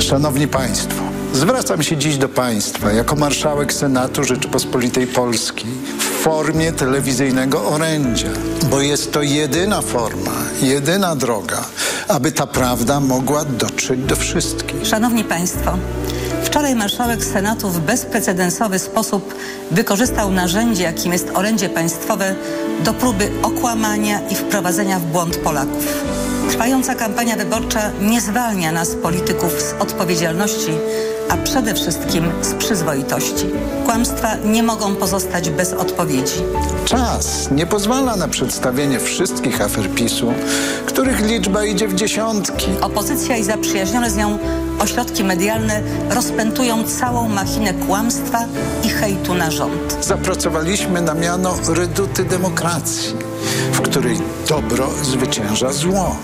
Szanowni 0.00 0.48
Państwo, 0.48 1.11
zwracam 1.32 1.82
się 1.82 1.96
dziś 1.96 2.16
do 2.16 2.28
Państwa 2.28 2.92
jako 2.92 3.16
marszałek 3.16 3.72
Senatu 3.72 4.24
Rzeczypospolitej 4.24 5.06
Polskiej 5.06 5.70
w 5.98 6.02
formie 6.02 6.72
telewizyjnego 6.72 7.68
orędzia, 7.68 8.28
bo 8.70 8.80
jest 8.80 9.12
to 9.12 9.22
jedyna 9.22 9.82
forma, 9.82 10.32
jedyna 10.62 11.16
droga, 11.16 11.64
aby 12.08 12.32
ta 12.32 12.46
prawda 12.46 13.00
mogła 13.00 13.44
dotrzeć 13.44 14.00
do 14.00 14.16
wszystkich. 14.16 14.86
Szanowni 14.86 15.24
Państwo, 15.24 15.78
Wczoraj 16.44 16.74
marszałek 16.74 17.24
Senatu 17.24 17.68
w 17.68 17.80
bezprecedensowy 17.80 18.78
sposób 18.78 19.34
wykorzystał 19.70 20.30
narzędzie, 20.30 20.82
jakim 20.82 21.12
jest 21.12 21.30
orędzie 21.34 21.68
państwowe, 21.68 22.34
do 22.84 22.94
próby 22.94 23.30
okłamania 23.42 24.28
i 24.28 24.34
wprowadzenia 24.34 24.98
w 24.98 25.02
błąd 25.02 25.36
Polaków. 25.36 25.86
Trwająca 26.50 26.94
kampania 26.94 27.36
wyborcza 27.36 27.90
nie 28.00 28.20
zwalnia 28.20 28.72
nas, 28.72 28.94
polityków, 28.94 29.52
z 29.62 29.74
odpowiedzialności 29.78 30.72
a 31.32 31.36
przede 31.36 31.74
wszystkim 31.74 32.24
z 32.42 32.54
przyzwoitości. 32.54 33.46
Kłamstwa 33.84 34.36
nie 34.44 34.62
mogą 34.62 34.96
pozostać 34.96 35.50
bez 35.50 35.72
odpowiedzi. 35.72 36.42
Czas 36.84 37.50
nie 37.50 37.66
pozwala 37.66 38.16
na 38.16 38.28
przedstawienie 38.28 39.00
wszystkich 39.00 39.60
afer 39.60 39.90
PiSu, 39.90 40.32
których 40.86 41.20
liczba 41.20 41.64
idzie 41.64 41.88
w 41.88 41.94
dziesiątki. 41.94 42.66
Opozycja 42.80 43.36
i 43.36 43.44
zaprzyjaźnione 43.44 44.10
z 44.10 44.16
nią 44.16 44.38
ośrodki 44.78 45.24
medialne 45.24 45.82
rozpętują 46.10 46.84
całą 46.84 47.28
machinę 47.28 47.74
kłamstwa 47.74 48.44
i 48.84 48.88
hejtu 48.88 49.34
na 49.34 49.50
rząd. 49.50 49.98
Zapracowaliśmy 50.00 51.00
na 51.00 51.14
miano 51.14 51.54
reduty 51.68 52.24
demokracji, 52.24 53.16
w 53.72 53.81
której 53.92 54.16
dobro 54.48 54.90
zwycięża 55.02 55.72
zło, 55.72 56.16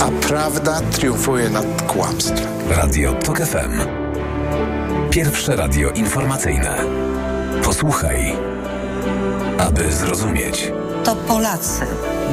a 0.00 0.26
prawda 0.28 0.80
triumfuje 0.80 1.50
nad 1.50 1.82
kłamstwem. 1.82 2.48
Radio 2.70 3.12
TOK 3.12 3.38
FM. 3.38 3.80
Pierwsze 5.10 5.56
radio 5.56 5.90
informacyjne. 5.90 6.76
Posłuchaj, 7.64 8.36
aby 9.58 9.92
zrozumieć. 9.92 10.72
To 11.04 11.16
Polacy 11.16 11.86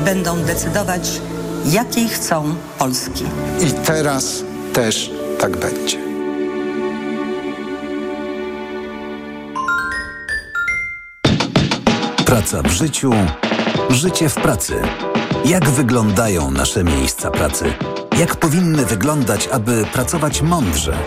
będą 0.06 0.38
decydować, 0.38 1.22
jakiej 1.66 2.10
chcą 2.10 2.56
Polski. 2.80 3.24
I 3.68 3.72
teraz 3.72 4.44
też 4.74 5.12
tak 5.40 5.58
będzie. 5.58 5.98
Praca 12.26 12.62
w 12.62 12.68
życiu 12.68 13.14
Życie 13.90 14.30
w 14.30 14.36
pracy. 14.36 14.82
Jak 15.46 15.70
wyglądają 15.70 16.52
nasze 16.52 16.84
miejsca 16.84 17.32
pracy? 17.32 17.74
Jak 18.20 18.36
powinny 18.36 18.86
wyglądać, 18.86 19.48
aby 19.48 19.86
pracować 19.94 20.42
mądrze? 20.42 20.98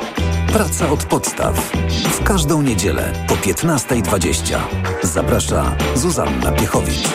Praca 0.52 0.90
od 0.90 1.04
podstaw. 1.04 1.72
W 2.10 2.24
każdą 2.24 2.62
niedzielę 2.62 3.12
po 3.28 3.34
15.20. 3.34 4.58
Zaprasza 5.02 5.76
Zuzanna 5.94 6.52
Piechowicz. 6.52 7.08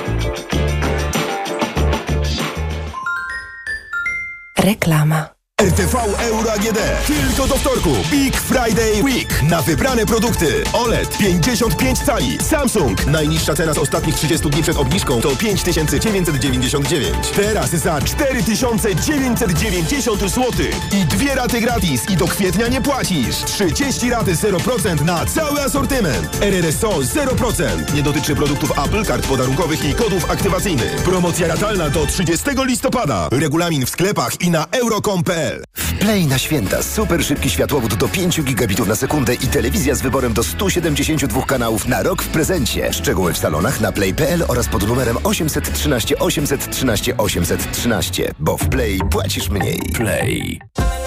Reklama. 4.57 5.40
RTV 5.61 5.95
Euro 6.19 6.51
AGD. 6.51 6.79
Tylko 7.07 7.47
do 7.47 7.55
wtorku. 7.55 7.89
Big 8.11 8.37
Friday 8.37 9.03
Week. 9.03 9.43
Na 9.43 9.61
wybrane 9.61 10.05
produkty. 10.05 10.63
OLED 10.73 11.17
55 11.17 11.99
cali. 11.99 12.37
Samsung. 12.43 13.05
Najniższa 13.05 13.55
cena 13.55 13.73
z 13.73 13.77
ostatnich 13.77 14.15
30 14.15 14.49
dni 14.49 14.63
przed 14.63 14.77
obniżką 14.77 15.21
to 15.21 15.35
5999. 15.35 17.15
Teraz 17.35 17.69
za 17.69 18.01
4990 18.01 20.19
zł. 20.19 20.51
I 20.91 21.05
dwie 21.05 21.35
raty 21.35 21.61
gratis. 21.61 22.09
I 22.09 22.17
do 22.17 22.27
kwietnia 22.27 22.67
nie 22.67 22.81
płacisz. 22.81 23.35
30 23.35 24.09
raty 24.09 24.33
0% 24.33 25.05
na 25.05 25.25
cały 25.25 25.61
asortyment. 25.61 26.37
RRSO 26.41 26.89
0%. 26.89 27.93
Nie 27.93 28.03
dotyczy 28.03 28.35
produktów 28.35 28.71
Apple, 28.85 29.05
kart 29.05 29.27
podarunkowych 29.27 29.85
i 29.85 29.93
kodów 29.93 30.31
aktywacyjnych. 30.31 30.95
Promocja 30.95 31.47
ratalna 31.47 31.89
do 31.89 32.05
30 32.05 32.45
listopada. 32.65 33.27
Regulamin 33.31 33.85
w 33.85 33.89
sklepach 33.89 34.41
i 34.41 34.51
na 34.51 34.65
euro.com.pl 34.71 35.50
W 35.75 35.93
Play 35.99 36.27
na 36.27 36.37
święta 36.37 36.83
super 36.83 37.25
szybki 37.25 37.49
światłowód 37.49 37.93
do 37.95 38.07
5 38.07 38.41
gigabitów 38.41 38.87
na 38.87 38.95
sekundę 38.95 39.33
i 39.33 39.47
telewizja 39.47 39.95
z 39.95 40.01
wyborem 40.01 40.33
do 40.33 40.43
172 40.43 41.41
kanałów 41.41 41.87
na 41.87 42.03
rok 42.03 42.23
w 42.23 42.27
prezencie. 42.27 42.93
Szczegóły 42.93 43.33
w 43.33 43.37
salonach 43.37 43.81
na 43.81 43.91
play.pl 43.91 44.45
oraz 44.47 44.67
pod 44.67 44.87
numerem 44.87 45.17
813 45.23 46.19
813 46.19 47.17
813. 47.17 48.33
Bo 48.39 48.57
w 48.57 48.69
Play 48.69 48.99
płacisz 49.11 49.49
mniej. 49.49 49.79
Play. 49.93 50.59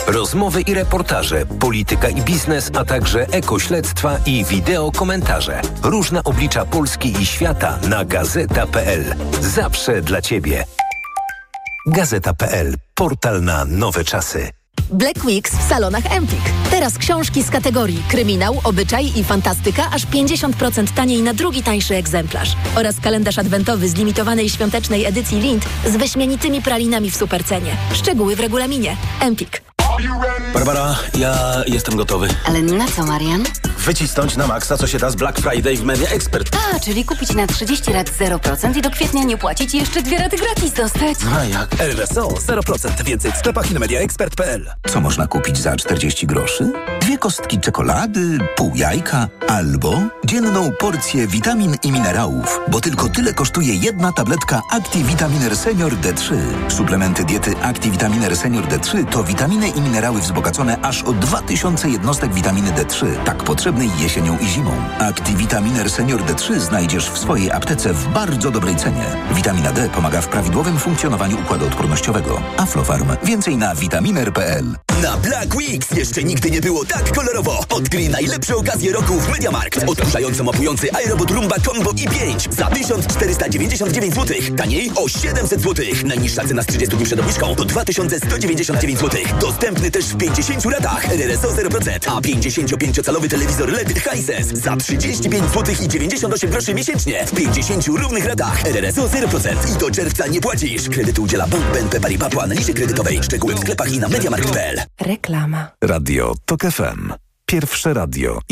Rozmowy 0.06 0.60
i 0.60 0.74
reportaże, 0.74 1.46
polityka 1.46 2.08
i 2.08 2.22
biznes, 2.22 2.70
a 2.74 2.84
także 2.84 3.26
ekośledztwa 3.30 4.18
i 4.26 4.44
wideo 4.44 4.92
komentarze. 4.92 5.60
Różne 5.82 6.24
oblicza 6.24 6.64
Polski 6.64 7.22
i 7.22 7.26
świata 7.26 7.78
na 7.88 8.04
gazeta.pl. 8.04 9.14
Zawsze 9.40 10.02
dla 10.02 10.22
Ciebie. 10.22 10.64
Gazeta.pl. 11.86 12.83
Portal 12.94 13.42
na 13.42 13.64
nowe 13.64 14.04
czasy. 14.04 14.50
Black 14.90 15.24
Weeks 15.24 15.52
w 15.56 15.68
salonach 15.68 16.12
Empik. 16.16 16.40
Teraz 16.70 16.98
książki 16.98 17.42
z 17.42 17.50
kategorii 17.50 18.02
kryminał, 18.08 18.60
obyczaj 18.64 19.12
i 19.16 19.24
fantastyka 19.24 19.90
aż 19.90 20.06
50% 20.06 20.94
taniej 20.96 21.22
na 21.22 21.34
drugi 21.34 21.62
tańszy 21.62 21.94
egzemplarz. 21.96 22.56
Oraz 22.76 23.00
kalendarz 23.00 23.38
adwentowy 23.38 23.88
z 23.88 23.94
limitowanej 23.94 24.50
świątecznej 24.50 25.04
edycji 25.04 25.40
Lind 25.40 25.64
z 25.86 25.96
wyśmienitymi 25.96 26.62
pralinami 26.62 27.10
w 27.10 27.16
supercenie. 27.16 27.76
Szczegóły 27.94 28.36
w 28.36 28.40
regulaminie. 28.40 28.96
Empik. 29.20 29.62
Barbara, 30.54 30.96
ja 31.18 31.62
jestem 31.66 31.96
gotowy. 31.96 32.28
Ale 32.44 32.62
na 32.62 32.88
co, 32.88 33.04
Marian? 33.04 33.44
Wycisnąć 33.86 34.36
na 34.36 34.46
maksa, 34.46 34.76
co 34.76 34.86
się 34.86 34.98
da 34.98 35.10
z 35.10 35.16
Black 35.16 35.38
Friday 35.38 35.76
w 35.76 35.84
Media 35.84 36.08
Expert. 36.08 36.56
A, 36.74 36.80
czyli 36.80 37.04
kupić 37.04 37.34
na 37.34 37.46
30 37.46 37.92
lat 37.92 38.10
0% 38.10 38.76
i 38.76 38.82
do 38.82 38.90
kwietnia 38.90 39.24
nie 39.24 39.36
płacić 39.36 39.74
i 39.74 39.78
jeszcze 39.78 40.02
dwie 40.02 40.18
raty 40.18 40.36
gratis 40.36 40.72
dostać. 40.72 41.18
A 41.38 41.44
jak? 41.44 41.74
RSO 41.80 42.28
0%. 42.28 43.04
Więcej 43.04 43.32
w 43.32 43.36
sklepach 43.36 43.70
i 43.70 43.74
na 43.74 43.80
mediaexpert.pl. 43.80 44.70
Co 44.90 45.00
można 45.00 45.26
kupić 45.26 45.58
za 45.58 45.76
40 45.76 46.26
groszy? 46.26 46.72
Dwie 47.00 47.18
kostki 47.18 47.60
czekolady, 47.60 48.38
pół 48.56 48.72
jajka 48.74 49.28
albo 49.48 50.02
dzienną 50.26 50.72
porcję 50.78 51.26
witamin 51.26 51.76
i 51.82 51.92
minerałów, 51.92 52.60
bo 52.68 52.80
tylko 52.80 53.08
tyle 53.08 53.34
kosztuje 53.34 53.74
jedna 53.74 54.12
tabletka 54.12 54.62
ActiVitaminer 54.70 55.56
Senior 55.56 55.92
D3. 55.92 56.34
Suplementy 56.68 57.24
diety 57.24 57.56
ActiVitaminer 57.62 58.36
Senior 58.36 58.64
D3 58.68 59.06
to 59.10 59.24
witaminy 59.24 59.68
i 59.68 59.80
minerały 59.80 60.20
wzbogacone 60.20 60.78
aż 60.82 61.02
o 61.02 61.12
2000 61.12 61.90
jednostek 61.90 62.34
witaminy 62.34 62.70
D3, 62.70 63.24
tak 63.24 63.42
potrzebnej 63.74 64.02
jesienią 64.02 64.38
i 64.38 64.46
zimą. 64.46 64.70
ActiVitaminer 64.98 65.90
Senior 65.90 66.22
D3 66.22 66.58
znajdziesz 66.58 67.10
w 67.10 67.18
swojej 67.18 67.50
aptece 67.50 67.92
w 67.92 68.08
bardzo 68.08 68.50
dobrej 68.50 68.76
cenie. 68.76 69.04
Witamina 69.34 69.72
D 69.72 69.88
pomaga 69.88 70.20
w 70.20 70.28
prawidłowym 70.28 70.78
funkcjonowaniu 70.78 71.40
układu 71.40 71.66
odpornościowego. 71.66 72.42
Aflofarm. 72.56 73.08
Więcej 73.24 73.56
na 73.56 73.74
vitaminer.pl. 73.74 74.93
Na 75.04 75.16
Black 75.16 75.54
Weeks 75.54 75.90
jeszcze 75.90 76.24
nigdy 76.24 76.50
nie 76.50 76.60
było 76.60 76.84
tak 76.84 77.12
kolorowo. 77.12 77.64
Odkryj 77.68 78.08
najlepsze 78.08 78.56
okazje 78.56 78.92
roku 78.92 79.20
w 79.20 79.28
MediaMarkt. 79.28 79.84
Odkurzająco 79.86 80.44
mapujący 80.44 80.88
iRobot 81.06 81.30
Rumba 81.30 81.56
Combo 81.60 81.90
i5 81.90 82.52
za 82.52 82.66
1499 82.66 84.14
zł. 84.14 84.36
Taniej 84.56 84.90
o 84.94 85.08
700 85.08 85.60
zł. 85.60 85.86
Najniższa 86.04 86.44
cena 86.44 86.62
z 86.62 86.66
30 86.66 86.96
dni 86.96 87.06
przed 87.06 87.20
obniżką 87.20 87.54
to 87.54 87.64
2199 87.64 88.98
zł. 88.98 89.20
Dostępny 89.40 89.90
też 89.90 90.04
w 90.04 90.16
50 90.16 90.64
latach. 90.64 91.12
RRSO 91.12 91.48
0%, 91.48 91.90
a 92.06 92.20
55-calowy 92.20 93.28
telewizor 93.28 93.72
LED 93.72 93.98
Hisense 93.98 94.56
za 94.56 94.76
35 94.76 95.44
zł 95.54 95.74
i 95.84 95.88
98 95.88 96.50
groszy 96.50 96.74
miesięcznie. 96.74 97.26
W 97.26 97.34
50 97.34 97.86
równych 97.86 98.24
ratach. 98.24 98.66
RRSO 98.66 99.08
0% 99.08 99.74
i 99.76 99.78
do 99.78 99.90
czerwca 99.90 100.26
nie 100.26 100.40
płacisz. 100.40 100.88
Kredytu 100.88 101.22
udziela 101.22 101.46
Bank 101.46 101.64
BNP 101.72 102.00
Paribas 102.00 102.32
po 102.32 102.42
analizie 102.42 102.74
kredytowej. 102.74 103.22
Szczegóły 103.22 103.54
w 103.54 103.58
sklepach 103.58 103.92
i 103.92 103.98
na 103.98 104.08
MediaMarkt.pl. 104.08 104.93
Reklama. 105.00 105.66
Radio 105.84 106.34
TOK 106.44 106.60
FM. 106.62 107.12
Pierwsze 107.46 107.94
radio 107.94 108.40